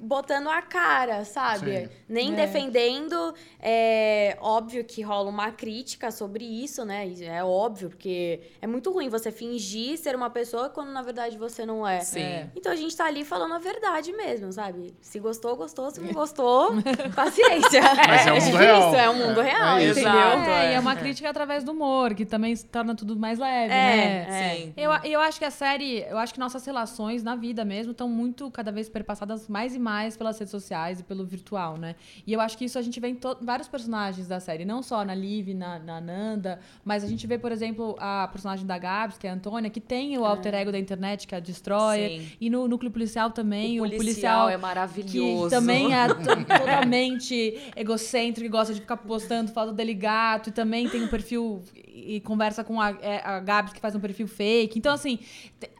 botando 0.00 0.48
a 0.48 0.60
cara, 0.62 1.24
sabe? 1.24 1.82
Sim. 1.82 1.88
Nem 2.08 2.32
É. 2.32 2.36
defendendo. 2.36 3.34
É 3.60 4.36
óbvio 4.40 4.84
que 4.84 5.02
rola 5.02 5.28
uma 5.30 5.50
crítica 5.50 6.10
sobre 6.10 6.44
isso, 6.44 6.84
né? 6.84 7.10
É 7.22 7.42
óbvio, 7.42 7.88
porque 7.90 8.40
é 8.60 8.66
muito 8.66 8.90
ruim 8.92 9.08
você 9.08 9.30
fingir 9.32 9.98
ser 9.98 10.14
uma 10.14 10.30
pessoa 10.30 10.68
quando 10.68 10.90
na 10.90 11.02
verdade 11.02 11.36
você 11.38 11.64
não 11.66 11.86
é. 11.86 12.00
Sim. 12.00 12.20
É. 12.20 12.46
Então 12.54 12.70
a 12.72 12.76
gente 12.76 12.96
tá 12.96 13.06
ali 13.06 13.24
falando 13.24 13.54
a 13.54 13.58
verdade 13.58 14.12
mesmo, 14.12 14.52
sabe? 14.52 14.94
Se 15.00 15.18
gostou, 15.18 15.56
gostou. 15.56 15.90
Se 15.90 16.00
não 16.00 16.12
gostou, 16.14 16.72
paciência. 17.14 17.80
Mas 18.08 18.26
é 18.26 18.30
o 18.32 18.34
mundo 18.34 18.44
difícil, 18.44 18.58
real. 18.58 18.94
é 18.94 19.10
o 19.10 19.14
mundo 19.14 19.40
É, 19.40 19.44
real, 19.44 19.76
é 19.78 19.84
isso. 19.84 20.00
entendeu? 20.00 20.18
Exato. 20.20 20.50
É, 20.50 20.70
e 20.70 20.74
é 20.74 20.80
uma 20.80 20.92
é. 20.92 20.96
crítica 20.96 21.28
através 21.30 21.64
do 21.64 21.72
humor, 21.72 22.14
que 22.14 22.24
também 22.24 22.56
torna 22.56 22.94
tudo 22.94 23.16
mais 23.16 23.38
leve, 23.38 23.72
É, 23.72 23.76
né? 23.76 24.26
é. 24.28 24.56
Sim. 24.56 24.72
Eu, 24.76 24.90
eu 25.04 25.20
acho 25.20 25.38
que 25.38 25.44
a 25.44 25.50
série, 25.50 26.00
eu 26.08 26.18
acho 26.18 26.32
que 26.32 26.40
nossas 26.40 26.64
relações 26.64 27.22
na 27.22 27.34
vida 27.34 27.64
mesmo 27.64 27.92
estão 27.92 28.08
muito, 28.08 28.50
cada 28.58 28.72
vez 28.72 28.88
perpassadas 28.88 29.46
mais 29.48 29.72
e 29.76 29.78
mais 29.78 30.16
pelas 30.16 30.36
redes 30.36 30.50
sociais 30.50 30.98
e 30.98 31.04
pelo 31.04 31.24
virtual, 31.24 31.76
né? 31.76 31.94
E 32.26 32.32
eu 32.32 32.40
acho 32.40 32.58
que 32.58 32.64
isso 32.64 32.76
a 32.76 32.82
gente 32.82 32.98
vê 32.98 33.06
em 33.08 33.18
vários 33.40 33.68
personagens 33.68 34.26
da 34.26 34.40
série, 34.40 34.64
não 34.64 34.82
só 34.82 35.04
na 35.04 35.14
Liv, 35.14 35.54
na, 35.54 35.78
na 35.78 36.00
Nanda, 36.00 36.58
mas 36.84 37.04
a 37.04 37.06
gente 37.06 37.24
vê, 37.24 37.38
por 37.38 37.52
exemplo, 37.52 37.94
a 38.00 38.26
personagem 38.32 38.66
da 38.66 38.76
Gabs, 38.76 39.16
que 39.16 39.28
é 39.28 39.30
a 39.30 39.34
Antônia, 39.34 39.70
que 39.70 39.80
tem 39.80 40.18
o 40.18 40.24
alter 40.24 40.54
ego 40.56 40.72
da 40.72 40.78
internet, 40.78 41.26
que 41.28 41.34
é 41.36 41.38
a 41.38 41.40
Destroyer, 41.40 42.20
Sim. 42.20 42.32
e 42.40 42.50
no 42.50 42.66
núcleo 42.66 42.90
policial 42.90 43.30
também, 43.30 43.80
o 43.80 43.84
o, 43.84 43.90
policial, 43.96 44.48
é 44.48 44.56
que 44.56 44.60
maravilhoso. 44.62 45.50
também 45.50 45.94
é 45.94 46.08
to- 46.08 46.44
totalmente 46.82 47.58
egocêntrico 47.76 48.46
e 48.46 48.48
gosta 48.48 48.74
de 48.74 48.80
ficar 48.80 48.96
postando 48.96 49.52
foto 49.52 49.72
dele 49.72 49.94
gato 49.94 50.48
e 50.48 50.52
também 50.52 50.88
tem 50.88 51.02
um 51.02 51.08
perfil 51.08 51.62
e, 51.74 52.20
conversa 52.20 52.62
com 52.62 52.80
a, 52.80 52.90
é, 52.90 53.20
a 53.24 53.40
Gabs 53.40 53.72
que 53.72 53.80
faz 53.80 53.94
um 53.94 54.00
perfil 54.00 54.26
fake. 54.28 54.78
Então, 54.78 54.92
assim, 54.92 55.18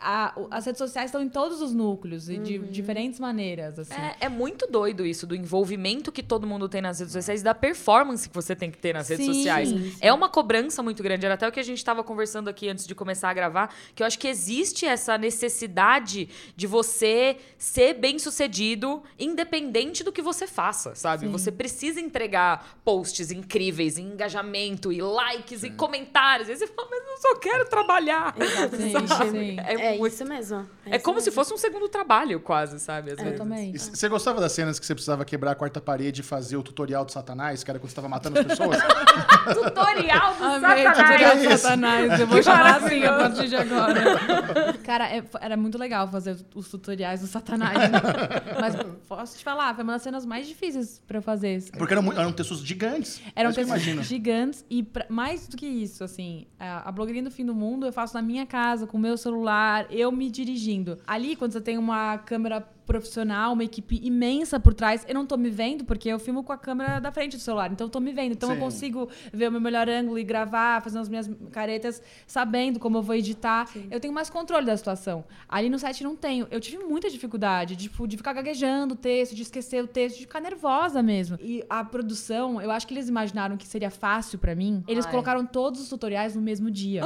a- 0.01 0.35
as 0.51 0.67
redes 0.67 0.79
sociais 0.79 1.09
estão 1.11 1.23
em 1.23 1.29
todos 1.29 1.61
os 1.63 1.73
núcleos 1.73 2.29
e 2.29 2.39
de 2.39 2.59
diferentes 2.69 3.19
maneiras, 3.21 3.79
assim. 3.79 3.95
É, 3.95 4.17
é 4.21 4.29
muito 4.29 4.67
doido 4.67 5.05
isso, 5.07 5.27
do 5.27 5.35
envolvimento 5.35 6.11
que 6.13 6.23
todo 6.23 6.47
mundo 6.47 6.69
tem 6.69 6.81
nas 6.81 6.99
redes 7.01 7.13
sociais 7.13 7.41
e 7.41 7.45
da 7.45 7.55
performance 7.55 8.29
que 8.29 8.35
você 8.35 8.55
tem 8.55 8.71
que 8.71 8.79
ter 8.79 8.93
nas 8.95 9.09
redes 9.09 9.27
Sim, 9.27 9.35
sociais. 9.35 9.69
sim. 9.69 9.95
É 10.01 10.13
uma 10.13 10.29
cobrança 10.29 10.83
muito 10.83 11.03
grande. 11.03 11.25
Era 11.25 11.35
até 11.35 11.47
o 11.49 11.53
que 11.53 11.61
a 11.61 11.63
gente 11.65 11.79
estava 11.79 12.05
conversando 12.05 12.49
aqui 12.49 12.69
antes 12.69 12.87
de 12.87 12.95
começar 12.95 13.31
a 13.31 13.35
gravar, 13.35 13.75
que 13.95 14.03
eu 14.03 14.07
acho 14.07 14.19
que 14.19 14.29
existe 14.29 14.87
essa 14.87 15.17
necessidade 15.19 16.29
de 16.57 16.67
você 16.67 17.37
ser 17.57 17.95
bem 17.95 18.19
sucedido, 18.19 19.03
independente 19.19 20.05
do 20.05 20.13
que 20.13 20.23
você 20.23 20.47
faça, 20.47 20.95
sabe? 20.95 21.27
Você 21.29 21.51
precisa 21.51 22.01
entregar 22.01 22.79
posts 22.85 23.31
incríveis, 23.31 23.99
e 23.99 24.03
engajamento, 24.03 24.93
e 24.93 25.01
likes, 25.01 25.63
e 25.63 25.71
comentários. 25.71 26.49
E 26.49 26.53
aí 26.53 26.59
você 26.59 26.67
fala, 26.67 26.89
mas 26.91 27.01
eu 27.09 27.17
só 27.19 27.35
quero 27.37 27.65
trabalhar. 27.69 28.35
Exatamente. 28.39 29.09
Sim, 29.09 29.31
sim. 29.31 29.57
É, 29.61 29.73
É 29.95 29.99
muito- 29.99 30.13
isso 30.15 30.25
mesmo. 30.25 30.69
é 30.87 30.97
isso 30.97 31.05
como 31.05 31.21
se 31.21 31.27
mesmo. 31.27 31.33
fosse 31.35 31.55
um 31.55 31.57
segundo 31.57 31.89
trabalho, 31.89 32.41
quase, 32.41 32.58
sabe? 32.79 33.11
Às 33.13 33.19
vezes. 33.19 33.33
Totalmente. 33.33 33.77
E 33.77 33.79
c- 33.79 33.95
Você 33.95 34.09
gostava 34.09 34.41
das 34.41 34.53
cenas 34.53 34.79
que 34.79 34.87
você 34.87 34.95
precisava 34.95 35.25
quebrar 35.25 35.53
a 35.53 35.55
quarta 35.55 35.81
parede 35.81 36.21
e 36.21 36.25
fazer 36.25 36.57
o 36.57 36.63
tutorial 36.63 37.05
do 37.05 37.13
Satanás, 37.13 37.63
que 37.65 37.71
era 37.71 37.79
quando 37.79 37.89
você 37.89 37.93
estava 37.93 38.09
matando 38.09 38.39
as 38.41 38.47
pessoas? 38.47 38.79
Tutorial 39.55 40.35
do 40.37 40.45
Amei, 40.45 40.85
Satanás. 40.85 40.97
tutorial 40.99 41.37
do? 41.37 41.57
Satanás. 41.59 42.21
Eu 42.21 42.27
vou 42.27 42.43
chamar 42.43 42.77
assim 42.77 43.05
a 43.05 43.13
partir 43.17 43.49
de 43.49 43.57
agora. 43.57 44.75
Cara, 44.85 45.09
é- 45.17 45.25
era 45.41 45.57
muito 45.57 45.79
legal 45.79 46.09
fazer 46.09 46.37
os 46.55 46.69
tutoriais 46.69 47.21
do 47.21 47.27
Satanás. 47.27 47.79
né? 47.79 48.01
Mas 48.61 48.77
posso 49.07 49.39
te 49.39 49.45
falar, 49.45 49.75
foi 49.75 49.85
uma 49.85 49.95
das 49.95 50.03
cenas 50.03 50.25
mais 50.27 50.47
difíceis 50.47 51.01
pra 51.07 51.19
eu 51.19 51.23
fazer. 51.23 51.63
Porque 51.77 51.93
eram, 51.95 52.13
eram 52.13 52.33
textos 52.33 52.61
gigantes. 52.61 53.21
Eram 53.35 53.51
É 53.51 53.53
eu 53.53 53.55
textos 53.55 54.07
gigantes 54.07 54.65
e 54.71 54.83
pra- 54.83 55.07
mais 55.09 55.47
do 55.49 55.57
que 55.57 55.67
isso, 55.67 56.05
assim, 56.05 56.47
a, 56.59 56.89
a 56.89 56.93
blogueirinha 56.93 57.25
do 57.25 57.31
fim 57.31 57.45
do 57.45 57.55
mundo 57.55 57.87
eu 57.87 57.93
faço 57.93 58.15
na 58.15 58.23
minha 58.23 58.47
casa, 58.47 58.87
com 58.87 58.97
o 58.97 59.01
meu 59.01 59.17
celular, 59.17 59.87
eu 59.91 60.11
me 60.13 60.31
dirigindo. 60.31 60.99
Ali, 61.07 61.37
quando 61.37 61.53
você 61.53 61.61
tem 61.61 61.79
uma 61.79 62.19
câmera 62.19 62.48
it 62.49 62.53
up 62.53 62.78
profissional, 62.89 63.53
uma 63.53 63.63
equipe 63.63 64.01
imensa 64.03 64.59
por 64.59 64.73
trás, 64.73 65.05
eu 65.07 65.15
não 65.15 65.27
tô 65.27 65.37
me 65.37 65.51
vendo, 65.51 65.85
porque 65.85 66.09
eu 66.09 66.19
filmo 66.19 66.43
com 66.43 66.53
a 66.53 66.57
câmera 66.59 66.99
da 66.99 67.13
frente 67.13 67.37
do 67.37 67.41
celular, 67.43 67.71
então 67.71 67.87
eu 67.87 67.91
tô 67.91 68.01
me 68.01 68.11
vendo. 68.13 68.33
Então 68.33 68.49
Sim. 68.49 68.55
eu 68.57 68.61
consigo 68.61 69.09
ver 69.33 69.49
o 69.49 69.53
meu 69.53 69.61
melhor 69.61 69.89
ângulo 69.89 70.19
e 70.19 70.25
gravar, 70.25 70.83
fazendo 70.83 71.03
as 71.03 71.09
minhas 71.09 71.31
caretas, 71.53 72.03
sabendo 72.27 72.81
como 72.81 72.97
eu 72.99 73.03
vou 73.03 73.15
editar. 73.15 73.69
Eu 73.91 74.01
tenho 74.01 74.13
mais 74.15 74.31
controle 74.31 74.65
da 74.65 74.77
situação. 74.77 75.25
Ali 75.49 75.69
no 75.69 75.79
set 75.79 76.03
não 76.03 76.17
tenho. 76.17 76.49
Eu 76.51 76.59
tive 76.61 76.79
muita 76.83 77.11
dificuldade, 77.11 77.77
tipo, 77.77 78.09
de 78.09 78.17
ficar 78.17 78.33
gaguejando 78.33 78.95
o 78.95 78.97
texto, 78.97 79.35
de 79.35 79.43
esquecer 79.43 79.85
o 79.85 79.87
texto, 79.87 80.17
de 80.17 80.23
ficar 80.23 80.41
nervosa 80.41 81.03
mesmo. 81.03 81.39
E 81.43 81.63
a 81.69 81.85
produção, 81.85 82.61
eu 82.61 82.71
acho 82.71 82.87
que 82.87 82.95
eles 82.95 83.09
imaginaram 83.09 83.57
que 83.59 83.67
seria 83.67 83.91
fácil 83.91 84.39
pra 84.39 84.55
mim. 84.55 84.83
Eles 84.89 85.05
Ai. 85.05 85.11
colocaram 85.11 85.45
todos 85.45 85.81
os 85.81 85.89
tutoriais 85.91 86.35
no 86.35 86.41
mesmo 86.41 86.71
dia. 86.71 87.03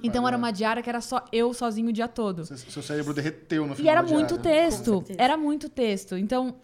Que 0.00 0.06
Então 0.08 0.26
era 0.26 0.36
uma 0.36 0.50
diária 0.50 0.82
que 0.82 0.88
era 0.88 1.00
só 1.00 1.24
eu 1.32 1.52
sozinho 1.52 1.88
o 1.88 1.92
dia 1.92 2.08
todo. 2.08 2.44
Seu- 2.44 2.82
cérebro 2.82 3.12
derreteu 3.12 3.66
no 3.66 3.72
E 3.74 3.76
final 3.76 3.92
era 3.92 4.02
da 4.02 4.08
muito 4.12 4.38
diária. 4.38 4.68
Texto. 4.78 5.20
Era 5.20 5.36
muito 5.36 5.68
texto. 5.68 6.16
Então, 6.16 6.54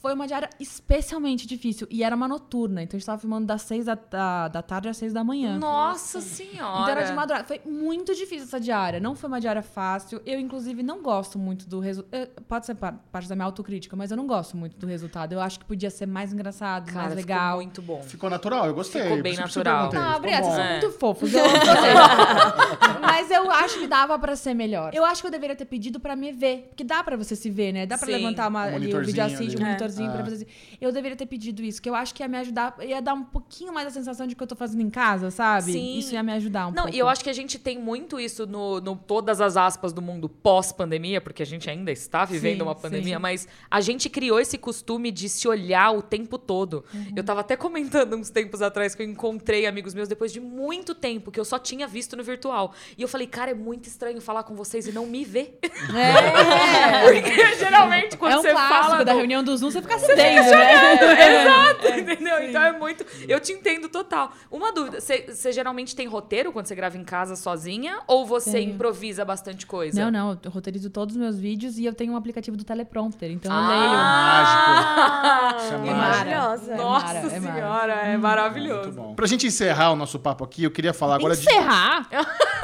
Foi 0.00 0.14
uma 0.14 0.26
diária 0.26 0.48
especialmente 0.60 1.46
difícil. 1.46 1.86
E 1.90 2.02
era 2.04 2.14
uma 2.14 2.28
noturna. 2.28 2.82
Então 2.82 2.96
a 2.96 2.98
gente 2.98 3.06
tava 3.06 3.18
filmando 3.18 3.46
das 3.46 3.62
seis 3.62 3.86
da, 3.86 3.94
da, 3.94 4.48
da 4.48 4.62
tarde 4.62 4.88
às 4.88 4.96
seis 4.96 5.12
da 5.12 5.24
manhã. 5.24 5.58
Nossa 5.58 6.20
senhora. 6.20 6.82
Então 6.82 6.88
era 6.88 7.02
de 7.04 7.12
madrugada. 7.12 7.46
Foi 7.46 7.60
muito 7.66 8.14
difícil 8.14 8.44
essa 8.44 8.60
diária. 8.60 9.00
Não 9.00 9.14
foi 9.14 9.28
uma 9.28 9.40
diária 9.40 9.62
fácil. 9.62 10.20
Eu, 10.24 10.38
inclusive, 10.38 10.82
não 10.82 11.02
gosto 11.02 11.38
muito 11.38 11.68
do 11.68 11.80
resultado. 11.80 12.28
Pode 12.46 12.66
ser 12.66 12.74
par- 12.76 12.98
parte 13.10 13.28
da 13.28 13.34
minha 13.34 13.46
autocrítica, 13.46 13.96
mas 13.96 14.10
eu 14.10 14.16
não 14.16 14.26
gosto 14.26 14.56
muito 14.56 14.76
do 14.76 14.86
resultado. 14.86 15.32
Eu 15.32 15.40
acho 15.40 15.58
que 15.58 15.64
podia 15.64 15.90
ser 15.90 16.06
mais 16.06 16.32
engraçado, 16.32 16.86
Cara, 16.86 17.08
mais 17.08 17.20
ficou 17.20 17.34
legal. 17.34 17.56
muito 17.56 17.82
bom. 17.82 18.02
Ficou 18.02 18.30
natural, 18.30 18.66
eu 18.66 18.74
gostei. 18.74 19.02
Ficou 19.02 19.22
bem 19.22 19.36
natural. 19.36 19.90
Ah, 19.94 20.16
obrigada, 20.16 20.44
vocês 20.44 20.54
são 20.54 20.64
É. 20.64 20.80
muito 20.80 20.98
fofos. 20.98 21.32
Eu 21.34 21.44
amo 21.44 21.50
vocês. 21.58 23.00
Mas 23.00 23.30
eu 23.30 23.50
acho 23.50 23.78
que 23.78 23.86
dava 23.86 24.18
pra 24.18 24.34
ser 24.36 24.54
melhor. 24.54 24.90
Eu 24.94 25.04
acho 25.04 25.20
que 25.20 25.26
eu 25.26 25.30
deveria 25.30 25.54
ter 25.56 25.64
pedido 25.64 26.00
pra 26.00 26.16
me 26.16 26.32
ver. 26.32 26.66
Porque 26.68 26.82
dá 26.84 27.02
pra 27.02 27.16
você 27.16 27.36
se 27.36 27.48
ver, 27.50 27.72
né? 27.72 27.86
Dá 27.86 27.96
pra 27.96 28.06
Sim. 28.06 28.12
levantar 28.14 28.48
uma, 28.48 28.66
Um 28.66 28.76
ali, 28.76 28.94
o 28.94 29.04
vídeo 29.04 29.22
um 29.24 29.63
monitorzinho 29.64 30.10
É. 30.10 30.12
pra 30.14 30.22
você. 30.24 30.46
Eu 30.80 30.92
deveria 30.92 31.16
ter 31.16 31.26
pedido 31.26 31.62
isso, 31.62 31.80
que 31.80 31.88
eu 31.88 31.94
acho 31.94 32.14
que 32.14 32.22
ia 32.22 32.28
me 32.28 32.38
ajudar, 32.38 32.74
ia 32.82 33.00
dar 33.00 33.14
um 33.14 33.24
pouquinho 33.24 33.72
mais 33.72 33.86
a 33.86 33.90
sensação 33.90 34.26
de 34.26 34.34
que 34.34 34.42
eu 34.42 34.46
tô 34.46 34.54
fazendo 34.56 34.80
em 34.82 34.90
casa, 34.90 35.30
sabe? 35.30 35.72
Sim. 35.72 35.98
Isso 35.98 36.14
ia 36.14 36.22
me 36.22 36.32
ajudar 36.32 36.66
um 36.68 36.70
Não, 36.70 36.82
pouco. 36.84 36.96
e 36.96 36.98
eu 36.98 37.08
acho 37.08 37.22
que 37.24 37.30
a 37.30 37.32
gente 37.34 37.58
tem 37.58 37.78
muito 37.78 38.18
isso 38.20 38.46
no, 38.46 38.80
no 38.80 38.96
todas 38.96 39.40
as 39.40 39.56
aspas 39.56 39.92
do 39.92 40.00
mundo 40.02 40.28
pós-pandemia, 40.28 41.20
porque 41.20 41.42
a 41.42 41.46
gente 41.46 41.68
ainda 41.68 41.90
está 41.92 42.24
vivendo 42.24 42.58
Sim, 42.58 42.62
uma 42.62 42.74
pandemia, 42.74 43.16
sim. 43.16 43.22
mas 43.22 43.48
a 43.70 43.80
gente 43.80 44.08
criou 44.08 44.38
esse 44.40 44.56
costume 44.58 45.10
de 45.10 45.28
se 45.28 45.46
olhar 45.48 45.90
o 45.92 46.02
tempo 46.02 46.38
todo. 46.38 46.84
Uhum. 46.92 47.12
Eu 47.16 47.24
tava 47.24 47.40
até 47.40 47.56
comentando 47.56 48.16
uns 48.16 48.30
tempos 48.30 48.62
atrás 48.62 48.94
que 48.94 49.02
eu 49.02 49.06
encontrei 49.06 49.66
amigos 49.66 49.94
meus 49.94 50.08
depois 50.08 50.32
de 50.32 50.40
muito 50.40 50.94
tempo 50.94 51.30
que 51.30 51.38
eu 51.40 51.44
só 51.44 51.58
tinha 51.58 51.86
visto 51.86 52.16
no 52.16 52.22
virtual. 52.22 52.72
E 52.98 53.02
eu 53.02 53.08
falei, 53.08 53.26
cara, 53.26 53.50
é 53.50 53.54
muito 53.54 53.86
estranho 53.88 54.20
falar 54.20 54.42
com 54.44 54.54
vocês 54.54 54.86
e 54.86 54.92
não 54.92 55.06
me 55.06 55.24
ver. 55.24 55.58
É, 55.94 57.04
Porque 57.04 57.56
geralmente 57.56 58.16
quando 58.16 58.32
é 58.32 58.38
um 58.38 58.42
você 58.42 58.52
fala 58.52 59.04
da 59.04 59.12
no- 59.12 59.18
reunião 59.18 59.42
do 59.42 59.53
Zoom, 59.56 59.70
você 59.70 59.80
fica 59.82 59.98
se 59.98 60.14
vendo, 60.14 60.50
né? 60.50 61.04
Exato, 61.44 61.88
entendeu? 62.00 62.42
Então 62.42 62.62
é 62.62 62.72
muito. 62.72 63.04
Eu 63.28 63.40
te 63.40 63.52
entendo 63.52 63.88
total. 63.88 64.32
Uma 64.50 64.72
dúvida: 64.72 65.00
você 65.00 65.52
geralmente 65.52 65.94
tem 65.96 66.06
roteiro 66.06 66.52
quando 66.52 66.66
você 66.66 66.74
grava 66.74 66.96
em 66.96 67.04
casa 67.04 67.36
sozinha? 67.36 67.98
Ou 68.06 68.26
você 68.26 68.52
Tenho. 68.52 68.72
improvisa 68.74 69.24
bastante 69.24 69.66
coisa? 69.66 70.00
Não, 70.04 70.10
não, 70.10 70.38
eu 70.42 70.50
roteirizo 70.50 70.90
todos 70.90 71.14
os 71.14 71.20
meus 71.20 71.38
vídeos 71.38 71.78
e 71.78 71.84
eu 71.84 71.92
tenho 71.94 72.12
um 72.12 72.16
aplicativo 72.16 72.56
do 72.56 72.64
teleprompter, 72.64 73.30
então 73.30 73.52
eu 73.52 73.58
Ah, 73.58 75.54
Isso 75.58 75.72
é 75.74 75.76
leio. 75.76 75.96
mágico. 75.96 76.04
Maravilhosa. 76.04 76.72
É 76.72 76.76
Nossa 76.76 77.06
mara, 77.06 77.18
é 77.18 77.40
senhora, 77.40 77.92
é 77.92 78.08
Muito 78.10 78.22
maravilhoso. 78.22 78.92
bom. 78.92 79.14
Pra 79.14 79.26
gente 79.26 79.46
encerrar 79.46 79.92
o 79.92 79.96
nosso 79.96 80.18
papo 80.18 80.44
aqui, 80.44 80.64
eu 80.64 80.70
queria 80.70 80.92
falar 80.92 81.16
agora 81.16 81.34
de. 81.36 81.42
Encerrar? 81.42 82.08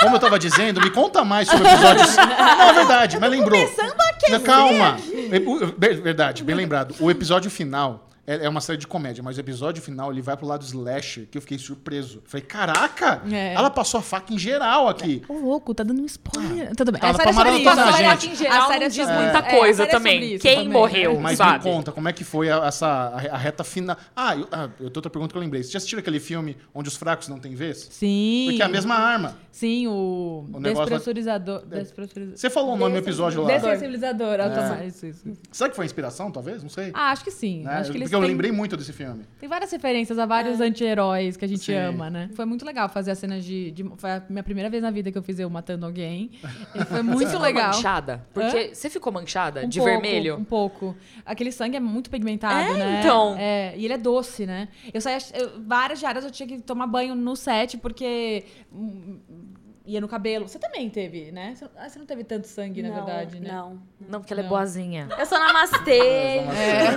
Como 0.01 0.17
eu 0.17 0.21
tava 0.21 0.39
dizendo, 0.39 0.81
me 0.81 0.91
conta 0.91 1.25
mais 1.25 1.49
sobre 1.49 1.69
episódios. 1.69 2.17
Não, 2.17 2.69
é 2.69 2.73
verdade, 2.73 3.19
mas 3.21 3.31
lembrou. 3.31 3.59
Começando 3.61 3.95
a 4.01 4.11
Calma. 4.41 4.97
Verdade, 6.03 6.43
bem 6.43 6.55
lembrado. 6.55 6.95
O 7.01 7.11
episódio 7.11 7.51
final. 7.51 8.10
É 8.31 8.45
é 8.47 8.49
uma 8.49 8.61
série 8.61 8.79
de 8.79 8.87
comédia, 8.87 9.23
mas 9.23 9.37
o 9.37 9.41
episódio 9.41 9.83
final 9.83 10.11
ele 10.13 10.23
vai 10.23 10.37
pro 10.37 10.47
lado 10.47 10.63
slasher, 10.65 11.27
que 11.31 11.37
eu 11.37 11.43
fiquei 11.43 11.59
surpreso. 11.59 12.23
Falei, 12.27 12.47
caraca! 12.47 13.23
É. 13.31 13.55
Ela 13.55 13.71
passou 13.71 13.99
a 13.99 14.03
faca 14.03 14.33
em 14.33 14.39
geral 14.39 14.89
aqui. 14.89 15.23
Ô, 15.29 15.35
louco, 15.35 15.75
tá 15.75 15.83
dando 15.83 16.01
um 16.03 16.07
spoiler. 16.07 16.75
Tudo 16.77 16.93
bem. 16.93 17.01
Tava 17.01 17.13
a 17.15 17.17
série 17.17 17.31
é 17.31 17.33
pra 17.33 17.75
sobre 17.77 17.91
isso. 17.91 17.97
gente. 17.99 18.07
A 18.11 18.17
que 18.17 18.27
em 18.29 18.37
geral 18.37 18.67
série 18.69 18.79
não 18.81 18.87
é 18.87 18.89
diz 18.89 19.07
muita 19.07 19.21
é, 19.21 19.37
a 19.39 19.43
coisa 19.59 19.77
série 19.85 19.89
é 19.89 19.93
também. 19.93 20.39
Quem 20.39 20.57
também. 20.57 20.69
morreu? 20.69 21.21
Mas 21.21 21.39
sabe? 21.39 21.65
me 21.65 21.75
conta, 21.75 21.91
como 21.93 22.09
é 22.09 22.13
que 22.13 22.23
foi 22.25 22.51
a- 22.51 22.67
essa 22.67 22.87
a, 22.87 23.35
a 23.35 23.37
reta 23.37 23.65
final? 23.65 23.97
Ah, 24.15 24.37
eu, 24.37 24.49
ah, 24.53 24.63
eu 24.65 24.91
tenho 24.91 24.93
outra 24.97 25.11
pergunta 25.11 25.33
que 25.33 25.37
eu 25.39 25.43
lembrei. 25.43 25.63
Você 25.63 25.73
já 25.73 25.79
assistiu 25.79 25.99
aquele 25.99 26.21
filme 26.21 26.57
onde 26.75 26.89
os 26.89 26.97
fracos 26.97 27.27
não 27.29 27.39
têm 27.41 27.55
vez? 27.55 27.89
Sim. 27.91 28.47
Porque 28.49 28.63
é 28.63 28.65
a 28.65 28.69
mesma 28.69 28.95
arma. 28.95 29.37
Sim, 29.51 29.89
o, 29.89 30.47
O 30.53 30.61
negócio 30.61 30.79
lá- 30.79 30.85
despressurizador. 30.85 31.67
despressurizador. 31.67 32.39
Você 32.39 32.49
falou 32.49 32.75
o 32.75 32.77
nome 32.77 32.93
do 32.93 32.99
episódio 32.99 33.43
lá. 33.43 33.49
Dessensibilizador, 33.57 34.41
automático. 34.41 34.85
Isso, 34.87 35.07
isso. 35.07 35.25
Será 35.51 35.69
que 35.71 35.77
foi 35.77 35.85
inspiração, 35.85 36.31
talvez? 36.31 36.63
Não 36.63 36.71
sei. 36.71 36.91
Ah, 36.95 37.11
acho 37.11 37.25
que 37.25 37.31
sim. 37.31 37.63
Né? 37.65 37.73
Acho 37.73 37.91
que 37.91 37.99
eles 37.99 38.09
Porque 38.11 38.20
eu 38.23 38.29
lembrei 38.29 38.53
muito 38.53 38.77
desse 38.77 38.93
filme. 38.93 39.25
Tem 39.39 39.49
várias 39.49 39.71
referências 39.71 40.19
a 40.19 40.27
vários 40.27 40.61
anti-heróis 40.61 41.37
que 41.37 41.45
a 41.45 41.49
gente 41.49 41.65
Sim. 41.65 41.75
ama, 41.75 42.09
né? 42.11 42.31
Foi 42.35 42.45
muito 42.45 42.65
legal 42.65 42.89
fazer 42.89 43.11
a 43.11 43.15
cena 43.15 43.41
de, 43.41 43.71
de- 43.71 43.91
Foi 43.97 44.11
a 44.11 44.23
minha 44.29 44.43
primeira 44.43 44.69
vez 44.71 44.83
na 44.83 44.91
vida 44.91 45.11
que 45.13 45.19
eu 45.19 45.23
fiz 45.23 45.39
eu 45.39 45.49
matando 45.51 45.87
alguém. 45.87 46.31
E 46.75 46.85
foi 46.85 47.03
muito 47.03 47.19
Você 47.21 47.27
ficou 47.27 47.43
legal. 47.43 47.67
manchada? 47.75 48.27
Porque 48.33 48.75
você 48.75 48.91
ficou 48.91 49.13
manchada? 49.13 49.65
Um 49.65 49.69
de 49.69 49.79
pouco, 49.79 49.93
vermelho? 49.93 50.37
Um 50.37 50.45
pouco. 50.45 50.97
Aquele 51.25 51.53
sangue 51.53 51.77
é 51.77 51.81
muito 51.81 52.11
pigmentado, 52.11 52.73
É, 52.73 52.79
né? 52.79 53.01
então. 53.01 53.37
É, 53.39 53.75
e 53.77 53.85
ele 53.85 53.95
é 53.95 53.99
doce, 53.99 54.47
né? 54.47 54.69
Eu 54.93 55.01
saía. 55.01 55.19
eu- 55.35 55.63
várias 55.67 55.99
diárias 55.99 56.25
eu 56.25 56.31
tinha 56.31 56.47
que 56.47 56.59
tomar 56.61 56.87
banho 56.87 57.15
no 57.15 57.35
set, 57.37 57.77
porque. 57.79 58.45
Ia 59.91 60.01
no 60.01 60.09
cabelo. 60.09 60.47
Você 60.49 60.59
também 60.59 60.89
teve, 60.89 61.33
né? 61.33 61.55
Você, 61.55 61.65
ah, 61.77 61.89
você 61.89 61.99
não 61.99 62.07
teve 62.07 62.25
tanto 62.25 62.47
sangue, 62.47 62.83
na 62.83 62.89
não, 62.89 62.95
verdade, 62.95 63.41
né? 63.41 63.51
Não. 63.53 63.79
Não, 64.09 64.21
porque 64.21 64.33
ela 64.33 64.41
é 64.41 64.45
Não. 64.45 64.51
boazinha. 64.51 65.09
Eu 65.19 65.27
sou 65.27 65.39
namastê. 65.39 65.99
É. 65.99 66.91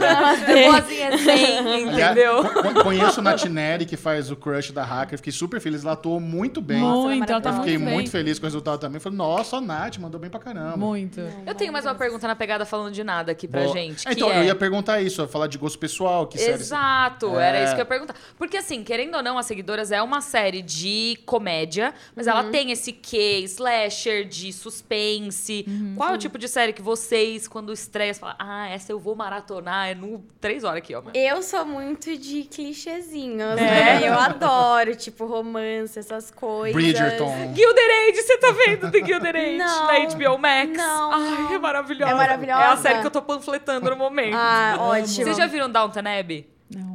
É 0.54 0.72
boazinha 0.72 1.18
sim, 1.18 1.90
entendeu? 1.90 2.44
Conheço 2.84 3.20
a 3.20 3.24
Natineri, 3.24 3.86
que 3.86 3.98
faz 3.98 4.30
o 4.32 4.36
crush 4.36 4.72
da 4.72 4.84
hacker. 4.84 5.18
Fiquei 5.18 5.34
super 5.34 5.60
feliz. 5.60 5.84
Ela 5.84 5.94
atuou 5.94 6.20
muito 6.20 6.62
bem. 6.62 6.80
Muito, 6.80 7.32
ela 7.32 7.42
tá 7.42 7.50
eu 7.50 7.54
muito 7.54 7.66
fiquei 7.66 7.78
bem. 7.78 7.94
muito 7.94 8.12
feliz 8.12 8.40
com 8.40 8.46
o 8.46 8.48
resultado 8.48 8.80
também. 8.80 9.00
Falei, 9.00 9.18
nossa, 9.18 9.58
a 9.58 9.62
Nath 9.62 9.98
mandou 9.98 10.20
bem 10.20 10.30
pra 10.30 10.40
caramba. 10.40 10.78
Muito. 10.78 11.20
Eu 11.46 11.56
tenho 11.56 11.72
mais 11.74 11.86
uma 11.86 11.96
pergunta 11.96 12.28
na 12.28 12.36
pegada 12.36 12.66
falando 12.66 12.94
de 12.94 13.04
nada 13.04 13.32
aqui 13.32 13.48
pra 13.48 13.62
Boa. 13.64 13.74
gente. 13.74 14.08
É, 14.08 14.12
que 14.12 14.16
então, 14.16 14.32
é... 14.32 14.40
eu 14.40 14.44
ia 14.44 14.56
perguntar 14.56 15.02
isso, 15.02 15.22
eu 15.22 15.26
ia 15.26 15.32
falar 15.32 15.48
de 15.48 15.58
gosto 15.58 15.80
pessoal, 15.80 16.28
que 16.28 16.38
série. 16.38 16.54
Exato, 16.54 17.38
É. 17.40 17.50
era 17.50 17.64
isso 17.64 17.74
que 17.74 17.82
eu 17.82 17.84
ia 17.84 17.86
perguntar. 17.86 18.16
Porque, 18.38 18.58
assim, 18.58 18.84
querendo 18.84 19.16
ou 19.16 19.24
não, 19.24 19.38
As 19.38 19.46
Seguidoras 19.46 19.92
é 19.92 20.02
uma 20.02 20.22
série 20.22 20.62
de 20.62 21.18
comédia, 21.26 21.94
mas 22.16 22.28
ela 22.28 22.46
tem 22.46 22.72
esse 22.72 22.83
quê 22.92 23.40
slasher, 23.46 24.26
de 24.28 24.52
suspense. 24.52 25.66
Qual 25.96 26.10
é 26.10 26.14
o 26.14 26.18
tipo 26.18 26.38
de 26.38 26.48
série 26.48 26.74
que 26.74 26.82
vocês, 26.82 27.48
quando 27.48 27.72
estreia, 27.72 28.14
você 28.14 28.20
fala, 28.20 28.36
ah, 28.40 28.68
essa 28.70 28.92
eu 28.92 29.00
vou 29.00 29.16
maratonar, 29.16 29.90
é 29.90 29.96
no 29.96 30.24
três 30.42 30.64
horas 30.64 30.80
aqui, 30.80 30.94
ó. 30.94 31.02
mano." 31.02 31.12
Eu 31.16 31.42
sou 31.42 31.66
muito 31.66 32.18
de 32.18 32.44
clichêzinhos, 32.44 33.58
É? 33.58 34.00
né? 34.00 34.08
Eu 34.08 34.14
adoro, 34.14 34.96
tipo, 34.96 35.26
romance, 35.26 35.98
essas 35.98 36.30
coisas. 36.32 36.74
Bridgerton. 36.76 37.54
Gilded 37.56 37.92
Age, 38.10 38.22
você 38.22 38.38
tá 38.38 38.52
vendo 38.52 38.92
The 38.92 39.06
Gilded 39.06 39.38
Age 39.38 39.58
Não. 39.58 39.88
na 39.88 40.00
HBO 40.16 40.38
Max? 40.38 40.78
Não, 40.78 41.12
Ai, 41.14 41.56
é 41.56 41.60
maravilhosa. 41.60 42.12
É 42.12 42.16
maravilhosa? 42.16 42.62
É 42.64 42.68
a 42.68 42.78
série 42.78 43.00
que 43.02 43.08
eu 43.08 43.12
tô 43.12 43.22
panfletando 43.22 43.90
no 43.90 43.96
momento. 43.96 44.36
Ah, 44.36 44.76
ótimo. 44.80 45.08
Vocês 45.26 45.38
já 45.38 45.46
viram 45.48 45.70
Downton 45.70 46.00
Abbey? 46.20 46.53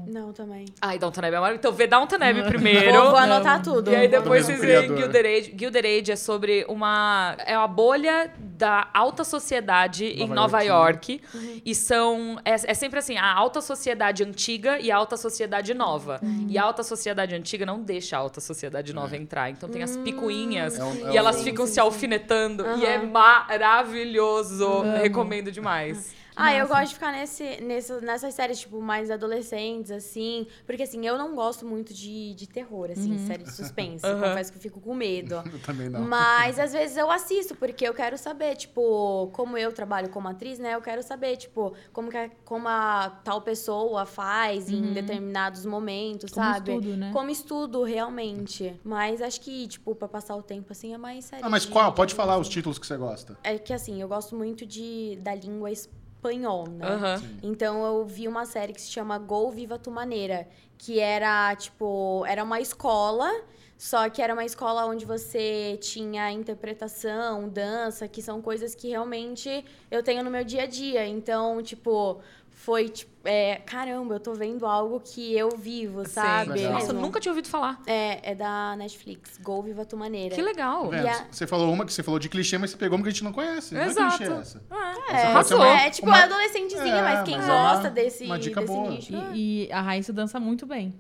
Não. 0.08 0.32
Também. 0.32 0.66
Ai, 0.80 0.98
Downton 0.98 1.20
Abbey 1.20 1.28
é 1.36 1.40
maravilhoso. 1.40 1.58
Então 1.58 1.72
vê 1.72 1.86
Downton 1.86 2.16
Abbey 2.16 2.42
primeiro. 2.48 2.92
Vou, 2.92 3.10
vou 3.10 3.16
anotar 3.16 3.62
tudo. 3.62 3.90
E 3.90 3.96
aí 3.96 4.08
depois 4.08 4.44
vocês 4.46 4.60
veem. 4.60 4.96
Gilded 4.96 5.26
Age. 5.26 5.54
Gilded 5.58 5.86
Age 5.86 6.12
é 6.12 6.16
sobre 6.16 6.64
uma... 6.68 7.36
É 7.46 7.56
uma 7.56 7.66
bolha 7.68 8.30
da 8.38 8.88
alta 8.94 9.24
sociedade 9.24 10.04
em 10.06 10.28
Nova 10.28 10.34
Nova 10.34 10.60
York. 10.62 11.12
York. 11.34 11.62
E 11.64 11.74
são... 11.74 12.38
É, 12.44 12.52
é 12.52 12.74
sempre 12.74 12.98
assim, 12.98 13.16
a 13.16 13.32
alta 13.32 13.60
sociedade 13.60 14.22
antiga 14.24 14.78
e 14.78 14.90
a 14.90 14.96
alta 14.96 15.16
sociedade 15.16 15.74
nova. 15.74 16.20
E 16.48 16.56
a 16.58 16.62
alta 16.64 16.82
sociedade 16.82 17.34
antiga 17.34 17.64
não 17.66 17.80
deixa 17.82 18.16
a 18.16 18.20
alta 18.20 18.40
sociedade 18.40 18.92
nova 18.92 19.16
entrar. 19.16 19.50
Então 19.50 19.68
tem 19.68 19.82
as 19.82 19.96
picuinhas 19.96 20.78
É 20.78 20.84
um- 20.84 21.08
é 21.08 21.12
e 21.12 21.16
elas 21.16 21.36
um- 21.40 21.42
ficam 21.44 21.64
Sim, 21.66 21.70
se 21.70 21.74
sim, 21.74 21.80
alfinetando. 21.80 22.64
E 22.78 22.84
é 22.86 22.98
maravilhoso. 22.98 24.82
Recomendo 25.00 25.50
demais. 25.50 26.16
Ah, 26.40 26.54
eu 26.54 26.68
gosto 26.68 26.88
de 26.88 26.94
ficar 26.94 27.12
nesse, 27.12 27.60
nesse, 27.60 27.92
nessas 28.00 28.32
séries, 28.34 28.60
tipo, 28.60 28.80
mais 28.80 29.10
adolescentes, 29.10 29.90
assim. 29.90 30.46
Porque, 30.64 30.84
assim, 30.84 31.04
eu 31.06 31.18
não 31.18 31.34
gosto 31.34 31.66
muito 31.66 31.92
de, 31.92 32.34
de 32.34 32.46
terror, 32.46 32.90
assim, 32.90 33.18
série 33.18 33.42
de 33.42 33.52
suspense. 33.52 34.06
Aham. 34.06 34.28
Confesso 34.28 34.52
que 34.52 34.58
eu 34.58 34.62
fico 34.62 34.80
com 34.80 34.94
medo. 34.94 35.42
Eu 35.52 35.58
também 35.60 35.88
não. 35.88 36.00
Mas 36.00 36.58
às 36.58 36.72
vezes 36.72 36.96
eu 36.96 37.10
assisto, 37.10 37.54
porque 37.56 37.86
eu 37.86 37.92
quero 37.92 38.16
saber, 38.16 38.54
tipo, 38.56 39.28
como 39.32 39.56
eu 39.58 39.72
trabalho 39.72 40.08
como 40.10 40.28
atriz, 40.28 40.58
né? 40.58 40.74
Eu 40.74 40.80
quero 40.80 41.02
saber, 41.02 41.36
tipo, 41.36 41.74
como, 41.92 42.08
que 42.10 42.16
a, 42.16 42.30
como 42.44 42.68
a 42.68 43.10
tal 43.24 43.42
pessoa 43.42 44.06
faz 44.06 44.68
em 44.70 44.92
determinados 44.92 45.64
momentos, 45.66 46.30
Como 46.30 46.46
sabe? 46.46 46.72
estudo, 46.72 46.96
né? 46.96 47.10
Como 47.12 47.30
estudo, 47.30 47.82
realmente. 47.82 48.78
Mas 48.84 49.20
acho 49.20 49.40
que, 49.40 49.66
tipo, 49.66 49.94
pra 49.94 50.06
passar 50.08 50.36
o 50.36 50.42
tempo 50.42 50.72
assim 50.72 50.94
é 50.94 50.98
mais 50.98 51.24
sério. 51.24 51.44
Ah, 51.44 51.48
mas 51.50 51.64
qual? 51.64 51.92
Pode 51.92 52.14
falar 52.14 52.38
os 52.38 52.48
títulos 52.48 52.78
que 52.78 52.86
você 52.86 52.96
gosta. 52.96 53.36
É 53.42 53.58
que 53.58 53.72
assim, 53.72 54.00
eu 54.00 54.08
gosto 54.08 54.36
muito 54.36 54.64
de, 54.66 55.18
da 55.20 55.34
língua 55.34 55.70
espanhol, 56.18 56.68
né? 56.68 56.86
Aham. 56.86 57.22
Então 57.42 57.84
eu 57.86 58.04
vi 58.04 58.26
uma 58.26 58.44
série 58.44 58.72
que 58.72 58.80
se 58.80 58.90
chama 58.90 59.16
Gol 59.18 59.50
Viva 59.50 59.78
Tu 59.78 59.90
Maneira, 59.90 60.48
que 60.76 60.98
era 60.98 61.54
tipo, 61.54 62.24
era 62.26 62.42
uma 62.42 62.60
escola, 62.60 63.30
só 63.76 64.08
que 64.10 64.20
era 64.20 64.32
uma 64.32 64.44
escola 64.44 64.84
onde 64.86 65.06
você 65.06 65.78
tinha 65.80 66.30
interpretação, 66.32 67.48
dança, 67.48 68.08
que 68.08 68.20
são 68.20 68.42
coisas 68.42 68.74
que 68.74 68.88
realmente 68.88 69.64
eu 69.90 70.02
tenho 70.02 70.22
no 70.24 70.30
meu 70.30 70.44
dia 70.44 70.64
a 70.64 70.66
dia. 70.66 71.06
Então, 71.06 71.62
tipo, 71.62 72.20
foi 72.60 72.88
tipo, 72.88 73.10
é, 73.24 73.56
caramba, 73.64 74.14
eu 74.16 74.20
tô 74.20 74.34
vendo 74.34 74.66
algo 74.66 75.00
que 75.00 75.32
eu 75.36 75.50
vivo, 75.56 76.06
sabe? 76.08 76.52
Legal. 76.52 76.72
Nossa, 76.72 76.86
eu 76.86 76.88
Mesmo. 76.94 77.00
nunca 77.02 77.20
tinha 77.20 77.30
ouvido 77.30 77.48
falar. 77.48 77.80
É, 77.86 78.32
é 78.32 78.34
da 78.34 78.74
Netflix, 78.76 79.38
Gol 79.38 79.62
Viva 79.62 79.84
Tu 79.84 79.96
Maneira. 79.96 80.34
Que 80.34 80.42
legal. 80.42 80.90
A- 80.92 81.26
Você 81.30 81.46
falou 81.46 81.72
uma 81.72 81.84
que 81.86 81.92
você 81.92 82.02
falou 82.02 82.18
de 82.18 82.28
clichê, 82.28 82.58
mas 82.58 82.70
você 82.70 82.76
pegou 82.76 82.96
uma 82.96 83.02
que 83.04 83.08
a 83.08 83.12
gente 83.12 83.22
não 83.24 83.32
conhece. 83.32 83.74
Não 83.74 83.82
Exato. 83.82 84.22
é 84.22 84.26
clichê 84.26 84.32
essa. 84.40 84.62
É. 84.70 85.22
É, 85.28 85.54
uma- 85.54 85.66
é 85.80 85.90
tipo 85.90 86.06
uma- 86.08 86.24
adolescentezinha, 86.24 86.94
É, 86.96 87.02
mas 87.02 87.22
quem 87.24 87.36
mas 87.36 87.48
é 87.48 87.52
uma- 87.52 87.72
gosta 87.74 87.90
desse, 87.90 88.24
uma 88.24 88.38
dica 88.38 88.60
desse 88.60 88.72
boa. 88.72 88.90
nicho. 88.90 89.12
E, 89.34 89.66
e 89.68 89.72
a 89.72 89.80
Raíssa 89.80 90.12
dança 90.12 90.40
muito 90.40 90.66
bem. 90.66 90.94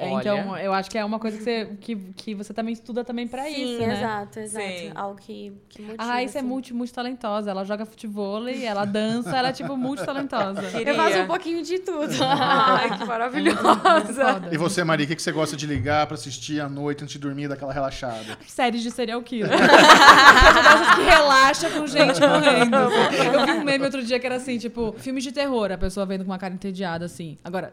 É, 0.00 0.08
Olha. 0.08 0.20
Então, 0.20 0.56
eu 0.56 0.72
acho 0.72 0.90
que 0.90 0.96
é 0.96 1.04
uma 1.04 1.18
coisa 1.18 1.36
que 1.36 1.44
você, 1.44 1.76
que, 1.80 1.96
que 2.16 2.34
você 2.34 2.54
também 2.54 2.72
estuda 2.72 3.04
também 3.04 3.28
pra 3.28 3.44
Sim, 3.44 3.74
isso, 3.74 3.80
né? 3.86 3.92
exato, 3.92 4.40
exato. 4.40 4.66
Sim. 4.66 4.92
Algo 4.94 5.20
que, 5.20 5.52
que 5.68 5.82
motiva. 5.82 6.02
A 6.02 6.06
Raíssa 6.06 6.38
é 6.38 6.40
assim. 6.40 6.48
multi, 6.48 6.72
multitalentosa. 6.72 7.50
Ela 7.50 7.64
joga 7.64 7.84
futebol, 7.84 8.48
ela 8.48 8.84
dança, 8.84 9.36
ela 9.36 9.48
é 9.48 9.52
tipo 9.52 9.76
multitalentosa. 9.76 10.62
Queria. 10.62 10.92
Eu 10.92 10.96
faço 10.96 11.18
um 11.18 11.26
pouquinho 11.26 11.62
de 11.62 11.78
tudo. 11.80 12.12
Ai, 12.24 12.96
que 12.96 13.04
maravilhosa. 13.04 14.32
Foda. 14.32 14.48
E 14.52 14.56
você, 14.56 14.82
Maria, 14.82 15.04
o 15.04 15.08
que 15.08 15.16
que 15.16 15.22
você 15.22 15.32
gosta 15.32 15.56
de 15.56 15.66
ligar 15.66 16.06
pra 16.06 16.14
assistir 16.14 16.60
à 16.60 16.68
noite 16.68 17.04
antes 17.04 17.12
de 17.12 17.18
dormir, 17.18 17.48
daquela 17.48 17.72
relaxada? 17.72 18.38
Séries 18.46 18.82
de 18.82 18.90
serial 18.90 19.22
killer. 19.22 19.50
Essas 19.52 20.94
que 20.96 21.02
relaxa 21.02 21.70
com 21.70 21.86
gente 21.86 22.20
morrendo. 22.20 22.76
Eu 22.76 23.46
vi 23.46 23.52
um 23.52 23.64
meme 23.64 23.84
outro 23.84 24.02
dia 24.02 24.18
que 24.18 24.26
era 24.26 24.36
assim, 24.36 24.58
tipo, 24.58 24.94
filmes 24.98 25.24
de 25.24 25.32
terror, 25.32 25.70
a 25.72 25.78
pessoa 25.78 26.06
vendo 26.06 26.24
com 26.24 26.30
uma 26.30 26.38
cara 26.38 26.54
entediada, 26.54 27.04
assim. 27.04 27.36
Agora, 27.44 27.72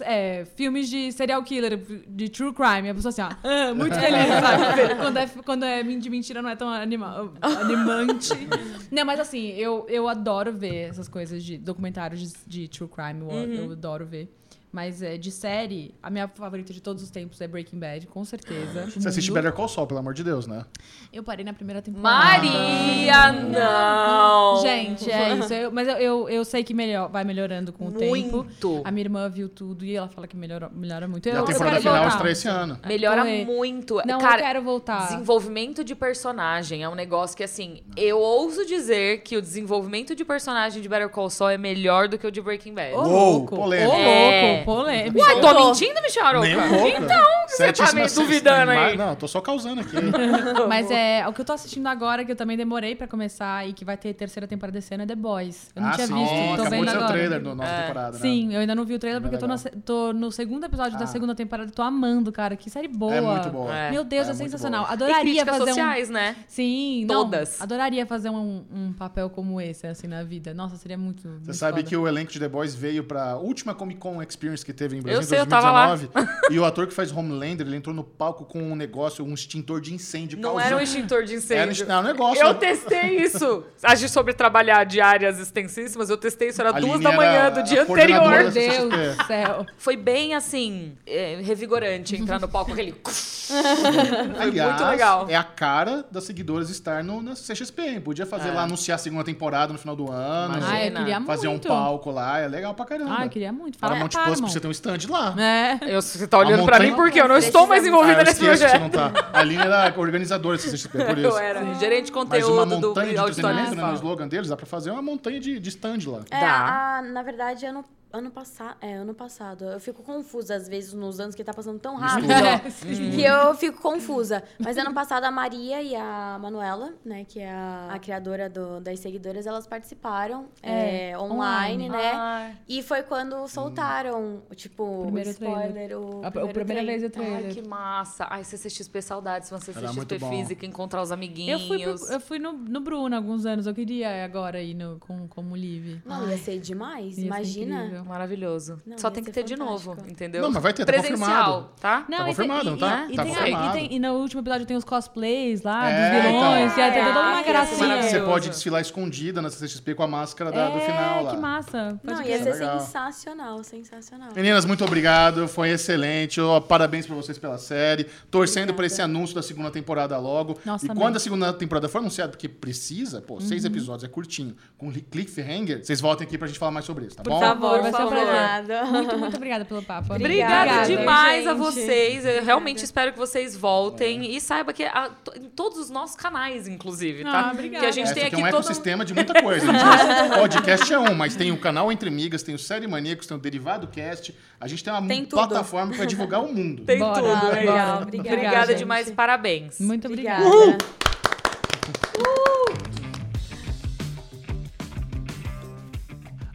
é, 0.00 0.46
filmes 0.56 0.88
de 0.88 1.12
serial 1.12 1.42
killer, 1.42 1.65
de 1.74 2.28
true 2.28 2.52
crime, 2.52 2.90
a 2.90 2.94
pessoa 2.94 3.10
assim, 3.10 3.22
ó, 3.22 3.30
ah, 3.42 3.74
muito 3.74 3.94
feliz, 3.94 4.26
sabe? 4.26 4.94
Quando 4.96 5.16
é, 5.16 5.26
quando 5.44 5.64
é 5.64 5.82
de 5.82 6.10
mentira 6.10 6.42
não 6.42 6.50
é 6.50 6.56
tão 6.56 6.68
anima, 6.68 7.32
animante. 7.40 8.34
Não, 8.90 9.04
mas 9.04 9.18
assim, 9.18 9.48
eu, 9.48 9.84
eu 9.88 10.08
adoro 10.08 10.52
ver 10.52 10.88
essas 10.90 11.08
coisas 11.08 11.42
de 11.42 11.58
documentários 11.58 12.20
de, 12.20 12.32
de 12.46 12.68
true 12.68 12.88
crime, 12.88 13.20
eu, 13.28 13.64
eu 13.64 13.72
adoro 13.72 14.06
ver. 14.06 14.30
Mas 14.76 15.00
é, 15.00 15.16
de 15.16 15.30
série, 15.30 15.94
a 16.02 16.10
minha 16.10 16.28
favorita 16.28 16.70
de 16.70 16.82
todos 16.82 17.02
os 17.02 17.08
tempos 17.08 17.40
é 17.40 17.48
Breaking 17.48 17.78
Bad, 17.78 18.06
com 18.08 18.22
certeza. 18.26 18.90
Você 18.90 19.08
assiste 19.08 19.28
Mundo. 19.30 19.36
Better 19.36 19.52
Call 19.54 19.68
Saul, 19.68 19.86
pelo 19.86 20.00
amor 20.00 20.12
de 20.12 20.22
Deus, 20.22 20.46
né? 20.46 20.66
Eu 21.10 21.22
parei 21.22 21.46
na 21.46 21.54
primeira 21.54 21.80
temporada. 21.80 22.06
Maria, 22.14 23.32
não! 23.32 24.60
Gente, 24.60 25.10
é 25.10 25.34
isso. 25.36 25.54
Eu- 25.54 25.72
mas 25.72 25.88
eu, 25.88 25.94
eu, 25.96 26.28
eu 26.28 26.44
sei 26.44 26.62
que 26.62 26.74
melhor, 26.74 27.08
vai 27.08 27.24
melhorando 27.24 27.72
com 27.72 27.86
o 27.86 27.92
tempo. 27.92 28.10
Muito. 28.10 28.82
A 28.84 28.90
minha 28.90 29.04
irmã 29.04 29.30
viu 29.30 29.48
tudo 29.48 29.82
e 29.82 29.96
ela 29.96 30.08
fala 30.08 30.26
que 30.26 30.36
melhora, 30.36 30.68
melhora 30.70 31.08
muito. 31.08 31.26
E 31.26 31.30
Eu, 31.30 31.36
a 31.36 31.38
eu 31.38 31.44
temporada 31.46 31.70
quero 31.70 31.80
final 31.80 31.94
voltar. 31.94 32.08
estreia 32.14 32.32
esse 32.32 32.48
ano. 32.48 32.78
Melhora 32.86 33.24
muito. 33.24 34.02
Não, 34.04 34.18
Cara, 34.20 34.40
eu 34.42 34.44
quero 34.44 34.62
voltar. 34.62 35.06
Desenvolvimento 35.08 35.82
de 35.82 35.94
personagem 35.94 36.82
é 36.82 36.88
um 36.88 36.94
negócio 36.94 37.34
que, 37.34 37.42
assim, 37.42 37.80
eu 37.96 38.18
ouso 38.18 38.66
dizer 38.66 39.22
que 39.22 39.38
o 39.38 39.40
desenvolvimento 39.40 40.14
de 40.14 40.22
personagem 40.22 40.82
de 40.82 40.88
Better 40.90 41.08
Call 41.08 41.30
Saul 41.30 41.48
é 41.52 41.56
melhor 41.58 42.08
do 42.08 42.18
que 42.18 42.26
o 42.26 42.30
de 42.30 42.42
Breaking 42.42 42.74
Bad. 42.74 42.92
Ô, 42.94 43.00
louco. 43.02 43.56
Ô, 43.56 43.72
É. 43.72 44.62
polêmica. 44.66 45.18
Uai, 45.18 45.40
tô 45.40 45.54
Tô. 45.54 45.66
mentindo, 45.68 46.02
Micharoca? 46.02 46.46
Nem 46.46 46.56
um 46.58 46.68
pouco. 46.68 46.88
Então, 47.04 47.26
você 47.48 47.72
tá 47.72 47.92
me 47.92 48.06
duvidando 48.08 48.70
aí. 48.72 48.96
Não, 48.96 49.14
tô 49.16 49.26
só 49.28 49.40
causando 49.40 49.80
aqui. 49.80 49.96
Mas 50.68 50.90
é 50.90 51.26
o 51.26 51.32
que 51.32 51.40
eu 51.40 51.44
tô 51.44 51.52
assistindo 51.52 51.86
agora, 51.86 52.24
que 52.24 52.32
eu 52.32 52.36
também 52.36 52.56
demorei 52.56 52.94
pra 52.94 53.06
começar 53.06 53.66
e 53.68 53.72
que 53.72 53.84
vai 53.84 53.96
ter 53.96 54.12
terceira 54.14 54.46
temporada 54.46 54.76
desse 54.78 54.92
ano, 54.92 55.04
é 55.04 55.06
The 55.06 55.14
Boys. 55.14 55.70
Eu 55.74 55.82
não 55.82 55.88
ah, 55.88 55.92
tinha 55.92 56.06
sim. 56.06 56.14
visto, 56.14 56.34
tô 56.34 56.52
Acabou 56.62 56.70
vendo 56.70 56.84
de 56.84 56.90
ser 56.90 56.96
o 56.96 57.00
agora. 57.00 57.12
trailer 57.12 57.40
da 57.42 57.54
nova 57.54 57.80
temporada, 57.80 58.12
né? 58.12 58.18
Sim, 58.20 58.54
eu 58.54 58.60
ainda 58.60 58.74
não 58.74 58.84
vi 58.84 58.94
o 58.94 58.98
trailer 58.98 59.20
porque 59.22 59.36
eu 59.36 59.40
tô, 59.40 59.46
na 59.46 59.56
tô 59.84 60.12
no 60.12 60.30
segundo 60.32 60.64
episódio 60.64 60.98
da 60.98 61.04
Ah. 61.04 61.08
segunda 61.08 61.34
temporada 61.34 61.70
e 61.70 61.72
tô 61.72 61.82
amando, 61.82 62.32
cara. 62.32 62.56
Que 62.56 62.68
série 62.68 62.88
boa. 62.88 63.14
É 63.14 63.20
muito 63.20 63.48
boa. 63.50 63.74
É. 63.74 63.90
Meu 63.90 64.04
Deus, 64.04 64.28
É 64.28 64.30
é, 64.32 64.34
sensacional. 64.34 64.82
boa. 64.82 64.92
Adoraria 64.92 65.44
fazer 65.46 65.62
um 65.62 65.66
sociais, 65.66 66.10
né? 66.10 66.36
Sim, 66.48 67.04
não, 67.08 67.24
Todas. 67.24 67.60
adoraria 67.60 68.04
fazer 68.06 68.30
um, 68.30 68.64
um 68.74 68.92
papel 68.92 69.30
como 69.30 69.60
esse, 69.60 69.86
assim, 69.86 70.06
na 70.06 70.22
vida. 70.22 70.52
Nossa, 70.54 70.76
seria 70.76 70.98
muito. 70.98 71.28
Você 71.42 71.54
sabe 71.54 71.82
que 71.82 71.96
o 71.96 72.06
elenco 72.08 72.32
de 72.32 72.40
The 72.40 72.48
Boys 72.48 72.74
veio 72.74 73.04
pra 73.04 73.36
última 73.36 73.74
Comic 73.74 74.00
Con 74.00 74.22
Experience 74.22 74.55
que 74.64 74.72
teve 74.72 74.96
em 74.96 75.02
Brasil 75.02 75.20
Eu 75.20 75.22
em 75.22 75.26
sei, 75.26 75.38
eu 75.40 75.46
tava 75.46 75.70
lá. 75.70 75.86
2019. 75.88 76.36
e 76.54 76.58
o 76.58 76.64
ator 76.64 76.86
que 76.86 76.94
faz 76.94 77.10
Homelander, 77.12 77.66
ele 77.66 77.76
entrou 77.76 77.94
no 77.94 78.04
palco 78.04 78.44
com 78.44 78.62
um 78.62 78.76
negócio, 78.76 79.24
um 79.24 79.34
extintor 79.34 79.80
de 79.80 79.94
incêndio. 79.94 80.38
Não 80.38 80.50
causando- 80.50 80.66
era 80.66 80.76
um 80.76 80.80
extintor 80.80 81.24
de 81.24 81.34
incêndio. 81.34 81.84
Era 81.84 81.84
um 81.84 81.88
não, 81.88 82.00
um 82.00 82.12
negócio. 82.12 82.42
Eu 82.44 82.54
testei 82.54 83.16
isso. 83.22 83.64
Agir 83.82 84.08
sobre 84.08 84.32
trabalhar 84.34 84.84
de 84.84 85.00
áreas 85.00 85.38
extensíssimas, 85.38 86.10
eu 86.10 86.16
testei 86.16 86.48
isso, 86.48 86.60
era 86.60 86.70
A 86.70 86.80
duas 86.80 87.00
da 87.00 87.12
manhã 87.12 87.50
do 87.50 87.62
dia 87.62 87.82
anterior. 87.82 88.28
Meu 88.28 88.50
Deus 88.50 88.90
do 89.16 89.26
céu. 89.26 89.66
Foi 89.78 89.96
bem 89.96 90.34
assim, 90.34 90.96
é, 91.06 91.40
revigorante 91.42 92.16
entrar 92.16 92.40
no 92.40 92.48
palco 92.48 92.66
com 92.66 92.72
aquele. 92.72 92.94
Aliás, 94.38 94.70
muito 94.70 94.90
legal. 94.90 95.26
é 95.28 95.36
a 95.36 95.44
cara 95.44 96.04
das 96.10 96.24
seguidoras 96.24 96.70
estar 96.70 97.02
no, 97.04 97.22
na 97.22 97.32
CXP. 97.34 97.82
hein? 97.82 98.00
Podia 98.00 98.26
fazer 98.26 98.50
lá, 98.50 98.62
anunciar 98.62 98.96
a 98.96 98.98
segunda 98.98 99.24
temporada 99.24 99.72
no 99.72 99.78
final 99.78 99.94
do 99.96 100.10
ano. 100.10 100.56
Imagina. 100.58 100.72
Ah, 100.76 100.84
eu 100.86 100.92
queria 100.94 101.20
Fazer 101.22 101.48
muito. 101.48 101.66
um 101.66 101.70
palco 101.70 102.10
lá, 102.10 102.38
é 102.40 102.48
legal 102.48 102.74
pra 102.74 102.84
caramba. 102.84 103.16
Ah, 103.18 103.24
eu 103.26 103.30
queria 103.30 103.52
muito. 103.52 103.78
Fala 103.78 103.92
Paramount 103.92 104.10
pra 104.10 104.24
Plus 104.24 104.35
Paramount. 104.40 104.42
precisa 104.42 104.60
ter 104.60 104.68
um 104.68 104.70
stand 104.70 105.10
lá. 105.10 105.34
É. 105.42 105.78
Eu, 105.96 106.00
você 106.02 106.26
tá 106.26 106.38
olhando 106.38 106.64
pra 106.64 106.76
montanha- 106.76 106.90
mim 106.90 106.96
porque 106.96 107.20
eu 107.20 107.24
não 107.28 107.34
Precisa- 107.36 107.48
estou 107.48 107.66
mais 107.66 107.84
Ah, 107.84 107.88
envolvida 107.88 108.20
eu 108.20 108.24
nesse 108.24 108.32
esqueço 108.44 108.52
que 108.64 108.70
você 108.70 108.78
projeto. 108.78 108.82
não 108.82 109.12
tá. 109.12 109.30
A 109.32 109.38
Aline 109.40 109.62
era 109.62 109.94
organizadora 109.96 110.56
desse 110.56 110.70
CXP, 110.70 111.04
por 111.04 111.18
isso. 111.18 111.26
Eu 111.28 111.38
era 111.38 111.74
gerente 111.74 112.06
de 112.06 112.12
Mas 112.12 112.22
conteúdo 112.24 112.52
uma 112.54 112.66
do 112.66 112.88
montanha 112.88 113.12
de 113.12 113.18
auditório 113.18 113.28
entretenimento, 113.30 113.70
né, 113.76 113.80
no 113.82 113.86
municipal. 113.88 113.94
slogan 113.94 114.28
deles, 114.28 114.48
dá 114.48 114.56
pra 114.56 114.66
fazer 114.66 114.90
uma 114.90 115.02
montanha 115.02 115.40
de, 115.40 115.58
de 115.58 115.68
stand 115.68 115.98
lá. 116.06 116.20
É, 116.30 116.40
Dá. 116.40 116.98
a- 116.98 117.02
na 117.02 117.22
verdade, 117.22 117.66
ano, 117.66 117.84
ano 118.16 118.30
passado. 118.30 118.76
É, 118.80 118.94
ano 118.94 119.14
passado. 119.14 119.64
Eu 119.64 119.80
fico 119.80 120.02
confusa, 120.02 120.54
às 120.56 120.68
vezes, 120.68 120.92
nos 120.92 121.20
anos 121.20 121.34
que 121.34 121.42
tá 121.44 121.52
passando 121.54 121.78
tão 121.78 121.96
rápido. 121.96 122.28
que 123.14 123.22
eu 123.22 123.54
fico 123.54 123.80
confusa. 123.80 124.42
Mas 124.58 124.76
ano 124.76 124.92
passado, 124.92 125.24
a 125.24 125.30
Maria 125.30 125.82
e 125.82 125.94
a 125.94 126.38
Manuela, 126.40 126.92
né, 127.04 127.24
que 127.28 127.40
é 127.40 127.50
a, 127.50 127.88
a 127.92 127.98
criadora 127.98 128.48
do- 128.48 128.80
das 128.80 128.98
seguidoras, 129.00 129.46
elas 129.46 129.66
participaram 129.66 130.46
É, 130.62 131.10
é, 131.10 131.18
online, 131.18 131.84
online. 131.84 131.88
né? 131.88 132.12
Ai. 132.14 132.56
E 132.68 132.82
foi 132.82 133.02
quando 133.02 133.46
soltaram, 133.48 134.42
tipo, 134.54 135.02
Primeiro 135.04 135.28
o 135.28 135.32
spoiler, 135.32 135.98
o, 135.98 136.22
A, 136.24 136.28
a 136.28 136.30
primeiro 136.30 136.54
primeira 136.54 136.82
trailer. 136.82 136.86
vez 136.86 137.02
o 137.02 137.06
Ai, 137.06 137.10
trailer. 137.10 137.54
que 137.54 137.68
massa. 137.68 138.26
Ai, 138.30 138.44
CCXP 138.44 139.02
saudades, 139.02 139.50
você 139.50 139.70
Era 139.70 139.88
CCXP 139.88 140.18
bom. 140.18 140.30
física, 140.30 140.66
encontrar 140.66 141.02
os 141.02 141.10
Eu 141.10 141.14
amiguinhos. 141.14 141.66
fui, 141.66 141.78
pro- 141.82 142.06
eu 142.12 142.20
fui 142.20 142.38
no, 142.38 142.52
no 142.52 142.80
Bruno 142.80 143.14
alguns 143.14 143.44
anos. 143.46 143.66
Eu 143.66 143.74
queria 143.74 144.24
agora 144.24 144.60
ir 144.62 144.74
no, 144.74 144.98
com, 144.98 145.26
como 145.28 145.54
Live. 145.54 146.00
Não, 146.04 146.28
ia 146.28 146.38
ser 146.38 146.58
demais, 146.60 147.08
Ia 147.08 147.14
ser 147.14 147.26
imagina. 147.26 147.84
incrível. 147.84 148.04
Maravilhoso. 148.06 148.80
Não, 148.86 148.96
Só 148.98 149.10
tem 149.10 149.22
que 149.22 149.30
ser 149.32 149.42
ter 149.42 149.42
de 149.44 149.56
novo, 149.56 149.78
fantástico. 149.90 150.10
entendeu? 150.10 150.42
Não, 150.42 150.50
mas 150.52 150.62
vai 150.62 150.72
ter, 150.72 150.84
tá 150.84 150.92
Presencial, 150.92 151.18
confirmado. 151.18 151.68
tá? 151.80 152.00
Tá 152.00 152.02
e 152.02 152.16
tem- 152.16 152.26
confirmado, 152.26 152.70
não 152.70 152.78
tá? 152.78 153.06
E, 153.10 153.16
Tá 153.16 153.22
tem, 153.24 153.34
confirmado. 153.34 153.68
e, 153.68 153.80
tem- 153.80 153.94
e 153.94 153.98
no 153.98 154.12
último 154.14 154.40
episódio 154.40 154.66
tem 154.66 154.76
os 154.76 154.84
cosplays 154.84 155.62
lá, 155.62 155.90
É, 155.90 156.10
dos 156.12 156.22
vilões. 156.22 156.72
então. 156.72 156.84
Ia 156.86 156.92
ter 156.92 157.04
toda 157.04 157.20
uma 157.20 157.42
gracinha. 157.42 158.02
Você 158.02 158.20
pode 158.20 158.48
desfilar 158.48 158.80
escondida 158.80 159.42
na 159.42 159.50
CCXP 159.50 159.94
com 159.94 160.02
a 160.02 160.06
máscara 160.06 160.52
da- 160.52 160.70
do 160.70 160.78
É, 160.78 160.80
final 160.80 161.22
lá. 161.24 161.30
que 161.30 161.36
massa. 161.36 162.00
Pode 162.04 162.20
Não, 162.20 162.26
ia 162.26 162.42
ser 162.42 162.52
Legal. 162.54 162.80
sensacional, 162.80 163.64
sensacional. 163.64 164.28
Meninas, 164.34 164.64
muito 164.64 164.84
obrigado. 164.84 165.48
Foi 165.48 165.70
excelente. 165.70 166.40
Ó, 166.40 166.60
Parabéns 166.60 167.06
pra 167.06 167.14
vocês 167.16 167.38
pela 167.38 167.58
série. 167.58 168.04
Torcendo 168.30 168.74
pra 168.74 168.86
esse 168.86 169.00
anúncio 169.02 169.34
da 169.34 169.42
segunda 169.42 169.70
temporada 169.70 170.16
logo. 170.18 170.58
Nossa, 170.64 170.84
e 170.84 170.88
também. 170.88 171.02
quando 171.02 171.16
a 171.16 171.20
segunda 171.20 171.52
temporada 171.52 171.88
for 171.88 171.98
anunciada, 171.98 172.30
porque 172.30 172.48
precisa, 172.48 173.20
pô, 173.20 173.40
seis 173.40 173.64
Uhum. 173.64 173.70
episódios, 173.70 174.04
é 174.04 174.08
curtinho, 174.08 174.54
com 174.76 174.90
li- 174.90 175.00
cliffhanger, 175.00 175.84
vocês 175.84 176.00
voltem 176.00 176.26
aqui 176.26 176.36
pra 176.36 176.46
gente 176.46 176.58
falar 176.58 176.70
mais 176.72 176.84
sobre 176.84 177.06
isso, 177.06 177.16
tá 177.16 177.22
Por 177.22 177.30
bom? 177.30 177.40
favor, 177.40 177.80
vai 177.80 177.92
Favor. 177.96 178.90
Muito, 178.90 179.18
muito 179.18 179.36
obrigada 179.36 179.64
pelo 179.64 179.82
papo. 179.82 180.14
Obrigada, 180.14 180.62
Obrigada, 180.62 180.86
demais 180.86 181.46
a 181.46 181.50
gente. 181.50 181.58
vocês. 181.62 182.24
Eu 182.24 182.44
realmente 182.44 182.84
espero 182.84 183.12
que 183.12 183.18
vocês 183.18 183.56
voltem 183.56 184.34
e 184.36 184.40
saiba 184.40 184.72
que 184.72 184.84
a- 184.84 185.10
to- 185.24 185.32
em 185.36 185.48
todos 185.48 185.78
os 185.78 185.90
nossos 185.90 186.16
canais, 186.16 186.66
inclusive, 186.68 187.22
tá? 187.24 187.48
Ah, 187.48 187.52
obrigada. 187.52 187.80
Que 187.84 187.86
a 187.88 187.92
gente 187.92 188.04
Essa 188.06 188.14
tem 188.14 188.24
aqui 188.24 188.34
aqui 188.36 188.42
é 188.44 188.46
um 188.46 188.50
todo 188.50 188.60
ecossistema 188.64 189.04
de 189.04 189.14
muita 189.14 189.42
coisa. 189.42 189.66
Podcast 190.38 190.92
é 190.92 190.98
um, 190.98 191.14
mas 191.14 191.34
tem 191.36 191.50
o 191.52 191.58
canal 191.58 191.90
Entre 191.90 192.10
Migas, 192.10 192.42
tem 192.42 192.54
o 192.54 192.58
Série 192.58 192.86
Maníacos, 192.86 193.26
tem 193.26 193.36
o 193.36 193.40
Derivado 193.40 193.86
Cast. 193.88 194.34
A 194.60 194.66
gente 194.68 194.82
tem 194.82 194.92
uma 194.92 195.06
Tem 195.06 195.24
plataforma 195.24 195.94
pra 195.94 196.04
divulgar 196.04 196.42
o 196.42 196.52
mundo. 196.52 196.84
Tem 196.84 196.98
Bora, 196.98 197.14
tudo, 197.14 197.28
é 197.28 197.64
isso. 197.64 197.72
Obrigada, 198.02 198.02
Obrigada 198.04 198.74
demais, 198.74 199.10
parabéns. 199.10 199.78
Muito 199.80 200.06
obrigada. 200.06 200.44
Obrigada. 200.46 200.78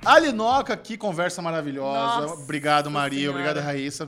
Alinoca, 0.05 0.75
que 0.75 0.97
conversa 0.97 1.41
maravilhosa. 1.41 2.21
Nossa 2.21 2.33
obrigado, 2.33 2.89
Maria. 2.89 3.19
Senhora. 3.19 3.37
Obrigado, 3.37 3.63
Raíssa. 3.63 4.07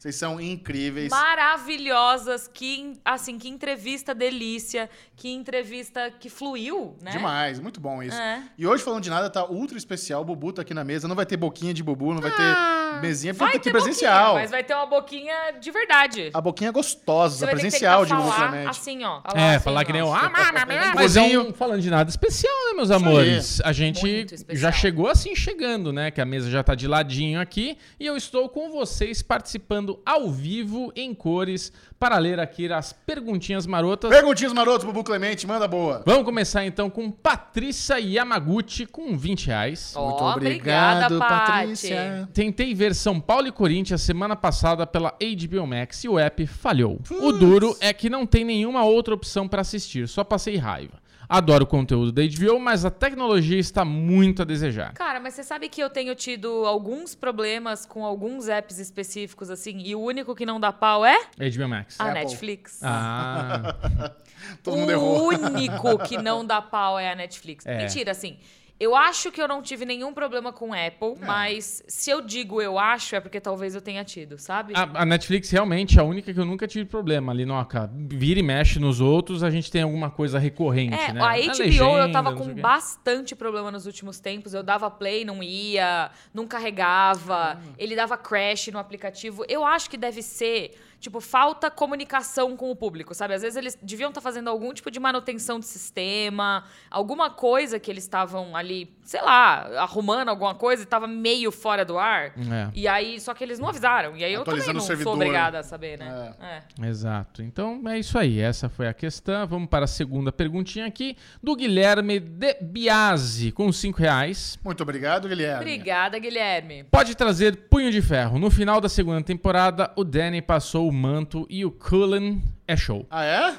Vocês 0.00 0.16
são 0.16 0.40
incríveis. 0.40 1.10
Maravilhosas, 1.10 2.48
que 2.48 2.94
assim, 3.04 3.36
que 3.38 3.50
entrevista 3.50 4.14
delícia, 4.14 4.88
que 5.14 5.28
entrevista 5.28 6.10
que 6.10 6.30
fluiu, 6.30 6.96
né? 7.02 7.10
Demais, 7.10 7.60
muito 7.60 7.78
bom 7.78 8.02
isso. 8.02 8.16
É. 8.16 8.42
E 8.56 8.66
hoje, 8.66 8.82
falando 8.82 9.02
de 9.02 9.10
nada, 9.10 9.28
tá 9.28 9.44
ultra 9.44 9.76
especial. 9.76 10.22
O 10.22 10.24
Bubu 10.24 10.54
tá 10.54 10.62
aqui 10.62 10.72
na 10.72 10.82
mesa. 10.84 11.06
Não 11.06 11.14
vai 11.14 11.26
ter 11.26 11.36
boquinha 11.36 11.74
de 11.74 11.82
Bubu, 11.82 12.14
não 12.14 12.22
vai 12.22 12.30
ter 12.30 13.00
mesinha, 13.02 13.34
porque 13.34 13.44
Ah, 13.44 13.46
Vai 13.48 13.52
tem 13.52 13.60
que 13.60 13.64
ter 13.64 13.72
ter 13.72 13.78
presencial. 13.78 14.22
boquinha, 14.28 14.40
mas 14.40 14.50
vai 14.50 14.64
ter 14.64 14.74
uma 14.74 14.86
boquinha 14.86 15.34
de 15.60 15.70
verdade. 15.70 16.30
A 16.32 16.40
boquinha 16.40 16.70
gostosa, 16.72 17.36
Você 17.36 17.44
vai 17.44 17.54
ter 17.56 17.56
que 17.58 17.62
presencial 17.64 18.06
de 18.06 18.14
Bubu 18.14 18.28
falar 18.30 18.48
Clemente. 18.48 18.70
assim, 18.70 19.04
ó. 19.04 19.20
É, 19.34 19.56
assim, 19.56 19.64
falar 19.64 19.84
que 19.84 19.92
nem 19.92 20.00
o. 20.00 20.10
Ah, 20.30 20.94
Mas 20.94 21.14
é 21.16 21.22
um, 21.38 21.52
falando 21.52 21.82
de 21.82 21.90
nada 21.90 22.08
especial, 22.08 22.54
né, 22.68 22.72
meus 22.74 22.90
amores? 22.90 23.60
A 23.62 23.72
gente 23.72 24.26
já 24.48 24.72
chegou 24.72 25.08
assim 25.08 25.36
chegando, 25.36 25.92
né? 25.92 26.10
Que 26.10 26.22
a 26.22 26.24
mesa 26.24 26.50
já 26.50 26.62
tá 26.62 26.74
de 26.74 26.88
ladinho 26.88 27.38
aqui. 27.38 27.76
E 27.98 28.06
eu 28.06 28.16
estou 28.16 28.48
com 28.48 28.70
vocês 28.70 29.20
participando 29.22 29.89
ao 30.04 30.30
vivo, 30.30 30.92
em 30.94 31.14
cores, 31.14 31.72
para 31.98 32.18
ler 32.18 32.38
aqui 32.38 32.70
as 32.72 32.92
perguntinhas 32.92 33.66
marotas. 33.66 34.10
Perguntinhas 34.10 34.52
marotos, 34.52 34.84
Bubu 34.86 35.02
Clemente, 35.02 35.46
manda 35.46 35.66
boa. 35.66 36.02
Vamos 36.06 36.24
começar 36.24 36.64
então 36.64 36.88
com 36.88 37.10
Patrícia 37.10 37.98
Yamaguchi 37.98 38.86
com 38.86 39.16
20 39.16 39.46
reais. 39.46 39.92
Ó, 39.96 40.08
Muito 40.08 40.24
obrigada, 40.24 41.06
obrigado, 41.06 41.18
Paty. 41.18 41.52
Patrícia. 41.52 42.28
Tentei 42.32 42.74
ver 42.74 42.94
São 42.94 43.20
Paulo 43.20 43.48
e 43.48 43.52
Corinthians 43.52 44.02
semana 44.02 44.36
passada 44.36 44.86
pela 44.86 45.14
HBO 45.20 45.66
Max 45.66 46.04
e 46.04 46.08
o 46.08 46.18
app 46.18 46.46
falhou. 46.46 47.00
O 47.10 47.32
duro 47.32 47.76
é 47.80 47.92
que 47.92 48.10
não 48.10 48.26
tem 48.26 48.44
nenhuma 48.44 48.84
outra 48.84 49.14
opção 49.14 49.48
pra 49.48 49.60
assistir, 49.60 50.08
só 50.08 50.22
passei 50.24 50.56
raiva. 50.56 51.00
Adoro 51.32 51.62
o 51.62 51.66
conteúdo 51.66 52.10
da 52.10 52.22
HBO, 52.22 52.58
mas 52.58 52.84
a 52.84 52.90
tecnologia 52.90 53.56
está 53.56 53.84
muito 53.84 54.42
a 54.42 54.44
desejar. 54.44 54.92
Cara, 54.94 55.20
mas 55.20 55.34
você 55.34 55.44
sabe 55.44 55.68
que 55.68 55.80
eu 55.80 55.88
tenho 55.88 56.12
tido 56.16 56.66
alguns 56.66 57.14
problemas 57.14 57.86
com 57.86 58.04
alguns 58.04 58.48
apps 58.48 58.80
específicos, 58.80 59.48
assim, 59.48 59.78
e 59.78 59.94
o 59.94 60.00
único 60.00 60.34
que 60.34 60.44
não 60.44 60.58
dá 60.58 60.72
pau 60.72 61.06
é 61.06 61.16
HBO 61.38 61.68
Max. 61.68 62.00
a 62.00 62.06
Apple. 62.06 62.20
Netflix. 62.20 62.80
Ah, 62.82 63.76
Todo 64.60 64.76
mundo 64.76 64.88
o 64.88 64.90
errou. 64.90 65.28
único 65.28 65.98
que 66.00 66.18
não 66.18 66.44
dá 66.44 66.60
pau 66.60 66.98
é 66.98 67.12
a 67.12 67.14
Netflix. 67.14 67.64
É. 67.64 67.76
Mentira, 67.78 68.10
assim. 68.10 68.36
Eu 68.80 68.96
acho 68.96 69.30
que 69.30 69.40
eu 69.42 69.46
não 69.46 69.60
tive 69.60 69.84
nenhum 69.84 70.12
problema 70.14 70.52
com 70.54 70.72
Apple, 70.72 71.14
É. 71.20 71.26
mas 71.26 71.84
se 71.86 72.10
eu 72.10 72.22
digo 72.22 72.62
eu 72.62 72.78
acho, 72.78 73.14
é 73.14 73.20
porque 73.20 73.38
talvez 73.38 73.74
eu 73.74 73.82
tenha 73.82 74.02
tido, 74.02 74.38
sabe? 74.38 74.72
a, 74.74 75.02
a 75.02 75.04
Netflix 75.04 75.50
realmente 75.50 75.98
é 75.98 76.00
a 76.00 76.04
única 76.04 76.32
que 76.32 76.40
eu 76.40 76.46
nunca 76.46 76.66
tive 76.66 76.86
problema 76.86 77.30
ali, 77.30 77.44
Noca. 77.44 77.90
Vira 77.94 78.40
e 78.40 78.42
mexe 78.42 78.78
nos 78.78 78.98
outros, 78.98 79.42
a 79.42 79.50
gente 79.50 79.70
tem 79.70 79.82
alguma 79.82 80.10
coisa 80.10 80.38
recorrente, 80.38 80.94
É, 80.94 81.12
né? 81.12 81.20
a 81.20 81.24
Na 81.26 81.36
HBO 81.36 81.42
eu 81.42 81.58
legenda, 81.58 82.12
tava 82.12 82.30
não 82.30 82.38
sei 82.38 82.54
com 82.54 82.60
bastante 82.60 83.36
problema 83.36 83.70
nos 83.70 83.84
últimos 83.84 84.18
tempos. 84.18 84.54
Eu 84.54 84.62
dava 84.62 84.90
play, 84.90 85.26
não 85.26 85.42
ia, 85.42 86.10
não 86.32 86.46
carregava, 86.46 87.58
Hum. 87.62 87.72
ele 87.78 87.94
dava 87.94 88.16
crash 88.16 88.68
no 88.68 88.78
aplicativo. 88.78 89.44
Eu 89.48 89.64
acho 89.64 89.90
que 89.90 89.96
deve 89.98 90.22
ser, 90.22 90.74
tipo, 91.00 91.20
falta 91.20 91.70
comunicação 91.70 92.56
com 92.56 92.70
o 92.70 92.76
público, 92.76 93.14
sabe? 93.14 93.34
Às 93.34 93.42
vezes 93.42 93.56
eles 93.56 93.78
deviam 93.82 94.10
estar 94.10 94.20
fazendo 94.20 94.48
algum 94.48 94.72
tipo 94.74 94.90
de 94.90 95.00
manutenção 95.00 95.58
de 95.58 95.66
sistema, 95.66 96.64
alguma 96.90 97.30
coisa 97.30 97.80
que 97.80 97.90
eles 97.90 98.04
estavam 98.04 98.54
ali, 98.54 98.94
sei 99.02 99.22
lá, 99.22 99.80
arrumando 99.80 100.28
alguma 100.28 100.54
coisa 100.54 100.82
e 100.82 100.86
tava 100.86 101.06
meio 101.06 101.50
fora 101.50 101.84
do 101.84 101.98
ar. 101.98 102.34
É. 102.38 102.70
E 102.74 102.86
aí, 102.86 103.18
só 103.18 103.32
que 103.32 103.42
eles 103.42 103.58
não 103.58 103.68
avisaram. 103.68 104.14
E 104.16 104.22
aí 104.22 104.32
eu 104.32 104.44
também 104.44 104.72
não 104.72 104.80
servidor. 104.80 105.14
sou 105.14 105.14
obrigada 105.14 105.58
a 105.58 105.62
saber, 105.62 105.98
né? 105.98 106.34
É. 106.40 106.86
Exato. 106.86 107.42
Então 107.42 107.80
é 107.88 107.98
isso 107.98 108.18
aí. 108.18 108.38
Essa 108.38 108.68
foi 108.68 108.86
a 108.86 108.92
questão. 108.92 109.46
Vamos 109.46 109.68
para 109.68 109.86
a 109.86 109.88
segunda 109.88 110.30
perguntinha 110.30 110.84
aqui 110.84 111.16
do 111.42 111.56
Guilherme 111.56 112.20
de 112.20 112.54
Biasi, 112.60 113.52
com 113.52 113.72
5 113.72 113.98
reais. 113.98 114.58
Muito 114.62 114.82
obrigado, 114.82 115.28
Guilherme. 115.28 115.62
Obrigada, 115.62 116.18
Guilherme. 116.18 116.84
Pode 116.84 117.14
trazer 117.14 117.56
punho 117.56 117.90
de 117.90 118.02
ferro. 118.02 118.38
No 118.38 118.50
final 118.50 118.80
da 118.80 118.88
segunda 118.88 119.22
temporada, 119.22 119.90
o 119.96 120.04
Danny 120.04 120.42
passou 120.42 120.89
o 120.90 120.92
manto 120.92 121.46
e 121.48 121.64
o 121.64 121.70
Cullen 121.70 122.42
é 122.66 122.76
show. 122.76 123.06
Ah, 123.10 123.24
é? 123.24 123.54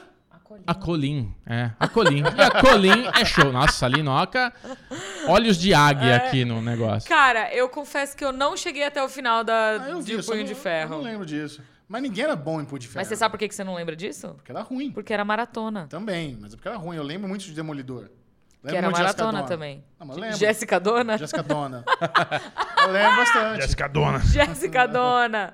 A 0.67 0.75
Colin, 0.75 1.33
é. 1.47 1.71
A 1.79 1.87
Colin. 1.87 2.23
E 2.23 2.41
a 2.41 2.61
Colin 2.61 3.07
é 3.17 3.23
show. 3.23 3.53
Nossa, 3.53 3.85
a 3.85 3.89
Linoca. 3.89 4.53
Olhos 5.29 5.57
de 5.57 5.73
águia 5.73 6.17
aqui 6.17 6.43
no 6.43 6.61
negócio. 6.61 7.07
Cara, 7.07 7.53
eu 7.55 7.69
confesso 7.69 8.17
que 8.17 8.23
eu 8.25 8.33
não 8.33 8.57
cheguei 8.57 8.83
até 8.83 9.01
o 9.01 9.07
final 9.07 9.45
da, 9.45 9.75
Ah, 9.75 9.77
vi. 10.01 10.17
de 10.17 10.23
Punho 10.23 10.39
não- 10.39 10.43
de 10.43 10.51
Eu 10.51 10.55
não 10.55 10.61
Ferro. 10.61 11.01
lembro 11.01 11.25
disso. 11.25 11.61
Mas 11.87 12.01
ninguém 12.01 12.25
era 12.25 12.35
bom 12.35 12.59
em 12.59 12.65
Punho 12.65 12.79
de 12.79 12.87
Ferro. 12.87 12.99
Mas 12.99 13.07
você 13.07 13.15
sabe 13.15 13.31
por 13.31 13.37
que 13.37 13.47
que 13.47 13.55
você 13.55 13.63
não 13.63 13.75
lembra 13.75 13.95
disso? 13.95 14.33
Porque 14.35 14.51
era 14.51 14.61
ruim. 14.61 14.91
Porque 14.91 15.13
era 15.13 15.23
maratona. 15.23 15.87
Também, 15.89 16.37
mas 16.39 16.51
é 16.53 16.57
porque 16.57 16.67
era 16.67 16.77
ruim. 16.77 16.97
Eu 16.97 17.03
lembro 17.03 17.29
muito 17.29 17.45
de 17.45 17.53
Demolidor. 17.53 18.09
Que 18.61 18.67
Lembro 18.67 18.77
era 18.77 18.87
de 18.91 18.93
Jessica 18.99 19.03
maratona 19.23 19.37
Dona. 19.39 19.47
também. 19.47 19.83
Não, 19.99 20.05
mas 20.05 20.17
eu 20.17 20.21
lembro. 20.21 20.37
Jéssica 20.37 20.79
Dona? 20.79 21.17
Jéssica 21.17 21.41
Dona. 21.41 21.83
eu 22.87 22.91
lembro 22.91 23.15
bastante. 23.17 23.61
Jéssica 23.61 23.87
Dona. 23.87 24.19
Jéssica 24.19 24.87
Dona. 24.87 25.53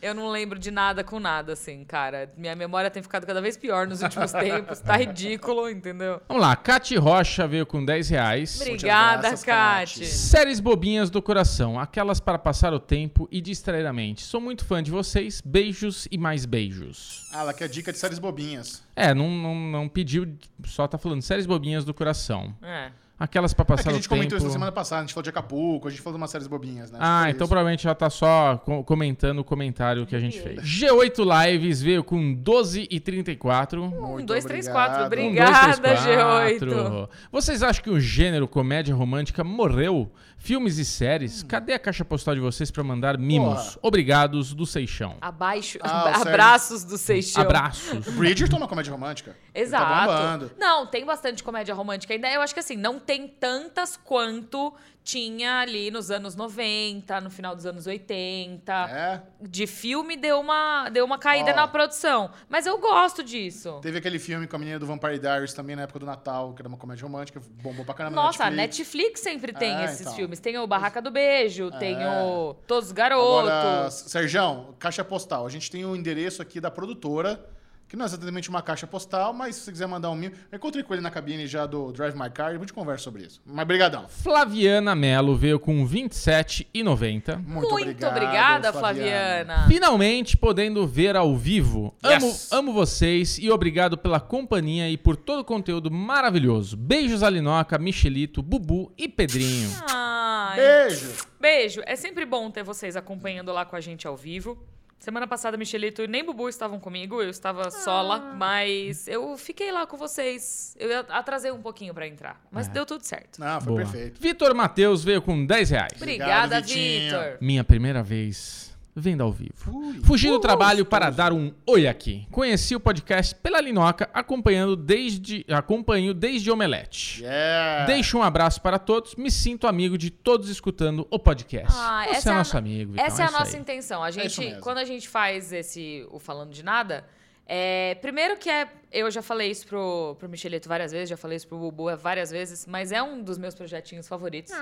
É. 0.00 0.08
Eu 0.08 0.14
não 0.14 0.28
lembro 0.28 0.58
de 0.58 0.70
nada 0.70 1.02
com 1.04 1.18
nada, 1.20 1.52
assim, 1.52 1.84
cara. 1.84 2.32
Minha 2.36 2.54
memória 2.54 2.90
tem 2.90 3.02
ficado 3.02 3.26
cada 3.26 3.40
vez 3.40 3.56
pior 3.56 3.86
nos 3.86 4.02
últimos 4.02 4.32
tempos. 4.32 4.80
Tá 4.80 4.96
ridículo, 4.96 5.68
entendeu? 5.68 6.20
Vamos 6.28 6.42
lá. 6.42 6.54
Cati 6.56 6.96
Rocha 6.96 7.46
veio 7.46 7.66
com 7.66 7.84
10 7.84 8.08
reais. 8.10 8.60
Obrigada, 8.60 9.22
graças. 9.22 9.44
Kate. 9.44 10.06
Séries 10.06 10.60
bobinhas 10.60 11.10
do 11.10 11.22
coração, 11.22 11.78
aquelas 11.78 12.20
para 12.20 12.38
passar 12.38 12.72
o 12.72 12.80
tempo 12.80 13.28
e 13.30 13.40
distrair 13.40 13.86
a 13.86 13.92
mente. 13.92 14.22
Sou 14.22 14.40
muito 14.40 14.64
fã 14.64 14.82
de 14.82 14.90
vocês, 14.90 15.40
beijos 15.44 16.08
e 16.10 16.18
mais 16.18 16.44
beijos. 16.44 17.28
Ah, 17.32 17.40
ela 17.40 17.54
quer 17.54 17.68
dica 17.68 17.92
de 17.92 17.98
séries 17.98 18.18
bobinhas. 18.18 18.82
É, 18.94 19.14
não, 19.14 19.30
não, 19.30 19.54
não 19.54 19.88
pediu, 19.88 20.36
só 20.64 20.86
tá 20.88 20.98
falando 20.98 21.22
séries 21.22 21.46
bobinhas 21.46 21.84
do 21.84 21.92
coração. 21.92 22.54
É. 22.62 22.90
Aquelas 23.18 23.54
para 23.54 23.62
É 23.62 23.64
que 23.64 23.72
passar 23.72 23.90
a 23.90 23.92
gente 23.94 24.02
tempo. 24.02 24.14
comentou 24.14 24.36
isso 24.36 24.46
na 24.46 24.52
semana 24.52 24.70
passada, 24.72 25.00
a 25.00 25.04
gente 25.04 25.14
falou 25.14 25.22
de 25.22 25.30
Acapulco, 25.30 25.88
a 25.88 25.90
gente 25.90 26.02
falou 26.02 26.18
de 26.18 26.22
umas 26.22 26.30
séries 26.30 26.46
bobinhas, 26.46 26.90
né? 26.90 26.98
Ah, 27.00 27.20
Foi 27.22 27.30
então 27.30 27.44
isso. 27.44 27.48
provavelmente 27.48 27.86
ela 27.86 27.94
tá 27.94 28.10
só 28.10 28.58
co- 28.58 28.84
comentando 28.84 29.38
o 29.38 29.44
comentário 29.44 30.04
que 30.04 30.14
a 30.14 30.18
gente 30.20 30.38
fez. 30.38 30.60
G8 30.62 31.24
Lives 31.50 31.80
veio 31.80 32.04
com 32.04 32.34
12 32.34 32.86
e 32.90 33.00
34. 33.00 33.82
Um, 33.82 33.88
Muito 34.12 34.26
dois, 34.26 34.44
três, 34.44 34.66
obrigado. 34.68 34.86
quatro. 34.90 35.06
Um, 35.06 35.08
dois, 35.08 35.20
Um, 35.22 35.28
Obrigada, 35.28 35.66
dois, 35.66 35.78
três, 35.78 36.00
G8. 36.00 36.58
quatro. 36.58 37.10
Vocês 37.32 37.62
acham 37.62 37.82
que 37.82 37.90
o 37.90 37.98
gênero 37.98 38.46
comédia 38.46 38.94
romântica 38.94 39.42
morreu? 39.42 40.12
Filmes 40.46 40.78
e 40.78 40.84
séries? 40.84 41.42
Cadê 41.42 41.72
a 41.72 41.78
caixa 41.78 42.04
postal 42.04 42.32
de 42.36 42.40
vocês 42.40 42.70
pra 42.70 42.84
mandar 42.84 43.18
mimos? 43.18 43.54
Porra. 43.74 43.78
Obrigados 43.82 44.54
do 44.54 44.64
Seixão. 44.64 45.16
Abaixo. 45.20 45.76
Ah, 45.82 46.02
o 46.02 46.04
Sérgio. 46.14 46.28
abraços 46.28 46.84
do 46.84 46.96
Seixão. 46.96 47.42
Abraços. 47.42 48.06
Bridgerton 48.14 48.54
é 48.54 48.58
uma 48.60 48.68
comédia 48.68 48.92
romântica. 48.92 49.30
Ele 49.52 49.68
Tá 49.68 49.78
Exato. 49.78 50.12
bombando. 50.12 50.52
não, 50.56 50.86
tem 50.86 51.04
bastante 51.04 51.42
comédia 51.42 51.74
romântica 51.74 52.14
ainda. 52.14 52.30
Eu 52.30 52.40
acho 52.42 52.54
que 52.54 52.60
assim, 52.60 52.76
não 52.76 53.00
tem 53.00 53.26
tantas 53.26 53.96
quanto 53.96 54.72
tinha 55.06 55.60
ali 55.60 55.88
nos 55.88 56.10
anos 56.10 56.34
90, 56.34 57.20
no 57.20 57.30
final 57.30 57.54
dos 57.54 57.64
anos 57.64 57.86
80. 57.86 58.72
É. 58.90 59.22
De 59.40 59.64
filme 59.68 60.16
deu 60.16 60.40
uma, 60.40 60.88
deu 60.90 61.04
uma 61.04 61.16
caída 61.16 61.52
Ó. 61.52 61.54
na 61.56 61.68
produção. 61.68 62.28
Mas 62.48 62.66
eu 62.66 62.76
gosto 62.78 63.22
disso. 63.22 63.78
Teve 63.80 63.98
aquele 63.98 64.18
filme 64.18 64.48
com 64.48 64.56
a 64.56 64.58
menina 64.58 64.80
do 64.80 64.84
Vampire 64.86 65.18
Diaries 65.20 65.54
também 65.54 65.76
na 65.76 65.82
época 65.82 66.00
do 66.00 66.06
Natal, 66.06 66.52
que 66.54 66.60
era 66.60 66.68
uma 66.68 66.76
comédia 66.76 67.04
romântica, 67.04 67.40
bombou 67.62 67.84
pra 67.84 67.94
caramba 67.94 68.16
na 68.16 68.22
Nossa, 68.24 68.44
a 68.44 68.50
Netflix. 68.50 68.76
Netflix 68.96 69.20
sempre 69.20 69.52
tem 69.52 69.76
É, 69.76 69.84
esses 69.84 70.00
então. 70.00 70.14
filmes. 70.14 70.40
Tem 70.40 70.58
o 70.58 70.66
Barraca 70.66 71.00
do 71.00 71.10
Beijo, 71.12 71.70
tem 71.78 72.02
É. 72.02 72.08
o 72.24 72.54
Todos 72.66 72.86
os 72.86 72.92
Garotos. 72.92 73.48
Agora, 73.48 73.90
Serjão, 73.92 74.74
caixa 74.78 75.04
postal. 75.04 75.46
A 75.46 75.48
gente 75.50 75.70
tem 75.70 75.84
o 75.84 75.94
endereço 75.94 76.42
aqui 76.42 76.60
da 76.60 76.70
produtora, 76.70 77.46
que 77.88 77.96
não 77.96 78.04
é 78.04 78.06
exatamente 78.06 78.48
uma 78.48 78.62
caixa 78.62 78.86
postal, 78.86 79.32
mas 79.32 79.54
se 79.56 79.62
você 79.62 79.72
quiser 79.72 79.86
mandar 79.86 80.10
um 80.10 80.14
mil. 80.16 80.30
Eu 80.50 80.56
encontrei 80.56 80.82
com 80.82 80.92
ele 80.92 81.02
na 81.02 81.10
cabine 81.10 81.46
já 81.46 81.66
do 81.66 81.92
Drive 81.92 82.14
My 82.16 82.28
Car 82.30 82.52
e 82.52 82.56
a 82.56 82.58
gente 82.58 82.72
conversa 82.72 83.04
sobre 83.04 83.22
isso. 83.24 83.40
Mas 83.46 83.66
brigadão. 83.66 84.08
Flaviana 84.08 84.94
Melo 84.94 85.36
veio 85.36 85.60
com 85.60 85.86
27,90. 85.86 87.36
Muito, 87.38 87.52
Muito 87.52 87.74
obrigado, 87.74 88.10
obrigada, 88.16 88.72
Flaviana. 88.72 89.66
Finalmente 89.68 90.36
podendo 90.36 90.86
ver 90.86 91.16
ao 91.16 91.36
vivo. 91.36 91.94
Amo, 92.02 92.26
Yes. 92.26 92.52
amo 92.52 92.72
vocês 92.72 93.38
e 93.38 93.50
obrigado 93.50 93.96
pela 93.96 94.18
companhia 94.20 94.88
e 94.90 94.96
por 94.96 95.16
todo 95.16 95.40
o 95.40 95.44
conteúdo 95.44 95.90
maravilhoso. 95.90 96.76
Beijos 96.76 97.22
Alinoca, 97.22 97.78
Michelito, 97.78 98.42
Bubu 98.42 98.92
e 98.98 99.08
Pedrinho. 99.08 99.70
Ai. 99.88 100.56
Beijo! 100.56 101.12
Beijo. 101.40 101.82
É 101.86 101.94
sempre 101.96 102.24
bom 102.24 102.50
ter 102.50 102.62
vocês 102.62 102.96
acompanhando 102.96 103.52
lá 103.52 103.64
com 103.64 103.76
a 103.76 103.80
gente 103.80 104.06
ao 104.06 104.16
vivo. 104.16 104.58
Semana 104.98 105.26
passada, 105.26 105.56
Michelito 105.56 106.02
e 106.02 106.08
nem 106.08 106.24
Bubu 106.24 106.48
estavam 106.48 106.80
comigo, 106.80 107.22
eu 107.22 107.30
estava 107.30 107.70
sola, 107.70 108.18
mas 108.34 109.06
eu 109.06 109.36
fiquei 109.36 109.70
lá 109.70 109.86
com 109.86 109.96
vocês. 109.96 110.74
Eu 110.78 111.00
atrasei 111.08 111.50
um 111.52 111.60
pouquinho 111.60 111.94
pra 111.94 112.06
entrar, 112.06 112.40
mas 112.50 112.66
deu 112.68 112.84
tudo 112.84 113.02
certo. 113.04 113.38
Não, 113.38 113.60
foi 113.60 113.72
Boa. 113.72 113.82
perfeito. 113.84 114.20
Vitor 114.20 114.54
Matheus 114.54 115.04
veio 115.04 115.22
com 115.22 115.44
10 115.44 115.70
reais. 115.70 115.92
Obrigada. 115.96 116.60
Vitor. 116.60 117.38
Minha 117.40 117.62
primeira 117.62 118.02
vez 118.02 118.75
vendo 118.98 119.22
ao 119.22 119.30
vivo. 119.30 119.70
Ui. 119.70 120.00
Fugi 120.02 120.28
do 120.28 120.40
trabalho 120.40 120.84
para 120.86 121.10
dar 121.10 121.30
um 121.32 121.52
oi 121.66 121.86
aqui. 121.86 122.26
Conheci 122.30 122.74
o 122.74 122.80
podcast 122.80 123.34
pela 123.34 123.60
Linoca, 123.60 124.08
acompanhando 124.14 124.74
desde, 124.74 125.44
acompanho 125.50 126.14
desde 126.14 126.50
Omelete. 126.50 127.22
Yeah! 127.22 127.84
Deixo 127.84 128.16
um 128.16 128.22
abraço 128.22 128.60
para 128.62 128.78
todos. 128.78 129.14
Me 129.14 129.30
sinto 129.30 129.66
amigo 129.66 129.98
de 129.98 130.10
todos 130.10 130.48
escutando 130.48 131.06
o 131.10 131.18
podcast. 131.18 131.76
Ah, 131.78 132.04
Você 132.08 132.16
essa 132.16 132.28
é 132.28 132.32
é 132.32 132.34
a 132.34 132.38
nosso 132.38 132.52
no- 132.54 132.58
amigo. 132.58 132.92
Vitão, 132.92 133.04
Essa 133.06 133.22
é 133.22 133.24
a 133.24 133.28
isso 133.28 133.38
nossa 133.38 133.56
aí. 133.56 133.60
intenção. 133.62 134.02
A 134.02 134.08
isso 134.10 134.18
gente, 134.20 134.40
mesmo. 134.40 134.60
quando 134.62 134.78
a 134.78 134.84
gente 134.84 135.08
faz 135.08 135.52
esse 135.52 136.06
o 136.10 136.18
falando 136.18 136.50
de 136.52 136.62
nada, 136.64 137.04
é, 137.48 137.94
primeiro 137.96 138.36
que 138.36 138.50
é, 138.50 138.68
eu 138.90 139.10
já 139.10 139.22
falei 139.22 139.50
isso 139.50 139.66
pro, 139.66 140.16
pro 140.18 140.28
Michelito 140.28 140.68
várias 140.68 140.90
vezes, 140.90 141.08
já 141.08 141.16
falei 141.16 141.36
isso 141.36 141.46
pro 141.46 141.58
Bubu 141.58 141.96
várias 141.96 142.30
vezes, 142.30 142.66
mas 142.66 142.90
é 142.90 143.02
um 143.02 143.22
dos 143.22 143.38
meus 143.38 143.54
projetinhos 143.54 144.08
favoritos. 144.08 144.52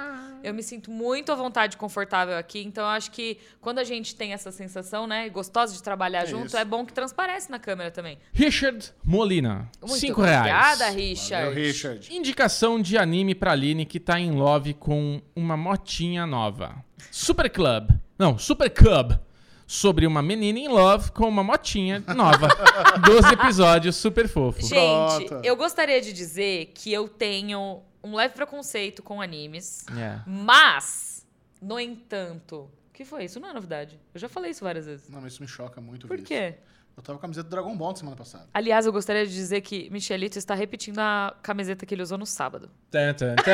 Eu 0.42 0.52
me 0.52 0.62
sinto 0.62 0.90
muito 0.90 1.32
à 1.32 1.34
vontade, 1.34 1.76
confortável 1.76 2.36
aqui, 2.36 2.62
então 2.62 2.84
eu 2.84 2.90
acho 2.90 3.10
que 3.10 3.38
quando 3.60 3.78
a 3.78 3.84
gente 3.84 4.14
tem 4.14 4.32
essa 4.32 4.50
sensação, 4.52 5.06
né, 5.06 5.28
gostosa 5.30 5.72
de 5.74 5.82
trabalhar 5.82 6.24
É 6.24 6.26
junto, 6.26 6.46
isso. 6.48 6.56
é 6.58 6.64
bom 6.64 6.84
que 6.84 6.92
transparece 6.92 7.50
na 7.50 7.58
câmera 7.58 7.90
também. 7.90 8.18
Richard 8.32 8.92
Molina. 9.02 9.70
Muito 9.80 9.96
5 10.00 10.20
obrigada, 10.20 10.84
reais. 10.90 10.94
Richard. 10.94 11.44
Valeu, 11.48 11.64
Richard. 11.66 12.14
Indicação 12.14 12.80
de 12.82 12.98
anime 12.98 13.34
pra 13.34 13.52
Aline 13.52 13.86
que 13.86 13.98
tá 14.00 14.18
em 14.20 14.32
love 14.32 14.74
com 14.74 15.22
uma 15.34 15.56
motinha 15.56 16.26
nova. 16.26 16.74
Super 17.10 17.48
Club. 17.48 17.90
Não, 18.18 18.36
Super 18.38 18.68
Cub. 18.70 19.18
Sobre 19.66 20.06
uma 20.06 20.20
menina 20.22 20.58
em 20.58 20.68
love 20.68 21.10
com 21.12 21.26
uma 21.28 21.42
motinha 21.42 22.02
nova. 22.14 22.48
12 23.06 23.32
episódios 23.32 23.96
super 23.96 24.28
fofo. 24.28 24.60
Gente, 24.60 25.26
Pronto. 25.26 25.44
eu 25.44 25.56
gostaria 25.56 26.00
de 26.00 26.12
dizer 26.12 26.72
que 26.74 26.92
eu 26.92 27.08
tenho 27.08 27.82
um 28.02 28.14
leve 28.14 28.34
preconceito 28.34 29.02
com 29.02 29.22
animes. 29.22 29.86
É. 29.96 30.20
Mas, 30.26 31.26
no 31.62 31.80
entanto, 31.80 32.70
o 32.90 32.92
que 32.92 33.04
foi? 33.04 33.24
Isso 33.24 33.40
não 33.40 33.48
é 33.48 33.52
novidade. 33.54 33.98
Eu 34.12 34.20
já 34.20 34.28
falei 34.28 34.50
isso 34.50 34.62
várias 34.62 34.84
vezes. 34.84 35.08
Não, 35.08 35.20
mas 35.20 35.32
isso 35.32 35.42
me 35.42 35.48
choca 35.48 35.80
muito. 35.80 36.06
Por 36.06 36.16
ver 36.16 36.22
isso. 36.22 36.26
quê? 36.28 36.54
Eu 36.96 37.02
tava 37.02 37.18
com 37.18 37.22
a 37.22 37.22
camiseta 37.22 37.48
do 37.48 37.50
Dragon 37.50 37.76
Ball 37.76 37.90
na 37.90 37.96
semana 37.96 38.16
passada. 38.16 38.46
Aliás, 38.54 38.86
eu 38.86 38.92
gostaria 38.92 39.26
de 39.26 39.32
dizer 39.34 39.62
que 39.62 39.90
Michelito 39.90 40.38
está 40.38 40.54
repetindo 40.54 41.00
a 41.00 41.34
camiseta 41.42 41.84
que 41.84 41.92
ele 41.92 42.02
usou 42.02 42.16
no 42.16 42.24
sábado. 42.26 42.70
Tan, 42.90 43.12
tan, 43.14 43.34
tan. 43.34 43.52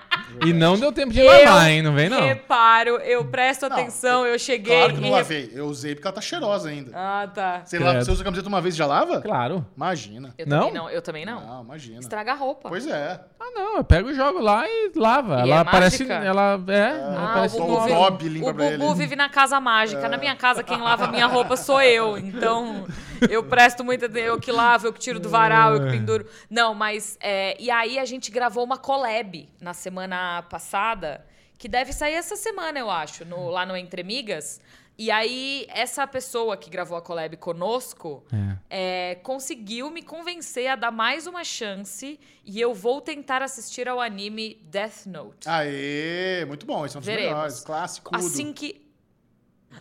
E 0.44 0.52
não 0.52 0.78
deu 0.78 0.92
tempo 0.92 1.12
de 1.12 1.20
Eu 1.20 1.26
lavar, 1.26 1.70
hein? 1.70 1.82
Não 1.82 1.92
vem, 1.92 2.08
não. 2.08 2.20
Reparo, 2.20 2.96
eu 2.98 3.24
presto 3.24 3.68
Não, 3.68 3.76
atenção, 3.76 4.26
eu 4.26 4.38
cheguei. 4.38 4.76
Claro 4.76 4.94
que 4.94 5.00
não 5.00 5.08
rep- 5.08 5.16
lavei. 5.16 5.50
Eu 5.54 5.66
usei 5.66 5.94
porque 5.94 6.06
ela 6.06 6.14
tá 6.14 6.20
cheirosa 6.20 6.68
ainda. 6.68 6.92
Ah, 6.94 7.28
tá. 7.32 7.62
Você, 7.64 7.78
lava, 7.78 8.04
você 8.04 8.10
usa 8.10 8.22
a 8.22 8.24
camiseta 8.24 8.48
uma 8.48 8.60
vez 8.60 8.74
e 8.74 8.78
já 8.78 8.86
lava? 8.86 9.20
Claro. 9.20 9.66
Imagina. 9.76 10.34
Eu 10.38 10.46
Não? 10.46 10.58
também 10.66 10.74
não. 10.74 10.90
Eu 10.90 11.02
também 11.02 11.24
não. 11.26 11.40
Não, 11.46 11.62
imagina. 11.64 12.00
Estraga 12.00 12.32
a 12.32 12.34
roupa. 12.34 12.68
Pois 12.68 12.86
é. 12.86 13.20
Ah, 13.38 13.50
não. 13.54 13.76
Eu 13.78 13.84
pego 13.84 14.10
e 14.10 14.14
jogo 14.14 14.40
lá 14.40 14.64
e 14.68 14.92
lava. 14.96 15.38
E 15.46 15.50
ela 15.50 15.60
é 15.60 15.64
parece. 15.64 16.04
mágica? 16.04 16.24
Ela 16.26 16.60
é. 16.68 16.88
ela 16.90 17.24
Ah, 17.30 17.32
parece 17.34 17.56
o 17.56 17.64
Bubu, 17.66 17.88
Bob 17.88 18.22
vive, 18.22 18.34
limpa 18.38 18.50
o 18.50 18.54
pra 18.54 18.66
ele. 18.66 18.78
Bubu 18.78 18.94
vive 18.94 19.16
na 19.16 19.28
casa 19.28 19.60
mágica. 19.60 20.08
Na 20.08 20.16
minha 20.16 20.36
casa, 20.36 20.62
quem 20.62 20.78
lava 20.80 21.06
minha 21.08 21.26
roupa 21.26 21.56
sou 21.56 21.80
eu. 21.82 22.16
Então, 22.18 22.86
eu 23.28 23.42
presto 23.44 23.82
muita. 23.84 24.06
Eu 24.18 24.38
que 24.38 24.50
lavo, 24.52 24.86
eu 24.86 24.92
que 24.92 24.98
tiro 25.00 25.18
do 25.20 25.28
varal, 25.28 25.74
eu 25.74 25.84
que 25.84 25.90
penduro. 25.90 26.26
Não, 26.48 26.74
mas. 26.74 27.18
é, 27.20 27.56
e 27.60 27.70
aí, 27.70 27.98
a 27.98 28.04
gente 28.04 28.30
gravou 28.30 28.64
uma 28.64 28.78
collab 28.78 29.48
na 29.60 29.72
semana 29.74 30.29
passada, 30.50 31.26
que 31.58 31.68
deve 31.68 31.92
sair 31.92 32.14
essa 32.14 32.36
semana, 32.36 32.78
eu 32.78 32.90
acho, 32.90 33.24
no- 33.24 33.48
lá 33.50 33.64
no 33.66 33.76
Entre 33.76 34.02
Migas. 34.02 34.60
E 34.98 35.10
aí, 35.10 35.66
essa 35.70 36.06
pessoa 36.06 36.58
que 36.58 36.68
gravou 36.68 36.96
a 36.96 37.00
collab 37.00 37.34
conosco 37.38 38.22
é, 38.68 39.14
conseguiu 39.22 39.90
me 39.90 40.02
convencer 40.02 40.66
a 40.68 40.76
dar 40.76 40.90
mais 40.90 41.26
uma 41.26 41.42
chance 41.42 42.20
e 42.44 42.60
eu 42.60 42.74
vou 42.74 43.00
tentar 43.00 43.40
assistir 43.40 43.88
ao 43.88 43.98
anime 43.98 44.60
Death 44.70 45.06
Note. 45.06 45.48
Aê, 45.48 46.44
muito 46.46 46.66
bom. 46.66 46.84
Esse 46.84 46.96
é 46.96 46.98
um 46.98 47.00
dos 47.00 47.06
Veremos. 47.06 47.30
melhores. 47.32 47.60
Clássico. 47.60 48.14
Assim 48.14 48.52
que. 48.52 48.86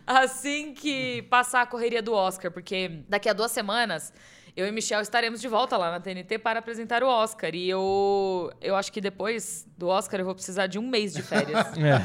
Assim 0.05 0.73
que 0.73 1.23
passar 1.23 1.61
a 1.63 1.65
correria 1.65 2.01
do 2.01 2.13
Oscar, 2.13 2.51
porque 2.51 3.01
daqui 3.09 3.27
a 3.27 3.33
duas 3.33 3.51
semanas 3.51 4.13
eu 4.60 4.68
e 4.68 4.72
Michel 4.72 4.99
estaremos 5.01 5.39
de 5.39 5.47
volta 5.47 5.78
lá 5.78 5.89
na 5.91 5.99
TNT 5.99 6.38
para 6.38 6.60
apresentar 6.60 7.01
o 7.01 7.07
Oscar. 7.07 7.55
E 7.55 7.70
eu, 7.70 8.51
eu 8.60 8.76
acho 8.76 8.91
que 8.91 8.99
depois 8.99 9.66
do 9.78 9.88
Oscar 9.88 10.20
eu 10.20 10.26
vou 10.26 10.36
precisar 10.36 10.68
de 10.68 10.78
um 10.78 10.88
mês 10.88 11.14
de 11.14 11.22
férias. 11.22 11.60
É. 11.80 11.99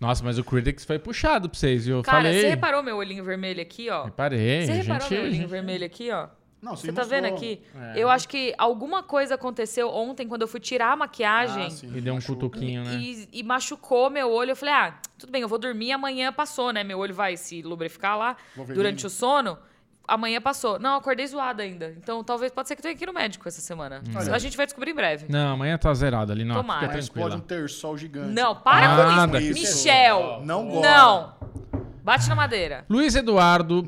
Nossa, 0.00 0.24
mas 0.24 0.38
o 0.38 0.44
Critics 0.44 0.84
foi 0.84 0.98
puxado 0.98 1.48
pra 1.48 1.58
vocês, 1.58 1.86
viu? 1.86 1.98
Eu 1.98 2.02
Cara, 2.02 2.24
falei. 2.24 2.40
você 2.40 2.48
reparou 2.48 2.82
meu 2.82 2.96
olhinho 2.96 3.22
vermelho 3.22 3.62
aqui, 3.62 3.88
ó? 3.88 4.04
Reparei. 4.04 4.66
Você 4.66 4.72
reparou 4.72 5.00
gente... 5.08 5.14
meu 5.14 5.22
olhinho 5.24 5.48
vermelho 5.48 5.86
aqui, 5.86 6.10
ó? 6.10 6.28
Não, 6.60 6.74
Você 6.74 6.92
tá 6.92 7.04
vendo 7.04 7.26
aqui? 7.26 7.62
É. 7.74 7.92
Eu 8.02 8.08
acho 8.08 8.28
que 8.28 8.52
alguma 8.58 9.02
coisa 9.02 9.36
aconteceu 9.36 9.88
ontem 9.88 10.26
quando 10.26 10.42
eu 10.42 10.48
fui 10.48 10.58
tirar 10.58 10.92
a 10.92 10.96
maquiagem. 10.96 11.66
Ah, 11.66 11.70
sim. 11.70 11.92
E 11.94 12.00
deu 12.00 12.14
um 12.14 12.20
cutuquinho, 12.20 12.82
né? 12.82 12.96
E, 12.96 13.28
e 13.32 13.42
machucou 13.42 14.10
meu 14.10 14.30
olho. 14.30 14.50
Eu 14.50 14.56
falei, 14.56 14.74
ah, 14.74 14.98
tudo 15.18 15.30
bem, 15.30 15.42
eu 15.42 15.48
vou 15.48 15.58
dormir, 15.58 15.92
amanhã 15.92 16.32
passou, 16.32 16.72
né? 16.72 16.82
Meu 16.82 16.98
olho 16.98 17.14
vai 17.14 17.36
se 17.36 17.62
lubrificar 17.62 18.18
lá 18.18 18.36
Wolverine. 18.56 18.74
durante 18.82 19.06
o 19.06 19.10
sono. 19.10 19.56
Amanhã 20.08 20.40
passou. 20.40 20.78
Não, 20.78 20.96
acordei 20.96 21.26
zoada 21.26 21.62
ainda. 21.62 21.94
Então 21.98 22.22
talvez, 22.22 22.52
pode 22.52 22.68
ser 22.68 22.76
que 22.76 22.80
eu 22.80 22.82
tenha 22.84 22.94
que 22.96 23.04
ir 23.04 23.06
no 23.06 23.12
médico 23.12 23.46
essa 23.48 23.60
semana. 23.60 24.02
Olha. 24.14 24.34
A 24.34 24.38
gente 24.38 24.56
vai 24.56 24.66
descobrir 24.66 24.90
em 24.92 24.94
breve. 24.94 25.26
Não, 25.28 25.54
amanhã 25.54 25.76
tá 25.76 25.92
zerado 25.94 26.30
ali, 26.32 26.44
não. 26.44 26.54
Tomara. 26.56 26.80
Fica 26.82 26.94
Mas 26.94 27.04
explode 27.04 27.36
um 27.36 27.40
tranquila. 27.40 27.60
terçol 27.62 27.98
gigante. 27.98 28.32
Não, 28.32 28.54
para 28.56 28.88
Nada. 28.88 29.32
com 29.38 29.44
isso. 29.44 29.58
Isso. 29.62 29.84
Michel. 29.86 30.40
Não 30.44 30.68
gosta. 30.68 30.88
Não. 30.88 31.34
Bate 32.04 32.28
na 32.28 32.36
madeira. 32.36 32.84
Luiz 32.88 33.16
Eduardo 33.16 33.82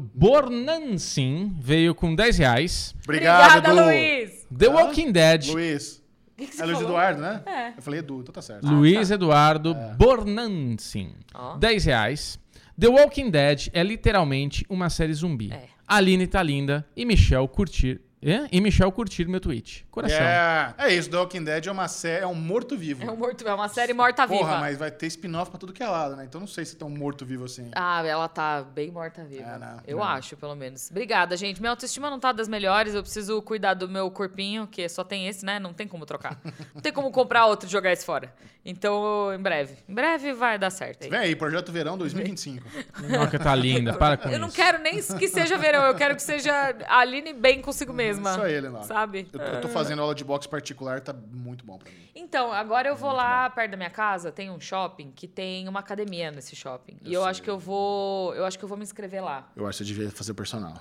Bornansin 0.59 1.55
veio 1.61 1.95
com 1.95 2.14
10 2.14 2.39
reais. 2.39 2.95
Obrigado, 3.05 3.59
Obrigada, 3.59 3.81
Edu. 3.81 3.85
Luiz. 3.87 4.47
The? 4.59 4.69
Walking 4.69 5.12
Dead. 5.12 5.47
Luiz. 5.49 5.99
O 5.99 6.37
que, 6.41 6.47
que 6.47 6.55
você 6.57 6.62
É 6.62 6.66
Luiz 6.66 6.79
falou? 6.79 6.91
Eduardo, 6.93 7.21
né? 7.21 7.43
É. 7.47 7.69
Eu 7.77 7.83
falei 7.83 8.01
Edu, 8.01 8.21
então 8.21 8.33
tá 8.33 8.43
certo. 8.43 8.66
Luiz 8.66 9.11
Eduardo 9.11 9.71
É. 9.73 9.95
Bornansin. 9.97 11.14
Ó. 11.35 11.57
10 11.57 11.85
reais. 11.85 12.39
The 12.79 12.89
Walking 12.89 13.31
Dead 13.31 13.69
é 13.73 13.83
literalmente 13.83 14.64
uma 14.69 14.89
série 14.89 15.12
zumbi. 15.12 15.53
É. 15.53 15.66
Aline 15.89 16.26
tá 16.26 16.43
linda 16.43 16.86
e 16.95 17.07
Michel 17.07 17.49
curtir. 17.49 17.99
É? 18.21 18.49
E 18.51 18.61
Michel 18.61 18.91
curtir 18.91 19.27
meu 19.29 19.41
tweet. 19.41 19.87
Coração. 19.91 20.19
É, 20.19 20.75
é 20.79 20.95
isso, 20.95 21.09
The 21.11 21.16
Walking 21.16 21.45
Dead 21.45 21.66
é 21.66 21.71
uma 21.71 21.87
série, 21.89 22.25
é 22.25 22.27
um 22.27 22.35
morto-vivo. 22.35 23.05
É, 23.05 23.11
um 23.11 23.16
morto, 23.16 23.47
é 23.47 23.55
uma 23.55 23.69
série 23.69 23.93
morta-viva. 23.93 24.41
Porra, 24.41 24.59
mas 24.59 24.77
vai 24.77 24.91
ter 24.91 25.07
spin-off 25.07 25.51
pra 25.51 25.59
tudo 25.59 25.73
que 25.73 25.83
é 25.83 25.89
lado, 25.89 26.16
né? 26.16 26.25
Então 26.25 26.41
não 26.41 26.49
sei 26.49 26.64
se 26.64 26.75
é 26.75 26.79
tão 26.79 26.91
morto-vivo 26.91 27.45
assim. 27.45 27.71
Ah, 27.75 28.05
ela 28.05 28.29
tá 28.29 28.62
bem 28.62 28.91
morta-viva. 28.91 29.43
É, 29.43 29.59
não, 29.59 29.81
eu 29.87 29.97
não. 29.99 30.05
acho, 30.05 30.37
pelo 30.37 30.55
menos. 30.57 30.91
Obrigada, 30.91 31.37
gente. 31.37 31.61
Minha 31.61 31.71
autoestima 31.71 32.11
não 32.11 32.19
tá 32.19 32.33
das 32.33 32.49
melhores. 32.49 32.95
Eu 32.95 33.03
preciso 33.03 33.41
cuidar 33.43 33.75
do 33.75 33.89
meu 33.89 34.11
corpinho, 34.11 34.66
que 34.66 34.89
só 34.89 35.05
tem 35.05 35.29
esse, 35.29 35.45
né? 35.45 35.59
Não 35.59 35.73
tem 35.73 35.87
como 35.87 36.05
trocar. 36.05 36.41
não 36.75 36.81
tem 36.83 36.93
como 36.93 37.11
comprar 37.12 37.47
outro 37.47 37.69
e 37.69 37.71
jogar 37.73 37.93
esse 37.93 38.05
fora. 38.05 38.33
Então, 38.64 39.33
em 39.33 39.41
breve. 39.41 39.77
Em 39.89 39.95
breve 39.95 40.33
vai 40.33 40.59
dar 40.59 40.71
certo. 40.71 41.05
aí. 41.05 41.11
Vem 41.11 41.19
aí, 41.21 41.37
Projeto 41.37 41.73
Verão 41.73 41.97
2025. 41.97 42.66
Nossa, 43.09 43.39
tá 43.39 43.55
linda. 43.55 43.95
Para 43.95 44.16
com 44.16 44.29
Eu 44.29 44.33
isso. 44.33 44.41
não 44.41 44.51
quero 44.51 44.79
nem 44.79 44.97
que 44.97 45.29
seja 45.29 45.57
verão, 45.57 45.85
eu 45.85 45.95
quero 45.95 46.14
que 46.14 46.23
seja 46.23 46.53
a 46.87 46.99
Aline 46.99 47.33
bem 47.33 47.62
consigo 47.62 47.93
mesma. 48.09 48.34
Só 48.34 48.46
ele 48.46 48.68
lá. 48.68 48.82
Sabe? 48.82 49.28
Eu, 49.32 49.40
eu 49.40 49.61
tô 49.61 49.68
fazendo 49.68 50.02
aula 50.02 50.14
de 50.14 50.24
boxe 50.24 50.48
particular, 50.48 51.00
tá 51.00 51.12
muito 51.12 51.64
bom 51.64 51.78
pra 51.78 51.90
mim. 51.90 52.09
Então, 52.14 52.52
agora 52.52 52.88
eu 52.88 52.96
vou 52.96 53.12
lá 53.12 53.48
perto 53.50 53.70
da 53.72 53.76
minha 53.76 53.90
casa, 53.90 54.32
tem 54.32 54.50
um 54.50 54.61
shopping 54.61 55.12
que 55.12 55.26
tem 55.28 55.68
uma 55.68 55.80
academia 55.80 56.30
nesse 56.30 56.56
shopping. 56.56 56.98
e 57.02 57.12
eu 57.12 57.24
acho 57.24 57.42
que 57.42 57.50
eu 57.50 57.59
vou. 57.59 58.34
Eu 58.34 58.44
acho 58.44 58.59
que 58.59 58.64
eu 58.64 58.68
vou 58.68 58.76
me 58.76 58.84
inscrever 58.84 59.22
lá. 59.22 59.50
Eu 59.56 59.66
acho 59.66 59.78
que 59.78 59.84
você 59.84 59.92
devia 59.92 60.11
fazer 60.11 60.34
personal. 60.34 60.74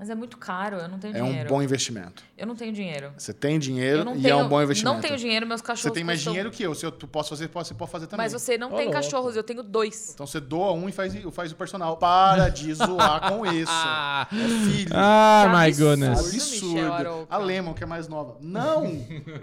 Mas 0.00 0.08
é 0.08 0.14
muito 0.14 0.38
caro, 0.38 0.78
eu 0.78 0.88
não 0.88 0.98
tenho 0.98 1.14
É 1.14 1.22
um 1.22 1.26
dinheiro. 1.26 1.48
bom 1.50 1.62
investimento. 1.62 2.24
Eu 2.38 2.46
não 2.46 2.56
tenho 2.56 2.72
dinheiro. 2.72 3.12
Você 3.18 3.34
tem 3.34 3.58
dinheiro 3.58 4.02
não 4.02 4.16
e 4.16 4.22
tenho, 4.22 4.32
é 4.32 4.36
um 4.42 4.48
bom 4.48 4.62
investimento. 4.62 4.94
Não 4.94 4.98
tenho 5.02 5.18
dinheiro, 5.18 5.46
meus 5.46 5.60
cachorros. 5.60 5.82
Você 5.82 5.90
tem 5.90 6.02
mais 6.02 6.20
custam- 6.20 6.32
dinheiro 6.32 6.50
que 6.50 6.62
eu. 6.62 6.74
Se 6.74 6.86
eu 6.86 6.90
tu 6.90 7.06
posso 7.06 7.28
fazer, 7.28 7.50
você 7.52 7.74
pode 7.74 7.90
fazer 7.90 8.06
também. 8.06 8.24
Mas 8.24 8.32
você 8.32 8.56
não 8.56 8.68
Ô, 8.68 8.76
tem 8.76 8.86
louco. 8.86 8.92
cachorros, 8.94 9.36
eu 9.36 9.42
tenho 9.42 9.62
dois. 9.62 10.12
Então 10.14 10.26
você 10.26 10.40
doa 10.40 10.72
um 10.72 10.88
e 10.88 10.92
faz, 10.92 11.12
faz 11.32 11.52
o 11.52 11.54
personal. 11.54 11.98
Para 11.98 12.48
de 12.48 12.72
zoar 12.72 13.28
com 13.30 13.44
isso. 13.44 13.70
Ah, 13.70 14.26
É 14.32 14.36
filho. 14.70 14.90
ah 14.94 15.42
Que 15.44 15.50
my 15.54 15.66
absurdo. 15.66 15.90
goodness. 15.90 16.32
Michel 16.32 16.70
Absurdo. 16.70 16.92
Arouca. 16.94 17.34
A 17.34 17.38
Lemon, 17.38 17.74
que 17.74 17.82
é 17.82 17.86
mais 17.86 18.08
nova. 18.08 18.38
Não! 18.40 18.84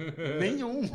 Nenhum. 0.39 0.89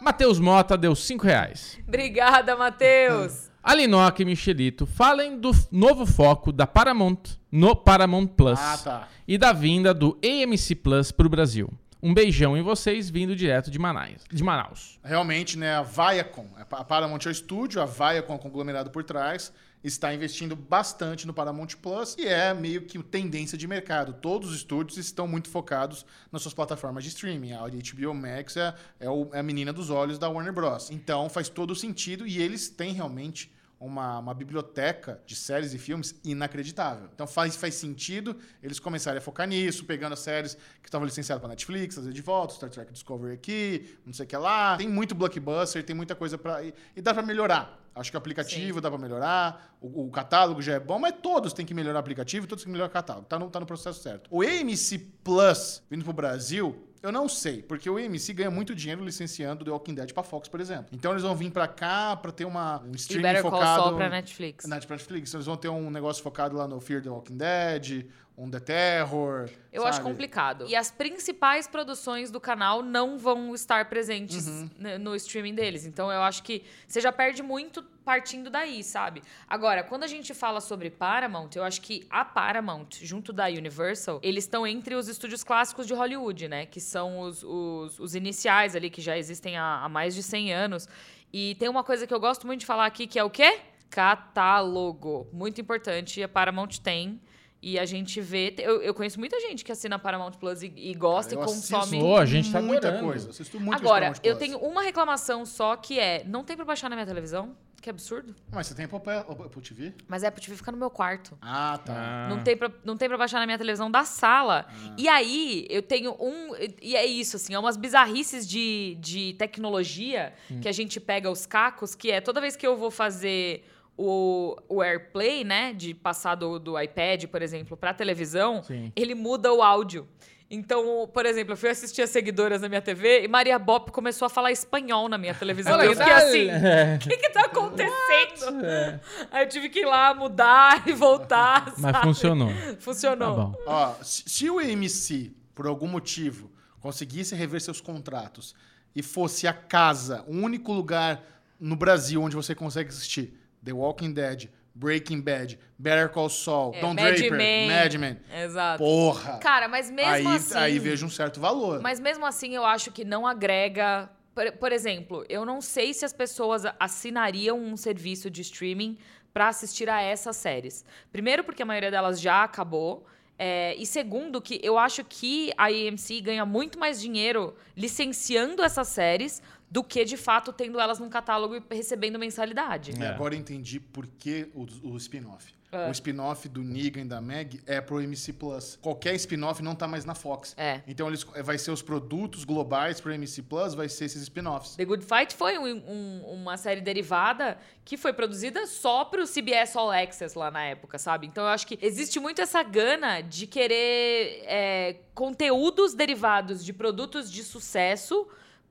Matheus 0.00 0.38
Mota 0.38 0.76
deu 0.76 0.94
5 0.94 1.24
reais. 1.24 1.78
Obrigada, 1.86 2.56
Matheus. 2.56 3.50
Alinoca 3.62 4.22
e 4.22 4.24
Michelito 4.24 4.86
falem 4.86 5.38
do 5.40 5.50
novo 5.72 6.06
foco 6.06 6.52
da 6.52 6.66
Paramount 6.66 7.18
no 7.50 7.74
Paramount 7.74 8.28
Plus 8.28 8.60
Ah, 8.60 8.78
tá. 8.78 9.08
e 9.26 9.36
da 9.36 9.52
vinda 9.52 9.92
do 9.92 10.16
AMC 10.24 10.74
Plus 10.76 11.10
pro 11.10 11.28
Brasil. 11.28 11.68
Um 12.00 12.14
beijão 12.14 12.56
em 12.56 12.62
vocês 12.62 13.10
vindo 13.10 13.34
direto 13.34 13.68
de 13.70 13.78
Manaus. 13.78 14.22
De 14.30 14.44
Manaus. 14.44 15.00
Realmente, 15.02 15.58
né, 15.58 15.74
a 15.74 15.82
Viacom, 15.82 16.46
a 16.70 16.84
Paramount 16.84 17.18
é 17.24 17.28
o 17.28 17.32
estúdio, 17.32 17.82
a 17.82 17.86
Viacom 17.86 18.34
é 18.34 18.36
o 18.36 18.38
conglomerado 18.38 18.90
por 18.90 19.02
trás, 19.02 19.52
está 19.84 20.12
investindo 20.12 20.56
bastante 20.56 21.26
no 21.26 21.32
Paramount 21.34 21.68
Plus 21.80 22.16
e 22.18 22.26
é 22.26 22.52
meio 22.52 22.82
que 22.82 23.00
tendência 23.02 23.56
de 23.56 23.66
mercado. 23.68 24.12
Todos 24.14 24.50
os 24.50 24.56
estúdios 24.56 24.98
estão 24.98 25.28
muito 25.28 25.48
focados 25.48 26.04
nas 26.32 26.42
suas 26.42 26.54
plataformas 26.54 27.04
de 27.04 27.10
streaming. 27.10 27.52
A 27.52 27.60
HBO 27.68 28.12
Max 28.14 28.56
é, 28.56 28.74
é, 28.98 29.08
o- 29.08 29.30
é 29.32 29.38
a 29.38 29.42
menina 29.42 29.72
dos 29.72 29.88
olhos 29.90 30.18
da 30.18 30.28
Warner 30.28 30.52
Bros. 30.52 30.90
Então 30.90 31.28
faz 31.28 31.48
todo 31.48 31.74
sentido 31.74 32.26
e 32.26 32.42
eles 32.42 32.68
têm 32.68 32.92
realmente 32.92 33.52
uma, 33.78 34.18
uma 34.18 34.34
biblioteca 34.34 35.20
de 35.26 35.36
séries 35.36 35.74
e 35.74 35.78
filmes 35.78 36.14
inacreditável. 36.24 37.08
Então 37.14 37.26
faz, 37.26 37.56
faz 37.56 37.74
sentido 37.74 38.36
eles 38.62 38.78
começarem 38.78 39.18
a 39.18 39.20
focar 39.20 39.46
nisso, 39.46 39.84
pegando 39.84 40.14
as 40.14 40.20
séries 40.20 40.54
que 40.82 40.88
estavam 40.88 41.06
licenciadas 41.06 41.40
para 41.40 41.50
Netflix, 41.50 41.94
trazer 41.94 42.12
de 42.12 42.22
volta, 42.22 42.54
Star 42.54 42.70
Trek 42.70 42.92
Discovery 42.92 43.34
aqui, 43.34 43.98
não 44.04 44.12
sei 44.12 44.24
o 44.24 44.28
que 44.28 44.36
lá. 44.36 44.76
Tem 44.76 44.88
muito 44.88 45.14
blockbuster, 45.14 45.84
tem 45.84 45.94
muita 45.94 46.14
coisa 46.14 46.38
para 46.38 46.62
e, 46.62 46.74
e 46.94 47.02
dá 47.02 47.12
para 47.12 47.22
melhorar. 47.22 47.82
Acho 47.94 48.10
que 48.10 48.16
o 48.16 48.18
aplicativo 48.18 48.78
dá 48.78 48.90
para 48.90 48.98
melhorar, 48.98 49.74
o, 49.80 50.06
o 50.06 50.10
catálogo 50.10 50.60
já 50.60 50.74
é 50.74 50.80
bom, 50.80 50.98
mas 50.98 51.14
todos 51.22 51.54
têm 51.54 51.64
que 51.64 51.72
melhorar 51.72 51.96
o 51.96 52.00
aplicativo, 52.00 52.46
todos 52.46 52.62
têm 52.62 52.70
que 52.70 52.72
melhorar 52.72 52.90
o 52.90 52.92
catálogo. 52.92 53.26
Tá 53.26 53.38
no, 53.38 53.48
tá 53.48 53.58
no 53.58 53.64
processo 53.64 54.02
certo. 54.02 54.28
O 54.30 54.42
AMC 54.42 54.98
Plus 55.24 55.82
vindo 55.88 56.04
pro 56.04 56.12
Brasil, 56.12 56.76
eu 57.06 57.12
não 57.12 57.28
sei, 57.28 57.62
porque 57.62 57.88
o 57.88 57.96
AMC 57.96 58.32
ganha 58.32 58.50
muito 58.50 58.74
dinheiro 58.74 59.04
licenciando 59.04 59.64
The 59.64 59.70
Walking 59.70 59.94
Dead 59.94 60.12
pra 60.12 60.22
Fox, 60.22 60.48
por 60.48 60.60
exemplo. 60.60 60.86
Então 60.92 61.12
eles 61.12 61.22
vão 61.22 61.34
vir 61.34 61.50
pra 61.50 61.68
cá 61.68 62.16
pra 62.16 62.32
ter 62.32 62.44
uma, 62.44 62.82
um 62.82 62.92
E 62.92 62.96
streaming 62.96 63.22
Better 63.22 63.42
Call 63.42 63.50
focado... 63.52 63.82
Saul 63.82 63.96
pra 63.96 64.08
Netflix. 64.08 64.66
Na 64.66 64.76
Netflix, 64.76 65.32
eles 65.32 65.46
vão 65.46 65.56
ter 65.56 65.68
um 65.68 65.90
negócio 65.90 66.22
focado 66.22 66.56
lá 66.56 66.66
no 66.66 66.80
Fear 66.80 67.02
the 67.02 67.08
Walking 67.08 67.36
Dead, 67.36 68.06
um 68.38 68.50
The 68.50 68.60
Terror. 68.60 69.48
Eu 69.72 69.86
acho 69.86 69.98
sabe? 69.98 70.08
complicado. 70.10 70.66
E 70.68 70.76
as 70.76 70.90
principais 70.90 71.66
produções 71.66 72.30
do 72.30 72.38
canal 72.38 72.82
não 72.82 73.16
vão 73.18 73.54
estar 73.54 73.88
presentes 73.88 74.46
Uhum. 74.46 74.68
no 75.00 75.16
streaming 75.16 75.54
deles. 75.54 75.86
Então 75.86 76.12
eu 76.12 76.20
acho 76.22 76.42
que 76.42 76.62
você 76.86 77.00
já 77.00 77.10
perde 77.10 77.42
muito 77.42 77.82
partindo 78.04 78.50
daí, 78.50 78.84
sabe? 78.84 79.22
Agora, 79.48 79.82
quando 79.82 80.04
a 80.04 80.06
gente 80.06 80.34
fala 80.34 80.60
sobre 80.60 80.90
Paramount, 80.90 81.50
eu 81.56 81.64
acho 81.64 81.80
que 81.80 82.06
a 82.10 82.24
Paramount, 82.24 82.88
junto 83.02 83.32
da 83.32 83.46
Universal, 83.46 84.20
eles 84.22 84.44
estão 84.44 84.66
entre 84.66 84.94
os 84.94 85.08
estúdios 85.08 85.42
clássicos 85.42 85.86
de 85.86 85.94
Hollywood, 85.94 86.46
né? 86.46 86.66
Que 86.66 86.80
são 86.80 87.20
os, 87.20 87.42
os, 87.42 87.98
os 87.98 88.14
iniciais 88.14 88.76
ali, 88.76 88.90
que 88.90 89.00
já 89.00 89.16
existem 89.16 89.56
há, 89.56 89.82
há 89.82 89.88
mais 89.88 90.14
de 90.14 90.22
100 90.22 90.52
anos. 90.52 90.88
E 91.32 91.54
tem 91.56 91.68
uma 91.68 91.82
coisa 91.82 92.06
que 92.06 92.12
eu 92.14 92.20
gosto 92.20 92.46
muito 92.46 92.60
de 92.60 92.66
falar 92.66 92.86
aqui, 92.86 93.06
que 93.06 93.18
é 93.18 93.24
o 93.24 93.30
quê? 93.30 93.60
Catálogo. 93.90 95.26
Muito 95.32 95.60
importante. 95.60 96.22
A 96.22 96.28
Paramount 96.28 96.78
tem. 96.82 97.20
E 97.68 97.80
a 97.80 97.84
gente 97.84 98.20
vê. 98.20 98.54
Eu, 98.58 98.80
eu 98.80 98.94
conheço 98.94 99.18
muita 99.18 99.40
gente 99.40 99.64
que 99.64 99.72
assina 99.72 99.98
Paramount 99.98 100.34
Plus 100.38 100.62
e, 100.62 100.72
e 100.76 100.94
gosta 100.94 101.34
Eu 101.34 101.42
e 101.42 101.44
consome. 101.44 101.82
assisto 101.98 102.16
a 102.16 102.24
gente 102.24 102.52
tá 102.52 102.62
muita 102.62 102.86
adorando. 102.86 103.08
coisa. 103.10 103.30
Assisto 103.30 103.58
muito 103.58 103.76
Agora, 103.76 104.12
eu 104.22 104.36
tenho 104.36 104.56
uma 104.58 104.82
reclamação 104.82 105.44
só 105.44 105.74
que 105.74 105.98
é: 105.98 106.22
não 106.26 106.44
tem 106.44 106.54
pra 106.54 106.64
baixar 106.64 106.88
na 106.88 106.94
minha 106.94 107.06
televisão, 107.06 107.56
que 107.82 107.90
absurdo. 107.90 108.36
Mas 108.52 108.68
você 108.68 108.74
tem 108.76 108.84
Apple, 108.84 109.00
Apple 109.44 109.62
TV? 109.62 109.92
Mas 110.06 110.22
é 110.22 110.28
Apple 110.28 110.40
TV 110.40 110.56
fica 110.56 110.70
no 110.70 110.78
meu 110.78 110.90
quarto. 110.90 111.36
Ah, 111.42 111.80
tá. 111.84 111.92
Ah. 111.92 112.28
Não, 112.28 112.44
tem 112.44 112.56
pra, 112.56 112.70
não 112.84 112.96
tem 112.96 113.08
pra 113.08 113.18
baixar 113.18 113.40
na 113.40 113.46
minha 113.46 113.58
televisão 113.58 113.90
da 113.90 114.04
sala. 114.04 114.68
E 114.96 115.08
aí, 115.08 115.66
eu 115.68 115.82
tenho 115.82 116.16
um. 116.20 116.54
E 116.80 116.94
é 116.94 117.04
isso, 117.04 117.34
assim, 117.34 117.52
é 117.52 117.58
umas 117.58 117.76
bizarrices 117.76 118.46
de, 118.48 118.96
de 119.00 119.34
tecnologia 119.34 120.32
que 120.62 120.68
a 120.68 120.72
gente 120.72 121.00
pega 121.00 121.28
os 121.28 121.46
cacos, 121.46 121.96
que 121.96 122.12
é 122.12 122.20
toda 122.20 122.40
vez 122.40 122.54
que 122.54 122.64
eu 122.64 122.76
vou 122.76 122.92
fazer 122.92 123.64
o, 123.96 124.56
o 124.68 124.82
AirPlay, 124.82 125.44
né? 125.44 125.72
De 125.72 125.94
passar 125.94 126.34
do, 126.34 126.58
do 126.58 126.80
iPad, 126.80 127.24
por 127.26 127.42
exemplo, 127.42 127.76
pra 127.76 127.94
televisão, 127.94 128.62
Sim. 128.62 128.92
ele 128.94 129.14
muda 129.14 129.52
o 129.52 129.62
áudio. 129.62 130.06
Então, 130.48 131.10
por 131.12 131.26
exemplo, 131.26 131.54
eu 131.54 131.56
fui 131.56 131.68
assistir 131.68 132.02
as 132.02 132.10
seguidoras 132.10 132.60
na 132.60 132.68
minha 132.68 132.80
TV 132.80 133.24
e 133.24 133.28
Maria 133.28 133.58
Bop 133.58 133.90
começou 133.90 134.26
a 134.26 134.28
falar 134.28 134.52
espanhol 134.52 135.08
na 135.08 135.18
minha 135.18 135.34
televisão. 135.34 135.72
Olha, 135.72 135.86
eu 135.86 135.96
fiquei 135.96 136.12
assim, 136.12 136.46
o 136.94 136.98
que 137.00 137.16
que 137.16 137.30
tá 137.30 137.46
acontecendo? 137.46 138.54
Aí 139.32 139.42
eu 139.42 139.48
tive 139.48 139.68
que 139.68 139.80
ir 139.80 139.86
lá 139.86 140.14
mudar 140.14 140.86
e 140.86 140.92
voltar, 140.92 141.72
Mas 141.78 141.92
sabe? 141.92 142.06
funcionou. 142.06 142.50
Funcionou. 142.78 143.34
Tá 143.34 143.42
bom. 143.42 143.54
Ó, 143.66 143.94
se, 144.04 144.22
se 144.26 144.48
o 144.48 144.60
AMC, 144.60 145.32
por 145.52 145.66
algum 145.66 145.88
motivo, 145.88 146.48
conseguisse 146.80 147.34
rever 147.34 147.60
seus 147.60 147.80
contratos 147.80 148.54
e 148.94 149.02
fosse 149.02 149.48
a 149.48 149.52
casa, 149.52 150.24
o 150.28 150.32
único 150.36 150.72
lugar 150.72 151.24
no 151.58 151.74
Brasil 151.74 152.22
onde 152.22 152.36
você 152.36 152.54
consegue 152.54 152.90
assistir 152.90 153.34
The 153.66 153.72
Walking 153.74 154.12
Dead, 154.14 154.48
Breaking 154.74 155.20
Bad, 155.20 155.58
Better 155.78 156.08
Call 156.08 156.28
Saul, 156.30 156.72
É, 156.74 156.80
Don 156.80 156.94
Mad 156.94 157.14
Draper, 157.16 157.32
Men. 157.36 157.68
Mad 157.68 157.94
Men. 157.94 158.18
Exato. 158.44 158.78
Porra! 158.82 159.38
Cara, 159.38 159.68
mas 159.68 159.90
mesmo 159.90 160.10
aí, 160.30 160.36
assim. 160.36 160.56
aí 160.58 160.78
vejo 160.78 161.04
um 161.04 161.10
certo 161.10 161.40
valor. 161.40 161.80
Mas 161.82 162.00
mesmo 162.00 162.24
assim, 162.24 162.54
eu 162.54 162.64
acho 162.64 162.90
que 162.90 163.04
não 163.04 163.26
agrega. 163.26 164.08
Por, 164.34 164.52
por 164.52 164.72
exemplo, 164.72 165.24
eu 165.28 165.44
não 165.44 165.60
sei 165.60 165.92
se 165.94 166.04
as 166.04 166.12
pessoas 166.12 166.62
assinariam 166.78 167.58
um 167.58 167.76
serviço 167.76 168.30
de 168.30 168.42
streaming 168.42 168.96
pra 169.32 169.48
assistir 169.48 169.88
a 169.88 170.00
essas 170.00 170.36
séries. 170.36 170.84
Primeiro, 171.12 171.42
porque 171.44 171.62
a 171.62 171.66
maioria 171.66 171.90
delas 171.90 172.20
já 172.20 172.42
acabou. 172.44 173.06
é, 173.38 173.74
e 173.76 173.84
segundo, 173.84 174.40
que 174.40 174.58
eu 174.62 174.78
acho 174.78 175.04
que 175.04 175.52
a 175.58 175.66
AMC 175.66 176.20
ganha 176.22 176.46
muito 176.46 176.78
mais 176.78 176.98
dinheiro 177.00 177.54
licenciando 177.76 178.62
essas 178.62 178.88
séries 178.88 179.42
do 179.70 179.82
que 179.82 180.04
de 180.04 180.16
fato 180.16 180.52
tendo 180.52 180.78
elas 180.78 180.98
num 180.98 181.08
catálogo 181.10 181.56
e 181.56 181.62
recebendo 181.74 182.18
mensalidade. 182.18 182.92
E 182.98 183.02
É. 183.02 183.08
agora 183.08 183.34
eu 183.34 183.38
entendi 183.40 183.80
por 183.80 184.06
que 184.06 184.48
o, 184.54 184.66
o 184.92 184.96
spin-off. 184.96 185.54
É. 185.72 185.88
O 185.88 185.90
spin-off 185.90 186.48
do 186.48 186.62
Negan 186.62 187.00
e 187.00 187.04
da 187.04 187.20
Meg 187.20 187.60
é 187.66 187.80
pro 187.80 188.00
MC 188.00 188.32
Plus. 188.32 188.78
Qualquer 188.80 189.16
spin-off 189.16 189.60
não 189.60 189.74
tá 189.74 189.88
mais 189.88 190.04
na 190.04 190.14
Fox. 190.14 190.54
É. 190.56 190.80
Então 190.86 191.08
eles 191.08 191.24
vai 191.24 191.58
ser 191.58 191.72
os 191.72 191.82
produtos 191.82 192.44
globais 192.44 193.00
pro 193.00 193.12
MC 193.12 193.42
Plus, 193.42 193.74
vai 193.74 193.88
ser 193.88 194.04
esses 194.04 194.22
spin-offs. 194.22 194.76
The 194.76 194.84
Good 194.84 195.04
Fight 195.04 195.34
foi 195.34 195.58
um- 195.58 195.64
um- 195.76 196.22
uma 196.34 196.56
série 196.56 196.80
derivada 196.80 197.58
que 197.84 197.96
foi 197.96 198.12
produzida 198.12 198.64
só 198.68 199.04
pro 199.04 199.26
CBS 199.26 199.74
All 199.76 199.90
Access 199.90 200.38
lá 200.38 200.52
na 200.52 200.62
época, 200.62 200.98
sabe? 200.98 201.26
Então 201.26 201.42
eu 201.42 201.50
acho 201.50 201.66
que 201.66 201.76
existe 201.82 202.20
muito 202.20 202.40
essa 202.40 202.62
gana 202.62 203.20
de 203.20 203.48
querer 203.48 204.44
é, 204.46 204.96
conteúdos 205.14 205.92
derivados 205.94 206.64
de 206.64 206.72
produtos 206.72 207.30
de 207.30 207.42
sucesso 207.42 208.26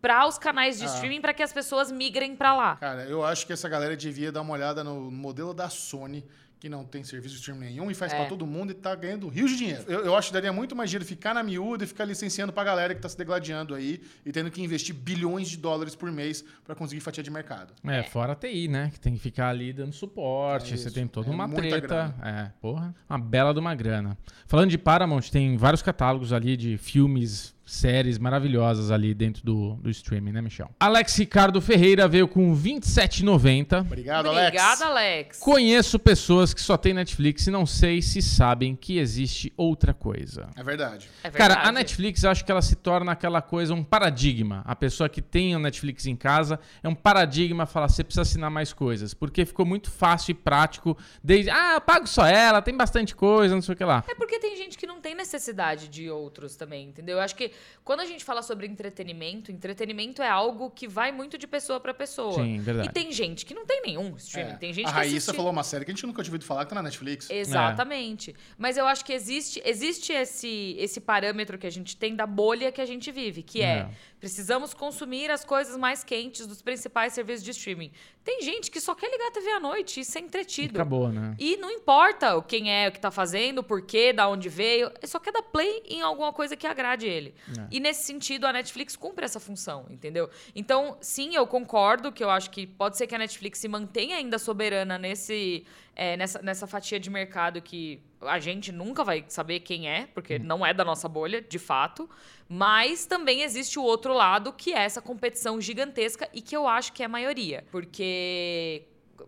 para 0.06 0.28
os 0.28 0.38
canais 0.38 0.78
de 0.78 0.84
Ah. 0.86 0.94
streaming 0.94 1.20
para 1.20 1.34
que 1.34 1.42
as 1.42 1.52
pessoas 1.52 1.92
migrem 1.92 2.36
para 2.36 2.56
lá. 2.56 2.76
Cara, 2.76 3.06
eu 3.06 3.26
acho 3.26 3.48
que 3.48 3.54
essa 3.54 3.68
galera 3.68 3.98
devia 3.98 4.32
dar 4.32 4.42
uma 4.42 4.54
olhada 4.54 4.84
no 4.84 5.10
modelo 5.10 5.52
da 5.52 5.68
Sony, 5.68 6.24
que 6.60 6.70
não 6.70 6.86
tem 6.86 7.04
serviço 7.04 7.34
de 7.34 7.40
streaming 7.42 7.66
nenhum 7.66 7.90
e 7.90 7.96
faz 7.96 8.14
É. 8.14 8.16
pra 8.18 8.26
todo 8.28 8.46
mundo 8.46 8.70
e 8.72 8.74
tá 8.76 8.94
ganhando 8.94 9.28
rios 9.28 9.50
de 9.52 9.58
dinheiro. 9.58 9.84
Eu, 9.88 10.06
eu 10.06 10.16
acho 10.16 10.28
que 10.28 10.34
daria 10.36 10.54
muito 10.54 10.76
mais 10.76 10.92
dinheiro 10.92 11.04
ficar 11.06 11.34
na 11.34 11.42
miúda 11.42 11.84
e 11.84 11.88
ficar 11.88 12.06
licenciando 12.06 12.54
pra 12.54 12.64
galera 12.64 12.94
que 12.94 13.02
tá 13.02 13.10
se 13.10 13.18
degladiando 13.18 13.74
aí 13.74 14.00
e 14.24 14.32
tendo 14.32 14.52
que 14.52 14.62
investir 14.62 14.94
bilhões 14.96 15.50
de 15.50 15.58
dólares 15.58 15.96
por 15.96 16.12
mês 16.12 16.46
pra 16.64 16.76
conseguir 16.76 17.02
fatia 17.02 17.24
de 17.24 17.32
mercado. 17.32 17.74
É, 17.84 18.04
fora 18.04 18.34
a 18.34 18.36
TI, 18.36 18.68
né? 18.68 18.92
Que 18.94 19.00
tem 19.00 19.14
que 19.14 19.20
ficar 19.20 19.50
ali 19.50 19.74
dando 19.74 19.92
suporte. 19.94 20.76
É 20.76 20.78
você 20.78 20.92
tem 20.92 21.08
toda 21.08 21.30
É 21.30 21.34
uma 21.34 21.48
muita 21.48 21.62
treta. 21.64 22.16
É, 22.24 22.52
porra. 22.62 22.94
Uma 23.10 23.18
bela 23.20 23.54
de 23.54 23.60
uma 23.60 23.74
grana. 23.74 24.16
Falando 24.46 24.70
de 24.70 24.78
Paramount, 24.78 25.24
tem 25.32 25.58
vários 25.58 25.82
catálogos 25.82 26.32
ali 26.32 26.56
de 26.56 26.78
filmes, 26.78 27.55
séries 27.66 28.20
maravilhosas 28.20 28.92
ali 28.92 29.14
dentro 29.14 29.44
do, 29.44 29.74
do 29.76 29.90
streaming, 29.90 30.32
né, 30.32 30.42
Michel? 30.42 30.70
Alex 30.80 31.18
Ricardo 31.18 31.60
Ferreira 31.60 32.08
veio 32.08 32.28
com 32.28 32.54
R$ 32.54 32.60
27,90. 32.60 33.82
Obrigado, 33.82 34.28
Alex. 34.28 34.48
Obrigada, 34.48 34.86
Alex. 34.86 35.40
Conheço 35.40 35.98
pessoas 35.98 36.54
que 36.54 36.62
só 36.62 36.78
têm 36.78 36.94
Netflix 36.94 37.48
e 37.48 37.52
não 37.52 37.66
sei 37.66 38.02
se 38.02 38.22
sabem 38.22 38.76
que 38.76 39.00
existe 39.00 39.52
outra 39.58 39.94
coisa. 39.94 40.50
É 40.56 40.64
verdade. 40.64 41.10
É 41.24 41.30
Cara, 41.32 41.54
a 41.54 41.58
verdade. 41.58 41.76
Netflix, 41.78 42.24
eu 42.24 42.30
acho 42.30 42.46
que 42.46 42.52
ela 42.52 42.62
se 42.62 42.76
torna 42.76 43.12
aquela 43.12 43.42
coisa, 43.42 43.74
um 43.74 43.84
paradigma. 43.84 44.62
A 44.66 44.76
pessoa 44.76 45.10
que 45.10 45.22
tem 45.22 45.56
o 45.56 45.60
Netflix 45.60 46.06
em 46.06 46.16
casa 46.16 46.60
é 46.84 46.88
um 46.88 46.96
paradigma 46.96 47.66
falar, 47.66 47.90
você 47.90 48.04
precisa 48.04 48.22
assinar 48.22 48.52
mais 48.52 48.72
coisas. 48.74 49.14
Porque 49.14 49.44
ficou 49.46 49.66
muito 49.66 49.90
fácil 49.90 50.32
e 50.32 50.36
prático. 50.36 50.98
Desde, 51.24 51.50
ah, 51.50 51.74
eu 51.76 51.82
pago 51.82 52.08
só 52.08 52.28
ela, 52.28 52.62
tem 52.62 52.76
bastante 52.76 53.16
coisa, 53.16 53.56
não 53.56 53.62
sei 53.62 53.74
o 53.74 53.78
que 53.78 53.84
lá. 53.84 54.04
É 54.08 54.14
porque 54.14 54.40
tem 54.40 54.56
gente 54.56 54.78
que 54.78 54.86
não 54.86 55.02
tem 55.02 55.16
necessidade 55.16 55.88
de 55.88 56.10
outros 56.10 56.56
também, 56.56 56.90
entendeu? 56.90 57.18
Eu 57.18 57.24
acho 57.24 57.36
que 57.36 57.52
quando 57.84 58.00
a 58.00 58.06
gente 58.06 58.24
fala 58.24 58.42
sobre 58.42 58.66
entretenimento, 58.66 59.52
entretenimento 59.52 60.22
é 60.22 60.28
algo 60.30 60.72
que 60.72 60.88
vai 60.88 61.12
muito 61.12 61.38
de 61.38 61.46
pessoa 61.46 61.80
pra 61.80 61.94
pessoa. 61.94 62.34
Sim, 62.34 62.60
verdade. 62.60 62.90
E 62.90 62.92
tem 62.92 63.12
gente 63.12 63.46
que 63.46 63.54
não 63.54 63.66
tem 63.66 63.82
nenhum 63.84 64.16
streaming. 64.18 64.54
É. 64.54 64.58
Tem 64.58 64.74
gente 64.74 64.86
a 64.88 64.90
que 64.90 64.96
Raíssa 64.96 65.18
assiste... 65.18 65.36
falou 65.36 65.52
uma 65.52 65.64
série 65.64 65.86
que 65.86 65.92
a 65.92 65.94
gente 65.94 66.06
nunca 66.06 66.24
tinha 66.24 66.32
ouvido 66.32 66.46
falar 66.46 66.64
que 66.66 66.70
tá 66.70 66.76
na 66.76 66.84
Netflix. 66.84 67.30
Exatamente. 67.30 68.36
Mas 68.58 68.78
eu 68.78 68.88
acho 68.88 69.06
que 69.06 69.14
existe, 69.14 69.62
existe 69.66 70.12
esse, 70.14 70.76
esse 70.80 71.00
parâmetro 71.00 71.58
que 71.58 71.68
a 71.68 71.70
gente 71.70 71.96
tem 71.96 72.16
da 72.16 72.26
bolha 72.26 72.72
que 72.72 72.82
a 72.82 72.86
gente 72.86 73.12
vive, 73.12 73.44
que 73.44 73.62
é, 73.62 73.66
É. 73.66 73.90
precisamos 74.20 74.74
consumir 74.74 75.30
as 75.30 75.46
coisas 75.46 75.78
mais 75.78 76.04
quentes 76.04 76.48
dos 76.48 76.62
principais 76.62 77.14
serviços 77.14 77.44
de 77.44 77.52
streaming. 77.52 77.92
Tem 78.24 78.42
gente 78.42 78.72
que 78.72 78.82
só 78.82 78.96
quer 78.96 79.12
ligar 79.12 79.28
a 79.28 79.32
TV 79.32 79.52
à 79.52 79.60
noite 79.60 80.00
e 80.00 80.06
ser 80.06 80.20
entretido. 80.20 80.76
Acabou, 80.76 81.10
né? 81.10 81.36
E 81.38 81.58
não 81.58 81.70
importa 81.70 82.36
o 82.36 82.42
quem 82.42 82.72
é, 82.74 82.88
o 82.88 82.92
que 82.92 83.00
tá 83.00 83.12
fazendo, 83.12 83.60
o 83.60 83.64
porquê, 83.64 84.12
da 84.12 84.28
onde 84.28 84.50
veio, 84.50 84.88
ele 84.98 85.06
só 85.08 85.20
quer 85.20 85.32
dar 85.32 85.44
play 85.44 85.84
em 85.86 86.02
alguma 86.02 86.34
coisa 86.34 86.56
que 86.56 86.66
agrade 86.66 87.06
ele. 87.06 87.36
É. 87.58 87.68
E 87.72 87.80
nesse 87.80 88.04
sentido, 88.04 88.46
a 88.46 88.54
Netflix 88.54 88.96
cumpre 88.96 89.26
essa 89.26 89.40
função, 89.40 89.86
entendeu? 89.90 90.30
Então, 90.56 90.98
sim, 91.02 91.36
eu 91.36 91.46
concordo 91.46 92.12
que 92.12 92.24
eu 92.24 92.30
acho 92.30 92.50
que 92.50 92.66
pode 92.66 92.98
ser 92.98 93.08
que 93.08 93.16
a 93.16 93.18
Netflix 93.18 93.60
se 93.60 93.68
mantenha 93.68 94.18
ainda 94.18 94.40
soberana 94.40 94.98
nesse, 94.98 95.66
é, 95.96 96.18
nessa, 96.18 96.42
nessa 96.42 96.68
fatia 96.68 97.00
de 97.00 97.10
mercado 97.10 97.62
que 97.62 98.02
a 98.22 98.40
gente 98.40 98.72
nunca 98.72 99.04
vai 99.04 99.24
saber 99.28 99.60
quem 99.60 99.88
é, 99.88 100.08
porque 100.08 100.40
não 100.40 100.66
é 100.66 100.74
da 100.74 100.84
nossa 100.84 101.08
bolha, 101.08 101.42
de 101.42 101.60
fato. 101.60 102.10
Mas 102.48 103.06
também 103.06 103.42
existe 103.42 103.78
o 103.80 103.84
outro 103.84 104.14
lado, 104.14 104.54
que 104.54 104.74
é 104.74 104.80
essa 104.80 105.02
competição 105.02 105.60
gigantesca 105.62 106.30
e 106.34 106.42
que 106.42 106.56
eu 106.56 106.68
acho 106.68 106.94
que 106.94 107.04
é 107.04 107.06
a 107.06 107.10
maioria. 107.10 107.64
Porque 107.72 108.84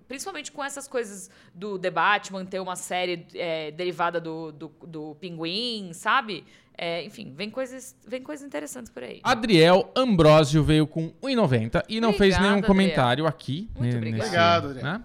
principalmente 0.08 0.52
com 0.52 0.64
essas 0.64 0.88
coisas 0.88 1.30
do 1.54 1.78
debate, 1.78 2.32
manter 2.32 2.60
uma 2.60 2.76
série 2.76 3.26
é, 3.34 3.72
derivada 3.72 4.20
do, 4.20 4.52
do, 4.52 4.68
do 4.86 5.16
Pinguim, 5.16 5.92
sabe? 5.94 6.46
É, 6.78 7.04
enfim, 7.04 7.34
vem 7.36 7.50
coisas, 7.50 7.96
vem 8.08 8.22
coisas 8.22 8.46
interessantes 8.46 8.92
por 8.92 9.02
aí. 9.04 9.20
Adriel 9.24 9.92
Ambrosio 9.96 10.64
veio 10.64 10.86
com 10.86 11.12
1,90 11.24 11.84
e 11.90 12.00
não 12.00 12.14
fez 12.14 12.38
nenhum 12.38 12.50
Adriel. 12.52 12.68
comentário 12.68 13.26
aqui. 13.26 13.68
Muito 13.76 13.92
ne- 13.94 13.98
obrigada. 13.98 14.24
Obrigado, 14.26 14.66
Adriel. 14.68 14.84
né? 14.86 15.02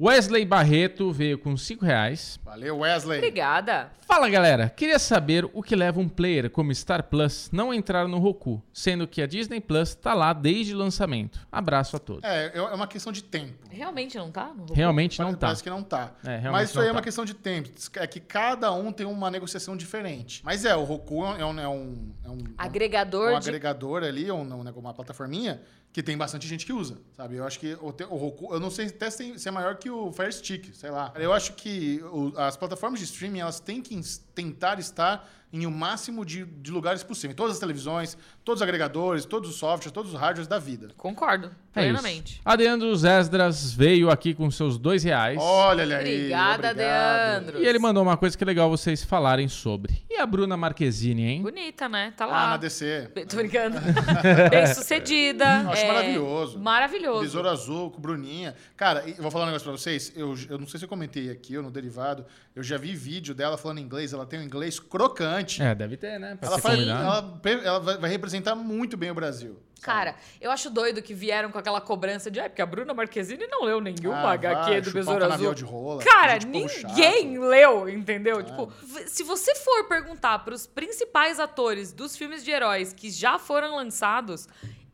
Wesley 0.00 0.44
Barreto 0.44 1.12
veio 1.12 1.38
com 1.38 1.56
5 1.56 1.84
reais. 1.84 2.38
Valeu, 2.44 2.78
Wesley. 2.78 3.18
Obrigada. 3.18 3.90
Fala 4.06 4.28
galera, 4.28 4.68
queria 4.68 4.98
saber 4.98 5.48
o 5.54 5.62
que 5.62 5.74
leva 5.74 5.98
um 6.00 6.08
player 6.08 6.50
como 6.50 6.74
Star 6.74 7.04
Plus 7.04 7.48
não 7.52 7.70
a 7.70 7.76
entrar 7.76 8.06
no 8.06 8.18
Roku, 8.18 8.62
sendo 8.72 9.06
que 9.06 9.22
a 9.22 9.26
Disney 9.26 9.60
Plus 9.60 9.94
tá 9.94 10.12
lá 10.12 10.32
desde 10.32 10.74
o 10.74 10.78
lançamento. 10.78 11.46
Abraço 11.50 11.96
a 11.96 11.98
todos. 11.98 12.24
É, 12.24 12.52
é 12.54 12.60
uma 12.60 12.86
questão 12.86 13.12
de 13.12 13.22
tempo. 13.22 13.54
Realmente 13.70 14.18
não 14.18 14.30
tá? 14.30 14.52
No 14.54 14.74
Realmente 14.74 15.18
não 15.20 15.26
Parece- 15.26 15.38
tá. 15.40 15.46
Parece 15.46 15.62
que 15.62 15.70
não 15.70 15.82
tá. 15.82 16.12
É, 16.24 16.36
realmente 16.36 16.50
Mas 16.52 16.70
isso 16.70 16.80
aí 16.80 16.86
é 16.86 16.88
tá. 16.88 16.92
uma 16.96 17.02
questão 17.02 17.24
de 17.24 17.34
tempo. 17.34 17.70
É 17.94 18.06
que 18.06 18.20
cada 18.20 18.72
um 18.72 18.92
tem 18.92 19.06
uma 19.06 19.30
negociação 19.30 19.76
diferente. 19.76 20.42
Mas 20.44 20.64
é, 20.64 20.76
o 20.76 20.84
Roku 20.84 21.24
é 21.24 21.44
um, 21.44 21.60
é 21.60 21.68
um, 21.68 22.12
é 22.24 22.28
um, 22.28 22.38
Agregador 22.58 23.36
um 23.36 23.40
de. 23.40 23.48
agregador 23.48 24.02
ali, 24.02 24.30
um, 24.30 24.42
um, 24.42 24.60
uma 24.70 24.92
plataforminha 24.92 25.62
que 25.94 26.02
tem 26.02 26.18
bastante 26.18 26.46
gente 26.48 26.66
que 26.66 26.72
usa, 26.72 26.98
sabe? 27.16 27.36
Eu 27.36 27.46
acho 27.46 27.60
que 27.60 27.74
o, 27.74 27.86
o 27.86 28.16
Roku, 28.16 28.52
eu 28.52 28.58
não 28.58 28.68
sei 28.68 28.86
até 28.86 29.08
se 29.10 29.32
é 29.46 29.50
maior 29.52 29.76
que 29.76 29.88
o 29.88 30.12
Fire 30.12 30.32
Stick, 30.32 30.74
sei 30.74 30.90
lá. 30.90 31.12
Eu 31.14 31.32
acho 31.32 31.52
que 31.52 32.02
o- 32.12 32.32
as 32.36 32.56
plataformas 32.56 32.98
de 32.98 33.04
streaming, 33.06 33.38
elas 33.38 33.60
têm 33.60 33.80
que 33.80 33.98
tentar 34.34 34.80
estar 34.80 35.30
em 35.56 35.66
o 35.66 35.70
máximo 35.70 36.24
de, 36.24 36.44
de 36.44 36.70
lugares 36.72 37.02
possível. 37.04 37.30
Em 37.30 37.36
todas 37.36 37.52
as 37.54 37.58
televisões, 37.60 38.18
todos 38.44 38.60
os 38.60 38.62
agregadores, 38.62 39.24
todos 39.24 39.48
os 39.50 39.56
softwares, 39.56 39.92
todos 39.92 40.12
os 40.12 40.18
hardwares 40.18 40.48
da 40.48 40.58
vida. 40.58 40.88
Concordo, 40.96 41.50
É 41.74 41.82
plenamente. 41.82 42.32
isso. 42.34 42.40
Adeandros 42.44 43.04
Esdras 43.04 43.72
veio 43.72 44.10
aqui 44.10 44.34
com 44.34 44.50
seus 44.50 44.76
dois 44.76 45.04
reais. 45.04 45.38
Olha 45.40 45.82
ele 45.82 45.94
aí. 45.94 46.16
Obrigada. 46.16 46.74
Deandro. 46.74 47.62
E 47.62 47.66
ele 47.66 47.78
mandou 47.78 48.02
uma 48.02 48.16
coisa 48.16 48.36
que 48.36 48.42
é 48.42 48.46
legal 48.46 48.68
vocês 48.68 49.04
falarem 49.04 49.46
sobre. 49.46 50.04
E 50.10 50.16
a 50.16 50.26
Bruna 50.26 50.56
Marquezine, 50.56 51.22
hein? 51.24 51.42
Bonita, 51.42 51.88
né? 51.88 52.12
Tá 52.16 52.24
Ah, 52.24 52.28
lá. 52.28 52.46
na 52.50 52.56
DC. 52.56 53.10
Tô 53.28 53.36
brincando. 53.36 53.76
Bem 54.50 54.66
sucedida. 54.74 55.62
Eu 55.62 55.70
acho 55.70 55.82
é, 55.84 55.88
maravilhoso. 55.88 56.58
Maravilhoso. 56.58 57.20
Besouro 57.20 57.48
Azul 57.48 57.90
com 57.92 58.00
Bruninha. 58.00 58.56
Cara, 58.76 59.04
eu 59.08 59.22
vou 59.22 59.30
falar 59.30 59.44
um 59.44 59.46
negócio 59.48 59.64
pra 59.68 59.76
vocês. 59.78 60.12
Eu, 60.16 60.34
eu 60.50 60.58
não 60.58 60.66
sei 60.66 60.78
se 60.80 60.84
eu 60.84 60.88
comentei 60.88 61.30
aqui 61.30 61.56
ou 61.56 61.62
no 61.62 61.70
derivado. 61.70 62.26
Eu 62.56 62.62
já 62.64 62.76
vi 62.76 62.92
vídeo 62.94 63.34
dela 63.34 63.56
falando 63.56 63.78
inglês. 63.78 64.12
Ela 64.12 64.26
tem 64.26 64.40
um 64.40 64.42
inglês 64.42 64.80
crocante. 64.80 65.43
É, 65.60 65.74
deve 65.74 65.96
ter, 65.96 66.18
né? 66.18 66.36
Pra 66.38 66.48
Ela, 66.48 66.58
faz- 66.58 66.80
ela, 66.88 67.40
ela 67.64 67.80
vai 67.80 68.10
representar 68.10 68.54
muito 68.54 68.96
bem 68.96 69.10
o 69.10 69.14
Brasil. 69.14 69.58
Cara, 69.82 70.14
eu 70.40 70.50
acho 70.50 70.70
doido 70.70 71.02
que 71.02 71.12
vieram 71.12 71.50
com 71.50 71.58
aquela 71.58 71.78
cobrança 71.78 72.30
de, 72.30 72.40
ah, 72.40 72.48
porque 72.48 72.62
a 72.62 72.66
Bruna 72.66 72.94
Marquezine 72.94 73.46
não 73.48 73.64
leu 73.64 73.82
nenhuma 73.82 74.16
Ah, 74.16 74.32
HQ 74.32 74.70
vai, 74.70 74.80
do 74.80 74.90
Besouro 74.92 75.24
Azul. 75.32 75.54
de 75.54 75.62
rola, 75.64 76.02
Cara, 76.02 76.38
ninguém 76.38 77.38
leu, 77.38 77.86
entendeu? 77.88 78.42
Tipo, 78.42 78.72
v- 78.82 79.06
se 79.08 79.22
você 79.22 79.54
for 79.56 79.84
perguntar 79.86 80.38
pros 80.38 80.66
principais 80.66 81.38
atores 81.38 81.92
dos 81.92 82.16
filmes 82.16 82.42
de 82.42 82.50
heróis 82.50 82.94
que 82.94 83.10
já 83.10 83.38
foram 83.38 83.76
lançados, 83.76 84.48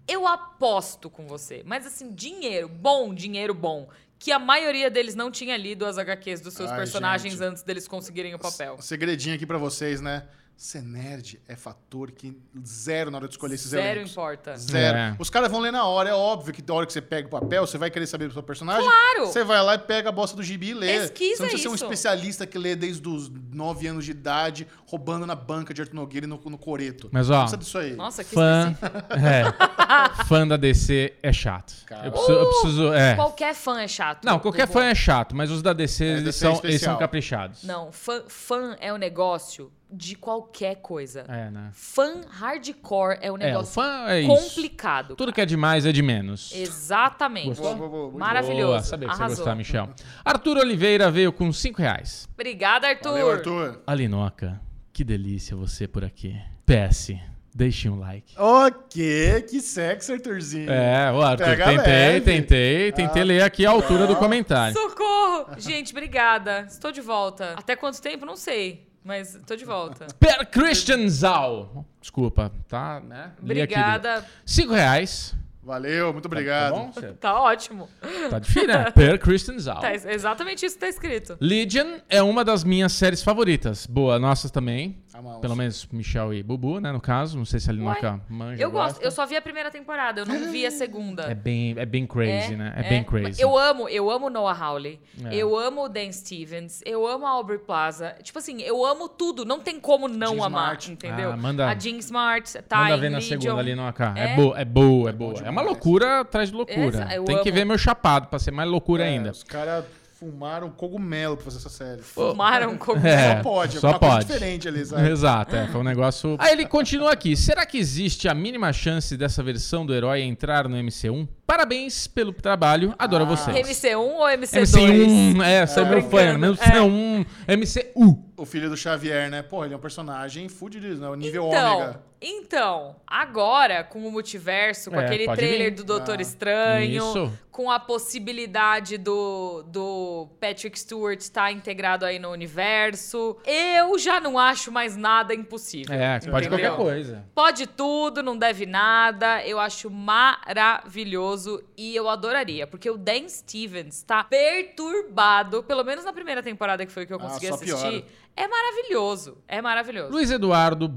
eu 0.08 0.26
aposto 0.26 1.08
com 1.08 1.24
você. 1.24 1.62
Mas 1.64 1.86
assim, 1.86 2.12
dinheiro, 2.12 2.68
bom 2.68 3.14
dinheiro 3.14 3.54
bom. 3.54 3.88
Que 4.20 4.30
a 4.30 4.38
maioria 4.38 4.90
deles 4.90 5.14
não 5.14 5.30
tinha 5.30 5.56
lido 5.56 5.86
as 5.86 5.96
HQs 5.96 6.42
dos 6.42 6.52
seus 6.52 6.70
Ai, 6.70 6.76
personagens 6.76 7.32
gente. 7.32 7.42
antes 7.42 7.62
deles 7.62 7.88
conseguirem 7.88 8.34
o 8.34 8.38
papel. 8.38 8.74
Um 8.74 8.82
segredinho 8.82 9.34
aqui 9.34 9.46
pra 9.46 9.56
vocês, 9.56 10.02
né? 10.02 10.24
Ser 10.60 10.82
nerd 10.82 11.40
é 11.48 11.56
fator 11.56 12.10
que 12.10 12.36
zero 12.62 13.10
na 13.10 13.16
hora 13.16 13.26
de 13.26 13.32
escolher 13.32 13.54
esses 13.54 13.70
Zero 13.70 13.82
elencos. 13.82 14.10
importa. 14.10 14.58
Zero. 14.58 14.98
É. 14.98 15.16
Os 15.18 15.30
caras 15.30 15.50
vão 15.50 15.58
ler 15.58 15.72
na 15.72 15.86
hora. 15.86 16.10
É 16.10 16.12
óbvio 16.12 16.52
que 16.52 16.62
na 16.68 16.74
hora 16.74 16.84
que 16.84 16.92
você 16.92 17.00
pega 17.00 17.26
o 17.28 17.30
papel, 17.30 17.66
você 17.66 17.78
vai 17.78 17.90
querer 17.90 18.06
saber 18.06 18.28
do 18.28 18.34
seu 18.34 18.42
personagem. 18.42 18.82
Claro! 18.86 19.26
Você 19.28 19.42
vai 19.42 19.62
lá 19.62 19.76
e 19.76 19.78
pega 19.78 20.10
a 20.10 20.12
bosta 20.12 20.36
do 20.36 20.42
gibi 20.42 20.68
e 20.68 20.74
lê. 20.74 20.98
Pesquisa 20.98 21.36
você 21.36 21.42
não 21.44 21.48
precisa 21.48 21.62
ser 21.62 21.68
um 21.70 21.74
isso. 21.76 21.84
especialista 21.86 22.46
que 22.46 22.58
lê 22.58 22.76
desde 22.76 23.08
os 23.08 23.30
9 23.30 23.86
anos 23.86 24.04
de 24.04 24.10
idade, 24.10 24.66
roubando 24.84 25.24
na 25.24 25.34
banca 25.34 25.72
de 25.72 25.80
Arthur 25.80 25.94
Nogueira 25.96 26.26
e 26.26 26.28
no, 26.28 26.38
no 26.44 26.58
coreto. 26.58 27.08
Mas, 27.10 27.30
ó, 27.30 27.46
disso 27.46 27.78
aí. 27.78 27.94
Nossa, 27.94 28.22
que 28.22 28.34
Fã, 28.34 28.76
é, 29.12 30.24
fã 30.28 30.46
da 30.46 30.58
DC 30.58 31.14
é 31.22 31.32
chato. 31.32 31.72
Eu 32.04 32.12
preciso, 32.12 32.32
eu 32.32 32.48
preciso- 32.50 32.92
é. 32.92 33.14
Qualquer 33.14 33.54
fã 33.54 33.80
é 33.80 33.88
chato. 33.88 34.26
Não, 34.26 34.38
qualquer 34.38 34.68
fã 34.68 34.84
é 34.84 34.94
chato, 34.94 35.34
mas 35.34 35.50
os 35.50 35.62
da 35.62 35.72
DC, 35.72 36.04
É, 36.04 36.08
eles, 36.08 36.24
DC 36.24 36.38
são, 36.38 36.52
é 36.52 36.60
eles 36.64 36.82
são 36.82 36.98
caprichados. 36.98 37.64
Não, 37.64 37.90
fã, 37.90 38.24
fã 38.28 38.76
é 38.78 38.92
um 38.92 38.98
negócio 38.98 39.72
de 39.92 40.14
qualquer 40.14 40.76
coisa. 40.76 41.24
É, 41.28 41.50
né? 41.50 41.70
Fã 41.72 42.20
hardcore 42.28 43.18
é 43.20 43.30
um 43.30 43.34
É, 43.34 43.36
o 43.36 43.36
negócio 43.36 43.72
fã 43.74 44.04
é 44.08 44.20
isso. 44.20 44.28
complicado. 44.28 45.16
Tudo 45.16 45.32
que 45.32 45.40
é 45.40 45.46
demais 45.46 45.84
é 45.86 45.92
de 45.92 46.02
menos. 46.02 46.52
Exatamente. 46.54 47.60
Boa, 47.60 47.74
boa, 47.74 47.88
boa. 47.88 48.10
Maravilhoso. 48.18 48.66
Boa, 48.66 48.82
sabia 48.82 49.08
que 49.08 49.14
você 49.16 49.20
Arrasou. 49.22 49.36
gostar, 49.38 49.54
Michel. 49.54 49.88
Arthur 50.24 50.58
Oliveira 50.58 51.10
veio 51.10 51.32
com 51.32 51.52
5 51.52 51.80
reais. 51.80 52.28
Obrigada, 52.34 52.88
Arthur. 52.88 53.10
Valeu, 53.10 53.30
Arthur. 53.30 53.82
Alinoca, 53.86 54.60
que 54.92 55.02
delícia 55.04 55.56
você 55.56 55.86
por 55.88 56.04
aqui. 56.04 56.40
PS, 56.66 57.14
deixe 57.54 57.88
um 57.88 57.98
like. 57.98 58.34
Ok, 58.38 59.42
que 59.48 59.60
sexy, 59.60 60.12
Arthurzinho. 60.12 60.70
É, 60.70 61.10
o 61.12 61.20
Arthur, 61.20 61.44
Pega 61.46 61.64
tentei, 61.64 61.92
leve. 61.92 62.20
tentei, 62.24 62.92
tentei 62.92 63.22
Ah, 63.22 63.24
ler 63.24 63.42
aqui 63.42 63.66
a 63.66 63.70
altura 63.70 64.06
do 64.06 64.12
não. 64.12 64.20
comentário. 64.20 64.72
Socorro! 64.74 65.46
Gente, 65.58 65.92
obrigada. 65.92 66.66
Estou 66.68 66.92
de 66.92 67.00
volta. 67.00 67.54
Até 67.56 67.74
quanto 67.74 68.00
tempo? 68.00 68.24
Não 68.24 68.36
sei. 68.36 68.88
Mas 69.04 69.34
estou 69.34 69.56
de 69.56 69.64
volta. 69.64 70.06
Per 70.20 70.46
Christian 70.50 71.08
Zal. 71.08 71.84
Desculpa, 72.00 72.52
tá, 72.68 73.00
né? 73.00 73.32
Obrigada. 73.42 74.24
5 74.44 74.72
reais. 74.72 75.34
Valeu, 75.62 76.12
muito 76.12 76.24
obrigado. 76.26 76.72
Tá 76.72 76.78
bom? 76.78 76.92
Cê- 76.92 77.12
Tá 77.12 77.38
ótimo. 77.40 77.88
Tá 78.30 78.38
difícil, 78.38 78.66
né? 78.66 78.90
Per 78.92 79.18
Christian 79.18 79.58
Zal. 79.58 79.80
Tá, 79.80 79.94
exatamente 79.94 80.64
isso 80.64 80.74
que 80.76 80.80
tá 80.80 80.88
escrito. 80.88 81.36
Legion 81.40 81.98
é 82.08 82.22
uma 82.22 82.42
das 82.44 82.64
minhas 82.64 82.92
séries 82.92 83.22
favoritas. 83.22 83.86
Boa, 83.86 84.18
nossas 84.18 84.50
também. 84.50 84.98
Amamos. 85.12 85.40
Pelo 85.40 85.56
menos 85.56 85.86
Michel 85.90 86.32
e 86.32 86.42
Bubu, 86.42 86.80
né? 86.80 86.92
No 86.92 87.00
caso. 87.00 87.36
Não 87.36 87.44
sei 87.44 87.58
se 87.58 87.68
a 87.68 87.72
Linoca 87.72 88.20
manja. 88.28 88.62
Eu 88.62 88.70
gosto. 88.70 88.92
gosta. 88.94 89.04
Eu 89.04 89.10
só 89.10 89.26
vi 89.26 89.36
a 89.36 89.42
primeira 89.42 89.70
temporada. 89.70 90.20
Eu 90.20 90.26
não 90.26 90.50
vi 90.52 90.64
a 90.64 90.70
segunda. 90.70 91.24
É 91.24 91.34
bem, 91.34 91.74
é 91.76 91.84
bem 91.84 92.06
crazy, 92.06 92.54
né? 92.56 92.72
É, 92.76 92.88
bem 92.88 93.02
crazy. 93.02 93.40
Eu 93.42 93.58
amo, 93.58 93.88
eu 93.88 94.10
amo 94.10 94.30
Noah 94.30 94.56
Hawley. 94.58 95.00
É. 95.24 95.34
Eu 95.34 95.56
amo 95.58 95.84
o 95.84 95.88
Dan 95.88 96.12
Stevens. 96.12 96.80
Eu 96.86 97.06
amo 97.06 97.26
a 97.26 97.30
Aubrey 97.30 97.58
Plaza. 97.58 98.14
Tipo 98.22 98.38
assim, 98.38 98.60
eu 98.62 98.84
amo 98.84 99.08
tudo. 99.08 99.44
Não 99.44 99.58
tem 99.60 99.80
como 99.80 100.06
não 100.08 100.34
Jean 100.36 100.46
amar, 100.46 100.62
Smart. 100.62 100.92
entendeu? 100.92 101.32
Ah, 101.32 101.36
manda- 101.36 101.68
a 101.68 101.74
Jean 101.78 101.96
Smart, 101.98 102.62
tá 102.62 102.78
Manda 102.78 102.96
ver 102.96 103.10
na 103.10 103.18
Legion. 103.18 103.40
segunda 103.40 103.60
ali, 103.60 103.70
Linoca. 103.70 104.14
É, 104.16 104.32
É? 104.32 104.36
boa, 104.36 104.58
é 104.60 104.64
boa, 104.64 105.10
é 105.10 105.12
boa. 105.12 105.34
É 105.44 105.50
uma 105.50 105.62
loucura 105.62 106.20
atrás 106.20 106.50
de 106.50 106.54
loucura. 106.54 107.06
Tem 107.26 107.42
que 107.42 107.48
amo. 107.48 107.52
ver 107.58 107.64
meu 107.64 107.76
chapado 107.78 108.28
pra 108.28 108.38
ser 108.38 108.52
mais 108.52 108.68
loucura 108.70 109.04
É, 109.04 109.08
ainda. 109.08 109.30
Os 109.32 109.42
caras 109.42 109.84
fumaram 110.20 110.68
cogumelo 110.68 111.34
pra 111.34 111.46
fazer 111.46 111.56
essa 111.56 111.70
série. 111.70 112.02
Fumaram 112.02 112.76
como... 112.78 113.06
É, 113.06 113.36
só 113.36 113.42
pode, 113.42 113.78
só 113.78 113.86
alguma 113.88 113.98
coisa 113.98 114.14
pode. 114.16 114.26
diferente 114.26 114.68
ali, 114.68 114.84
sabe? 114.84 115.08
Exato, 115.08 115.56
é, 115.56 115.66
foi 115.68 115.80
um 115.80 115.84
negócio. 115.84 116.36
Aí 116.38 116.52
ele 116.52 116.66
continua 116.66 117.12
aqui. 117.12 117.34
Será 117.34 117.64
que 117.64 117.78
existe 117.78 118.28
a 118.28 118.34
mínima 118.34 118.70
chance 118.70 119.16
dessa 119.16 119.42
versão 119.42 119.86
do 119.86 119.94
herói 119.94 120.20
entrar 120.20 120.68
no 120.68 120.76
MC1? 120.76 121.26
Parabéns 121.54 122.06
pelo 122.06 122.32
trabalho, 122.32 122.94
adoro 122.96 123.26
vocês. 123.26 123.56
MC1 123.66 123.96
ou 123.98 124.24
MC2? 124.28 124.70
MC1, 124.70 125.42
é, 125.44 125.66
sou 125.66 125.84
meu 125.84 126.00
fã. 126.00 126.38
brincando. 126.38 126.54
MC1, 126.54 127.26
MCU. 127.48 128.24
O 128.36 128.46
filho 128.46 128.70
do 128.70 128.76
Xavier, 128.76 129.28
né? 129.28 129.42
Pô, 129.42 129.64
ele 129.64 129.74
é 129.74 129.76
um 129.76 129.80
personagem 129.80 130.48
fudido, 130.48 130.94
né? 130.96 131.08
O 131.08 131.14
nível 131.16 131.48
Então, 131.48 131.76
ômega. 131.76 132.00
então, 132.22 132.96
agora 133.06 133.84
com 133.84 133.98
o 134.06 134.10
multiverso, 134.12 134.90
com 134.90 134.98
É, 134.98 135.04
aquele 135.04 135.26
trailer 135.34 135.70
vir. 135.70 135.74
do 135.76 135.84
Doutor 135.84 136.18
Ah, 136.18 136.22
Estranho, 136.22 136.96
isso. 137.10 137.32
com 137.50 137.70
a 137.70 137.78
possibilidade 137.78 138.96
do, 138.96 139.62
do 139.66 140.26
Patrick 140.40 140.78
Stewart 140.80 141.20
estar 141.20 141.52
integrado 141.52 142.06
aí 142.06 142.18
no 142.18 142.30
universo, 142.30 143.36
eu 143.44 143.98
já 143.98 144.18
não 144.20 144.38
acho 144.38 144.72
mais 144.72 144.96
nada 144.96 145.34
impossível. 145.34 145.94
É, 145.94 146.18
pode 146.20 146.46
entendeu? 146.46 146.70
qualquer 146.70 146.76
coisa. 146.82 147.24
Pode 147.34 147.66
tudo, 147.66 148.22
não 148.22 148.38
deve 148.38 148.64
nada. 148.64 149.44
Eu 149.44 149.60
acho 149.60 149.90
maravilhoso 149.90 151.39
e 151.76 151.94
eu 151.94 152.08
adoraria, 152.08 152.66
porque 152.66 152.90
o 152.90 152.96
Dan 152.96 153.28
Stevens 153.28 154.02
tá 154.02 154.24
perturbado, 154.24 155.62
pelo 155.62 155.84
menos 155.84 156.04
na 156.04 156.12
primeira 156.12 156.42
temporada 156.42 156.84
que 156.84 156.92
foi 156.92 157.06
que 157.06 157.12
eu 157.12 157.18
Ah, 157.18 157.20
consegui 157.20 157.48
só 157.48 157.54
assistir. 157.54 157.76
piora. 157.76 158.04
É 158.36 158.46
maravilhoso, 158.48 159.38
é 159.46 159.60
maravilhoso. 159.60 160.10
Luiz 160.12 160.30
Eduardo 160.30 160.88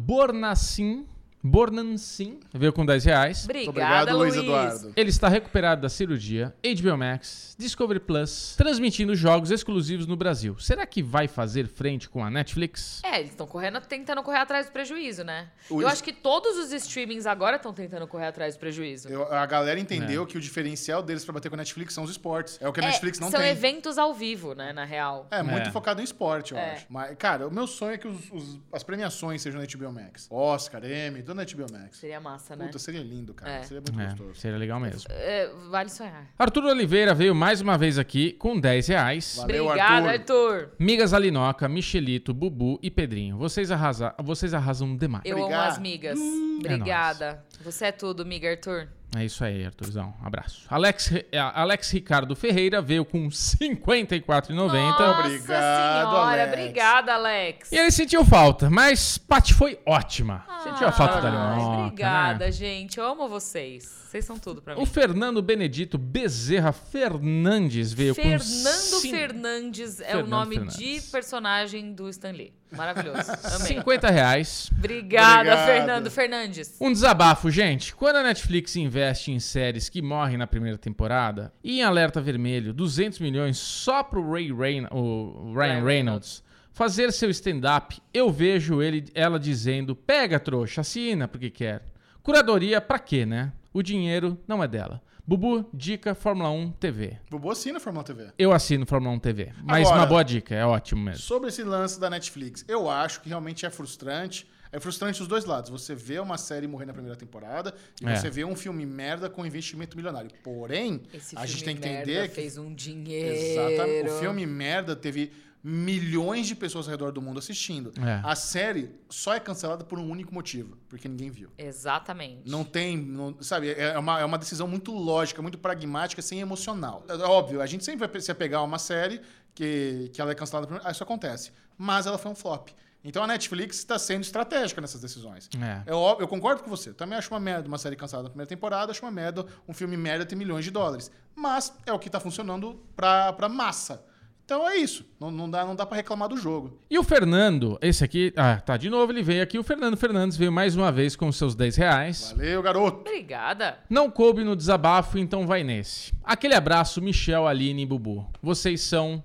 Bornacin. 1.43 1.73
Bornancin 1.73 2.39
veio 2.53 2.71
com 2.71 2.85
10 2.85 3.05
reais. 3.05 3.43
Obrigada, 3.43 3.69
Obrigado, 3.69 4.17
Luiz. 4.17 4.35
Eduardo. 4.35 4.93
Ele 4.95 5.09
está 5.09 5.27
recuperado 5.27 5.81
da 5.81 5.89
cirurgia, 5.89 6.53
HBO 6.63 6.97
Max, 6.97 7.55
Discovery 7.59 7.99
Plus, 7.99 8.55
transmitindo 8.57 9.15
jogos 9.15 9.51
exclusivos 9.51 10.07
no 10.07 10.15
Brasil. 10.15 10.57
Será 10.59 10.85
que 10.85 11.03
vai 11.03 11.27
fazer 11.27 11.67
frente 11.67 12.09
com 12.09 12.23
a 12.23 12.29
Netflix? 12.31 13.01
É, 13.03 13.19
eles 13.19 13.31
estão 13.31 13.45
correndo, 13.45 13.79
tentando 13.81 14.23
correr 14.23 14.37
atrás 14.39 14.67
do 14.67 14.71
prejuízo, 14.71 15.23
né? 15.23 15.49
O 15.69 15.81
Eu 15.81 15.87
is- 15.87 15.93
acho 15.93 16.03
que 16.03 16.13
todos 16.13 16.57
os 16.57 16.71
streamings 16.71 17.25
agora 17.25 17.57
estão 17.57 17.73
tentando 17.73 18.07
correr 18.07 18.27
atrás 18.27 18.55
do 18.55 18.59
prejuízo. 18.59 19.09
Eu- 19.09 19.31
a 19.31 19.45
galera 19.45 19.79
entendeu 19.79 20.25
que 20.25 20.37
o 20.37 20.41
diferencial 20.41 21.03
deles 21.03 21.23
pra 21.25 21.33
bater 21.33 21.49
com 21.49 21.55
a 21.55 21.57
Netflix 21.57 21.93
são 21.93 22.03
os 22.03 22.11
esportes. 22.11 22.57
É 22.61 22.67
o 22.67 22.73
que 22.73 22.79
a 22.79 22.83
É, 22.83 22.87
Netflix 22.87 23.19
não 23.19 23.29
são 23.29 23.39
tem. 23.41 23.49
eventos 23.49 23.97
ao 23.97 24.13
vivo, 24.13 24.53
né, 24.53 24.71
na 24.73 24.85
real. 24.85 25.27
É, 25.31 25.41
muito 25.43 25.69
É. 25.69 25.71
focado 25.71 25.99
em 26.01 26.03
esporte, 26.03 26.53
eu 26.53 26.57
É. 26.57 26.71
acho. 26.73 26.85
Mas, 26.89 27.15
cara, 27.17 27.47
o 27.47 27.51
meu 27.51 27.67
sonho 27.67 27.93
é 27.93 27.97
que 27.97 28.07
os- 28.07 28.31
os- 28.31 28.59
as 28.71 28.83
premiações 28.83 29.41
sejam 29.41 29.59
na 29.59 29.65
HBO 29.65 29.91
Max. 29.91 30.27
Oscar, 30.29 30.81
Emmy, 30.85 31.21
na 31.33 31.43
HBO 31.43 31.65
Max. 31.71 31.97
Seria 31.97 32.19
massa, 32.19 32.55
né? 32.55 32.65
Puta, 32.65 32.79
seria 32.79 33.01
lindo, 33.01 33.33
cara. 33.33 33.51
É. 33.51 33.63
Seria 33.63 33.81
muito 33.81 33.99
É, 33.99 34.05
gostoso. 34.07 34.35
seria 34.35 34.57
legal 34.57 34.79
mesmo. 34.79 35.01
É, 35.09 35.49
vale 35.69 35.89
sonhar. 35.89 36.27
Arthur 36.37 36.63
Oliveira 36.65 37.13
veio 37.13 37.33
mais 37.35 37.61
uma 37.61 37.77
vez 37.77 37.97
aqui 37.99 38.33
com 38.33 38.59
10 38.59 38.87
reais. 38.87 39.35
Valeu, 39.37 39.65
Obrigada, 39.65 40.09
Arthur. 40.09 40.53
Arthur. 40.63 40.71
Migas 40.79 41.13
Alinoca, 41.13 41.67
Michelito, 41.69 42.33
Bubu 42.33 42.79
e 42.81 42.89
Pedrinho. 42.91 43.37
Vocês, 43.37 43.71
arrasa... 43.71 44.13
Vocês 44.23 44.53
arrasam 44.53 44.95
demais. 44.95 45.23
Eu 45.25 45.37
Obrigado. 45.37 45.61
amo 45.61 45.71
as 45.71 45.77
migas. 45.79 46.19
Obrigada. 46.59 47.43
Você 47.61 47.85
é 47.85 47.91
tudo, 47.91 48.25
miga 48.25 48.49
Arthur. 48.49 48.87
É 49.15 49.23
isso 49.25 49.43
aí, 49.43 49.65
Arthurzão. 49.65 50.13
Abraço. 50.23 50.65
Alex, 50.69 51.11
eh, 51.11 51.37
Alex 51.37 51.91
Ricardo 51.91 52.35
Ferreira 52.35 52.81
veio 52.81 53.05
com 53.05 53.25
R$ 53.25 53.29
54,90. 53.31 54.53
Nossa 54.55 55.19
Obrigado, 55.19 56.09
senhora, 56.09 56.41
Alex. 56.43 56.53
obrigada, 56.53 57.13
Alex. 57.13 57.71
E 57.71 57.77
ele 57.77 57.91
sentiu 57.91 58.25
falta, 58.25 58.69
mas 58.69 59.17
Paty 59.17 59.53
foi 59.53 59.79
ótima. 59.85 60.45
sentiu 60.63 60.87
a 60.87 60.91
falta 60.91 61.21
da 61.21 61.27
Alinoca, 61.29 61.81
Obrigada, 61.83 62.45
né? 62.45 62.51
gente. 62.51 62.97
Eu 62.97 63.05
amo 63.05 63.27
vocês. 63.29 63.83
Vocês 64.13 64.25
são 64.25 64.37
tudo 64.37 64.61
pra 64.61 64.75
mim. 64.75 64.81
O 64.81 64.85
Fernando 64.85 65.41
Benedito 65.41 65.97
Bezerra 65.97 66.71
Fernandes 66.71 67.91
veio 67.93 68.15
com 68.15 68.21
Fernando 68.21 69.01
Fernandes 69.01 69.99
é 69.99 70.03
o 70.03 70.07
Fernando 70.07 70.27
nome 70.29 70.55
Fernandes. 70.55 70.77
de 70.77 71.01
personagem 71.11 71.93
do 71.93 72.09
Stan 72.09 72.31
Lee. 72.31 72.53
Maravilhoso. 72.75 73.31
Amei. 73.43 73.67
50 73.67 74.09
reais. 74.09 74.69
Obrigada, 74.77 75.39
Obrigado. 75.51 75.65
Fernando 75.65 76.11
Fernandes. 76.11 76.75
Um 76.79 76.91
desabafo, 76.91 77.49
gente. 77.51 77.95
Quando 77.95 78.17
a 78.17 78.23
Netflix 78.23 78.75
investe 78.75 79.31
em 79.31 79.39
séries 79.39 79.89
que 79.89 80.01
morrem 80.01 80.37
na 80.37 80.47
primeira 80.47 80.77
temporada, 80.77 81.53
e 81.63 81.79
em 81.79 81.83
Alerta 81.83 82.21
Vermelho, 82.21 82.73
200 82.73 83.19
milhões 83.19 83.57
só 83.57 84.03
pro 84.03 84.31
Ray 84.31 84.51
Reyn- 84.51 84.87
o 84.91 85.53
Ryan 85.53 85.73
Ryan 85.79 85.83
Reynolds, 85.85 86.43
Fazer 86.75 87.11
seu 87.11 87.29
stand-up, 87.29 88.01
eu 88.11 88.31
vejo 88.31 88.81
ele, 88.81 89.05
ela 89.13 89.39
dizendo: 89.39 89.95
pega, 89.95 90.39
trouxa, 90.39 90.81
assina 90.81 91.27
porque 91.27 91.51
quer. 91.51 91.83
Curadoria, 92.23 92.81
pra 92.81 92.97
quê, 92.97 93.27
né? 93.27 93.51
O 93.71 93.83
dinheiro 93.83 94.39
não 94.47 94.63
é 94.63 94.67
dela. 94.67 94.99
Bubu, 95.25 95.65
dica 95.73 96.13
Fórmula 96.13 96.49
1 96.49 96.71
TV. 96.73 97.17
Bubu 97.31 97.49
assina 97.49 97.79
Fórmula 97.79 98.03
TV. 98.03 98.27
Eu 98.37 98.51
assino 98.51 98.85
Fórmula 98.85 99.15
1 99.15 99.19
TV. 99.19 99.53
Mas 99.63 99.87
Agora- 99.87 100.01
uma 100.01 100.05
boa 100.05 100.23
dica, 100.23 100.53
é 100.53 100.65
ótimo 100.65 101.01
mesmo. 101.01 101.19
Sobre 101.21 101.47
esse 101.47 101.63
lance 101.63 101.97
da 101.97 102.09
Netflix, 102.09 102.65
eu 102.67 102.89
acho 102.89 103.21
que 103.21 103.29
realmente 103.29 103.65
é 103.65 103.69
frustrante. 103.69 104.45
É 104.69 104.79
frustrante 104.79 105.21
os 105.21 105.27
dois 105.27 105.45
lados. 105.45 105.69
Você 105.69 105.93
vê 105.95 106.19
uma 106.19 106.35
série 106.37 106.67
morrer 106.67 106.85
na 106.87 106.93
primeira 106.93 107.15
temporada 107.15 107.73
e 108.01 108.05
É. 108.07 108.15
você 108.15 108.29
vê 108.29 108.43
um 108.43 108.55
filme 108.55 108.85
merda 108.85 109.29
com 109.29 109.45
investimento 109.45 109.95
milionário. 109.95 110.31
Porém, 110.43 111.03
Esse 111.13 111.37
a 111.37 111.45
gente 111.45 111.63
tem 111.63 111.75
que 111.77 111.87
merda 111.87 112.11
entender 112.11 112.27
que 112.29 112.35
fez 112.35 112.57
um 112.57 112.73
dinheiro. 112.73 113.35
Exatamente. 113.35 114.09
O 114.09 114.19
filme 114.19 114.45
merda 114.47 114.95
teve 114.95 115.31
milhões 115.63 116.45
de 116.47 116.55
pessoas 116.55 116.87
ao 116.87 116.91
redor 116.91 117.11
do 117.11 117.21
mundo 117.21 117.39
assistindo. 117.39 117.93
É. 118.05 118.19
A 118.23 118.35
série 118.35 118.93
só 119.09 119.33
é 119.33 119.39
cancelada 119.39 119.83
por 119.85 119.97
um 119.97 120.09
único 120.09 120.33
motivo, 120.33 120.77
porque 120.89 121.07
ninguém 121.07 121.29
viu. 121.29 121.49
Exatamente. 121.57 122.49
Não 122.49 122.63
tem, 122.65 122.97
não- 122.97 123.41
sabe, 123.41 123.71
é 123.71 123.97
uma, 123.97 124.19
é 124.19 124.25
uma 124.25 124.37
decisão 124.37 124.67
muito 124.67 124.91
lógica, 124.91 125.41
muito 125.41 125.57
pragmática, 125.57 126.21
sem 126.21 126.41
emocional. 126.41 127.05
É 127.07 127.13
óbvio, 127.23 127.61
a 127.61 127.65
gente 127.65 127.85
sempre 127.85 128.05
vai 128.05 128.21
se 128.21 128.29
apegar 128.31 128.59
a 128.59 128.63
uma 128.63 128.77
série 128.79 129.21
que, 129.55 130.09
que 130.13 130.19
ela 130.21 130.31
é 130.31 130.35
cancelada, 130.35 130.67
por- 130.67 130.81
ah, 130.83 130.91
isso 130.91 131.03
acontece. 131.03 131.51
Mas 131.77 132.05
ela 132.05 132.17
foi 132.17 132.31
um 132.31 132.35
flop. 132.35 132.69
Então 133.05 133.21
a 133.23 133.27
Netflix 133.27 133.77
está 133.79 133.99
sendo 133.99 134.21
estratégica 134.23 134.79
nessas 134.81 135.01
decisões. 135.01 135.49
É. 135.61 135.83
Eu, 135.91 135.97
ó- 135.97 136.17
eu 136.19 136.27
concordo 136.27 136.63
com 136.63 136.69
você. 136.69 136.93
Também 136.93 137.17
acho 137.17 137.29
uma 137.33 137.39
merda 137.39 137.67
uma 137.67 137.77
série 137.77 137.95
cancelada 137.97 138.23
na 138.25 138.29
primeira 138.29 138.47
temporada, 138.47 138.91
acho 138.91 139.03
uma 139.03 139.11
merda 139.11 139.45
um 139.67 139.73
filme 139.73 139.95
merda 139.97 140.25
ter 140.25 140.35
milhões 140.35 140.63
de 140.65 140.71
dólares. 140.71 141.11
Mas 141.35 141.73
é 141.85 141.91
o 141.91 141.99
que 141.99 142.07
está 142.07 142.19
funcionando 142.19 142.81
pra 142.95 143.49
massa. 143.49 144.05
Então 144.45 144.67
é 144.67 144.75
isso. 144.75 145.05
Não, 145.19 145.31
não 145.31 145.49
dá, 145.49 145.65
não 145.65 145.75
dá 145.75 145.85
para 145.85 145.97
reclamar 145.97 146.27
do 146.27 146.37
jogo. 146.37 146.77
E 146.89 146.99
o 146.99 147.03
Fernando, 147.03 147.77
esse 147.81 148.03
aqui, 148.03 148.33
ah, 148.35 148.57
tá, 148.57 148.75
de 148.75 148.89
novo 148.89 149.11
ele 149.11 149.23
veio 149.23 149.41
aqui. 149.41 149.57
O 149.57 149.63
Fernando 149.63 149.95
Fernandes 149.95 150.37
veio 150.37 150.51
mais 150.51 150.75
uma 150.75 150.91
vez 150.91 151.15
com 151.15 151.31
seus 151.31 151.55
10 151.55 151.75
reais. 151.77 152.33
Valeu, 152.35 152.61
garoto. 152.61 152.99
Obrigada. 152.99 153.79
Não 153.89 154.11
coube 154.11 154.43
no 154.43 154.55
desabafo, 154.55 155.17
então 155.17 155.47
vai 155.47 155.63
nesse. 155.63 156.13
Aquele 156.23 156.55
abraço, 156.55 157.01
Michel, 157.01 157.47
Aline 157.47 157.83
e 157.83 157.85
Bubu. 157.85 158.27
Vocês 158.41 158.81
são 158.81 159.23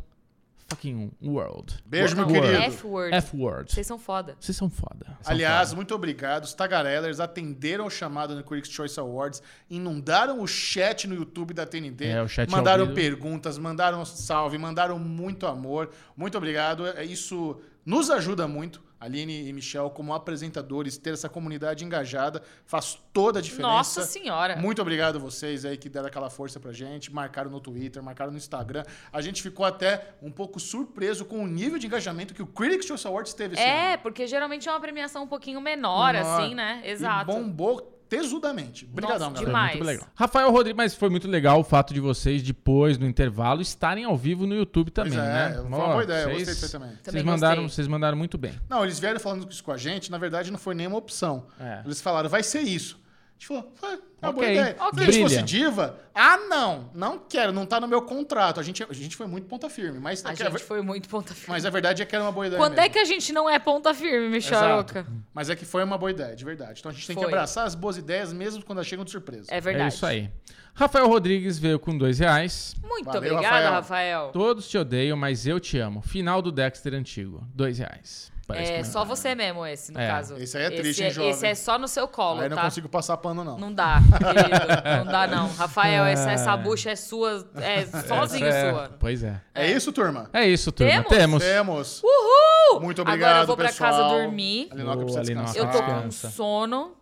fucking 0.68 1.10
world. 1.22 1.76
Beijo, 1.86 2.14
meu 2.14 2.26
World. 2.26 2.40
querido. 2.42 2.62
F-word. 2.64 3.14
F-word. 3.16 3.72
Vocês 3.72 3.86
são 3.86 3.98
foda. 3.98 4.36
Vocês 4.38 4.56
são 4.56 4.68
foda. 4.68 5.06
São 5.22 5.32
Aliás, 5.32 5.68
foda. 5.70 5.76
muito 5.76 5.94
obrigado. 5.94 6.44
Os 6.44 6.52
tagarellers 6.54 7.20
atenderam 7.20 7.86
o 7.86 7.90
chamado 7.90 8.34
no 8.34 8.44
Critics' 8.44 8.72
Choice 8.74 8.98
Awards, 9.00 9.42
inundaram 9.70 10.40
o 10.42 10.46
chat 10.46 11.06
no 11.06 11.14
YouTube 11.14 11.54
da 11.54 11.64
TNT, 11.66 12.04
É, 12.06 12.22
o 12.22 12.28
chat 12.28 12.50
mandaram 12.50 12.82
ao 12.82 12.86
vivo. 12.88 12.96
perguntas, 13.00 13.56
mandaram 13.58 14.04
salve, 14.04 14.58
mandaram 14.58 14.98
muito 14.98 15.46
amor. 15.46 15.90
Muito 16.16 16.36
obrigado. 16.36 16.86
É, 16.86 17.04
Isso 17.04 17.60
nos 17.84 18.10
ajuda 18.10 18.46
muito, 18.46 18.82
Aline 19.00 19.48
e 19.48 19.52
Michel, 19.52 19.90
como 19.90 20.12
apresentadores, 20.12 20.98
ter 20.98 21.14
essa 21.14 21.28
comunidade 21.28 21.84
engajada 21.84 22.42
faz 22.66 22.98
toda 23.12 23.38
a 23.38 23.42
diferença. 23.42 23.68
Nossa 23.68 24.02
senhora. 24.02 24.56
Muito 24.56 24.82
obrigado 24.82 25.16
a 25.16 25.18
vocês 25.18 25.64
aí 25.64 25.76
que 25.76 25.88
deram 25.88 26.08
aquela 26.08 26.30
força 26.30 26.58
pra 26.58 26.72
gente, 26.72 27.12
marcaram 27.12 27.50
no 27.50 27.60
Twitter, 27.60 28.02
marcaram 28.02 28.32
no 28.32 28.38
Instagram. 28.38 28.84
A 29.12 29.20
gente 29.20 29.42
ficou 29.42 29.64
até 29.64 30.14
um 30.20 30.30
pouco 30.30 30.58
surpreso 30.58 31.24
com 31.24 31.42
o 31.42 31.46
nível 31.46 31.78
de 31.78 31.86
engajamento 31.86 32.34
que 32.34 32.42
o 32.42 32.46
Critics' 32.46 32.86
Choice 32.86 33.06
Awards 33.06 33.34
teve 33.34 33.56
ano. 33.56 33.64
É, 33.64 33.96
porque 33.96 34.26
geralmente 34.26 34.68
é 34.68 34.72
uma 34.72 34.80
premiação 34.80 35.24
um 35.24 35.28
pouquinho 35.28 35.60
menor, 35.60 36.14
Menor. 36.14 36.40
assim, 36.40 36.54
né? 36.54 36.82
E 36.84 36.90
Exato. 36.90 37.26
bombou 37.26 37.97
tesudamente. 38.08 38.86
Obrigadão, 38.90 39.30
Nossa, 39.30 39.42
galera. 39.44 39.46
demais. 39.46 39.72
Muito 39.76 39.86
legal. 39.86 40.06
Rafael 40.14 40.50
Rodrigues, 40.50 40.76
mas 40.76 40.94
foi 40.94 41.08
muito 41.08 41.28
legal 41.28 41.60
o 41.60 41.64
fato 41.64 41.92
de 41.92 42.00
vocês, 42.00 42.42
depois, 42.42 42.96
no 42.98 43.06
intervalo, 43.06 43.60
estarem 43.60 44.04
ao 44.04 44.16
vivo 44.16 44.46
no 44.46 44.54
YouTube 44.54 44.90
também, 44.90 45.12
Pois 45.12 45.24
é, 45.24 45.32
né? 45.32 45.54
foi 45.54 45.64
uma 45.64 45.78
boa 45.88 46.02
ideia, 46.04 46.22
eu 46.24 46.28
vocês- 46.30 46.38
gostei 46.38 46.54
disso 46.54 46.64
aí 46.66 46.70
também. 46.72 46.88
Vocês 46.90 47.02
Também 47.04 47.22
mandaram, 47.24 47.62
gostei. 47.62 47.74
vocês 47.76 47.88
mandaram 47.88 48.16
muito 48.18 48.38
bem. 48.38 48.52
Não, 48.68 48.82
eles 48.84 48.98
vieram 48.98 49.20
falando 49.20 49.50
isso 49.50 49.62
com 49.62 49.72
a 49.72 49.76
gente, 49.76 50.10
na 50.10 50.18
verdade 50.18 50.50
não 50.50 50.58
foi 50.58 50.74
nenhuma 50.74 50.96
opção. 50.96 51.46
É. 51.60 51.82
Eles 51.84 52.00
falaram, 52.00 52.28
vai 52.28 52.42
ser 52.42 52.60
isso. 52.62 52.98
A 53.38 53.40
gente 53.40 53.46
falou, 53.46 53.72
"Foi, 53.76 53.90
é 53.92 53.96
uma 54.26 54.32
boa 54.32 54.44
Ok. 54.46 54.52
ideia. 54.58 54.76
Ok. 54.80 54.92
Se 54.98 55.00
a 55.00 55.12
gente 55.12 55.22
fosse 55.22 55.34
Brilha. 55.42 55.46
diva, 55.46 56.00
ah, 56.12 56.36
não, 56.48 56.90
não 56.92 57.18
quero, 57.20 57.52
não 57.52 57.64
tá 57.64 57.78
no 57.78 57.86
meu 57.86 58.02
contrato. 58.02 58.58
A 58.58 58.64
gente, 58.64 58.82
a 58.82 58.92
gente 58.92 59.14
foi 59.14 59.28
muito 59.28 59.46
ponta 59.46 59.70
firme, 59.70 60.00
mas, 60.00 60.24
A 60.26 60.30
é 60.32 60.34
que 60.34 60.42
gente 60.42 60.58
foi 60.64 60.82
muito 60.82 61.08
ponta 61.08 61.32
firme. 61.32 61.50
mas 61.50 61.64
a 61.64 61.70
verdade 61.70 62.02
é 62.02 62.04
que 62.04 62.16
era 62.16 62.24
uma 62.24 62.32
boa 62.32 62.48
ideia 62.48 62.58
Quando 62.60 62.72
mesmo. 62.72 62.84
é 62.84 62.88
que 62.88 62.98
a 62.98 63.04
gente 63.04 63.32
não 63.32 63.48
é 63.48 63.56
ponta 63.60 63.94
firme, 63.94 64.28
Michel 64.28 64.58
Exato. 64.58 64.72
Aroca? 64.98 65.06
Mas 65.32 65.48
é 65.48 65.54
que 65.54 65.64
foi 65.64 65.84
uma 65.84 65.96
boa 65.96 66.10
ideia, 66.10 66.34
de 66.34 66.44
verdade. 66.44 66.80
Então 66.80 66.90
a 66.90 66.92
gente 66.92 67.06
tem 67.06 67.14
que 67.14 67.22
Foi. 67.22 67.32
abraçar 67.32 67.64
as 67.64 67.76
boas 67.76 67.96
ideias 67.96 68.32
mesmo 68.32 68.64
quando 68.64 68.78
elas 68.78 68.88
chegam 68.88 69.04
de 69.04 69.12
surpresa. 69.12 69.46
É 69.50 69.60
verdade. 69.60 69.84
É 69.84 69.88
isso 69.96 70.04
aí. 70.04 70.28
Rafael 70.74 71.06
Rodrigues 71.06 71.58
veio 71.60 71.78
com 71.78 71.96
dois 71.96 72.18
reais. 72.18 72.74
Muito 72.82 73.06
Valeu, 73.06 73.34
obrigada, 73.34 73.70
Rafael. 73.70 73.72
Rafael. 73.74 74.30
Todos 74.32 74.68
te 74.68 74.76
odeiam, 74.76 75.16
mas 75.16 75.46
eu 75.46 75.60
te 75.60 75.78
amo. 75.78 76.02
Final 76.02 76.42
do 76.42 76.50
Dexter 76.50 76.92
antigo. 76.94 77.46
Dois 77.54 77.78
reais. 77.78 78.32
Parece 78.48 78.72
É 78.72 78.82
só 78.82 79.04
você 79.04 79.34
mesmo 79.34 79.64
esse, 79.66 79.92
no 79.92 80.00
É. 80.00 80.08
caso. 80.08 80.34
Esse 80.38 80.56
aí 80.56 80.64
é 80.64 80.70
triste, 80.70 81.00
hein, 81.02 81.08
é, 81.08 81.10
jovem? 81.10 81.30
Esse 81.30 81.46
é 81.46 81.54
só 81.54 81.78
no 81.78 81.86
seu 81.86 82.08
colo, 82.08 82.40
Aí 82.40 82.48
não 82.48 82.56
tá? 82.56 82.62
consigo 82.64 82.88
passar 82.88 83.16
pano, 83.18 83.44
não. 83.44 83.58
Não 83.58 83.70
dá, 83.72 83.98
querido. 84.18 85.04
Não 85.04 85.12
dá, 85.12 85.26
não. 85.26 85.48
Rafael, 85.52 86.04
essa, 86.06 86.32
essa 86.32 86.56
bucha 86.56 86.90
é 86.90 86.96
sua, 86.96 87.46
é 87.56 87.84
sozinho 88.08 88.46
É, 88.46 88.72
sua. 88.72 88.96
Pois 88.98 89.22
é. 89.22 89.38
É 89.54 89.70
isso, 89.70 89.92
turma? 89.92 90.30
É 90.32 90.46
isso, 90.48 90.72
turma. 90.72 90.90
Temos? 90.92 91.08
Temos. 91.10 91.44
Temos. 91.44 92.02
Uhul! 92.02 92.80
Muito 92.80 93.02
obrigado, 93.02 93.28
Agora 93.28 93.42
eu 93.42 93.46
vou 93.46 93.56
pra 93.56 93.66
pessoal. 93.68 93.90
casa 93.92 94.08
dormir. 94.08 94.68
Alinoca 94.72 94.98
precisa 95.04 95.22
descansar. 95.22 95.56
Eu 95.56 95.70
tô 95.70 95.82
com 95.82 96.10
sono. 96.10 96.96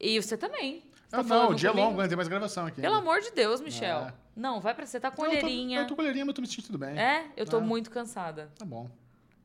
E 0.00 0.20
você 0.22 0.36
também. 0.38 0.82
Você 1.04 1.10
tá 1.10 1.18
Ah, 1.18 1.22
não, 1.22 1.28
falando 1.28 1.50
o 1.50 1.54
dia 1.54 1.68
é 1.68 1.72
longo, 1.72 1.92
ainda 2.00 2.08
tem 2.08 2.16
mais 2.16 2.28
gravação 2.28 2.66
aqui. 2.66 2.80
Pelo 2.80 2.94
ainda. 2.94 3.06
amor 3.10 3.20
de 3.20 3.30
Deus, 3.32 3.60
Michel. 3.60 3.98
É. 4.08 4.12
Não, 4.34 4.58
vai 4.60 4.72
pra 4.74 4.86
você 4.86 4.98
tá 4.98 5.10
com 5.10 5.22
Não, 5.22 5.28
olheirinha. 5.30 5.80
Eu 5.80 5.86
tô 5.86 5.94
com 5.96 6.00
olheirinha, 6.02 6.24
mas 6.24 6.30
eu 6.30 6.34
tô 6.34 6.40
me 6.40 6.46
sentindo 6.46 6.66
tudo 6.66 6.78
bem. 6.78 6.98
É? 6.98 7.24
Eu 7.36 7.44
tô 7.44 7.58
Ah. 7.58 7.60
muito 7.60 7.90
cansada. 7.90 8.50
Tá 8.58 8.64
bom. 8.64 8.88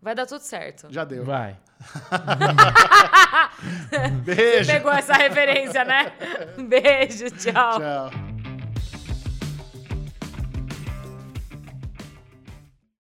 Vai 0.04 0.14
dar 0.14 0.26
tudo 0.26 0.42
certo. 0.42 0.88
Já 0.90 1.06
deu. 1.06 1.24
Vai. 1.24 1.56
Beijo. 4.26 4.70
Pegou 4.70 4.92
essa 4.92 5.14
referência, 5.14 5.86
né? 5.86 6.12
Beijo, 6.68 7.32
tchau. 7.32 7.80
Tchau. 7.80 8.33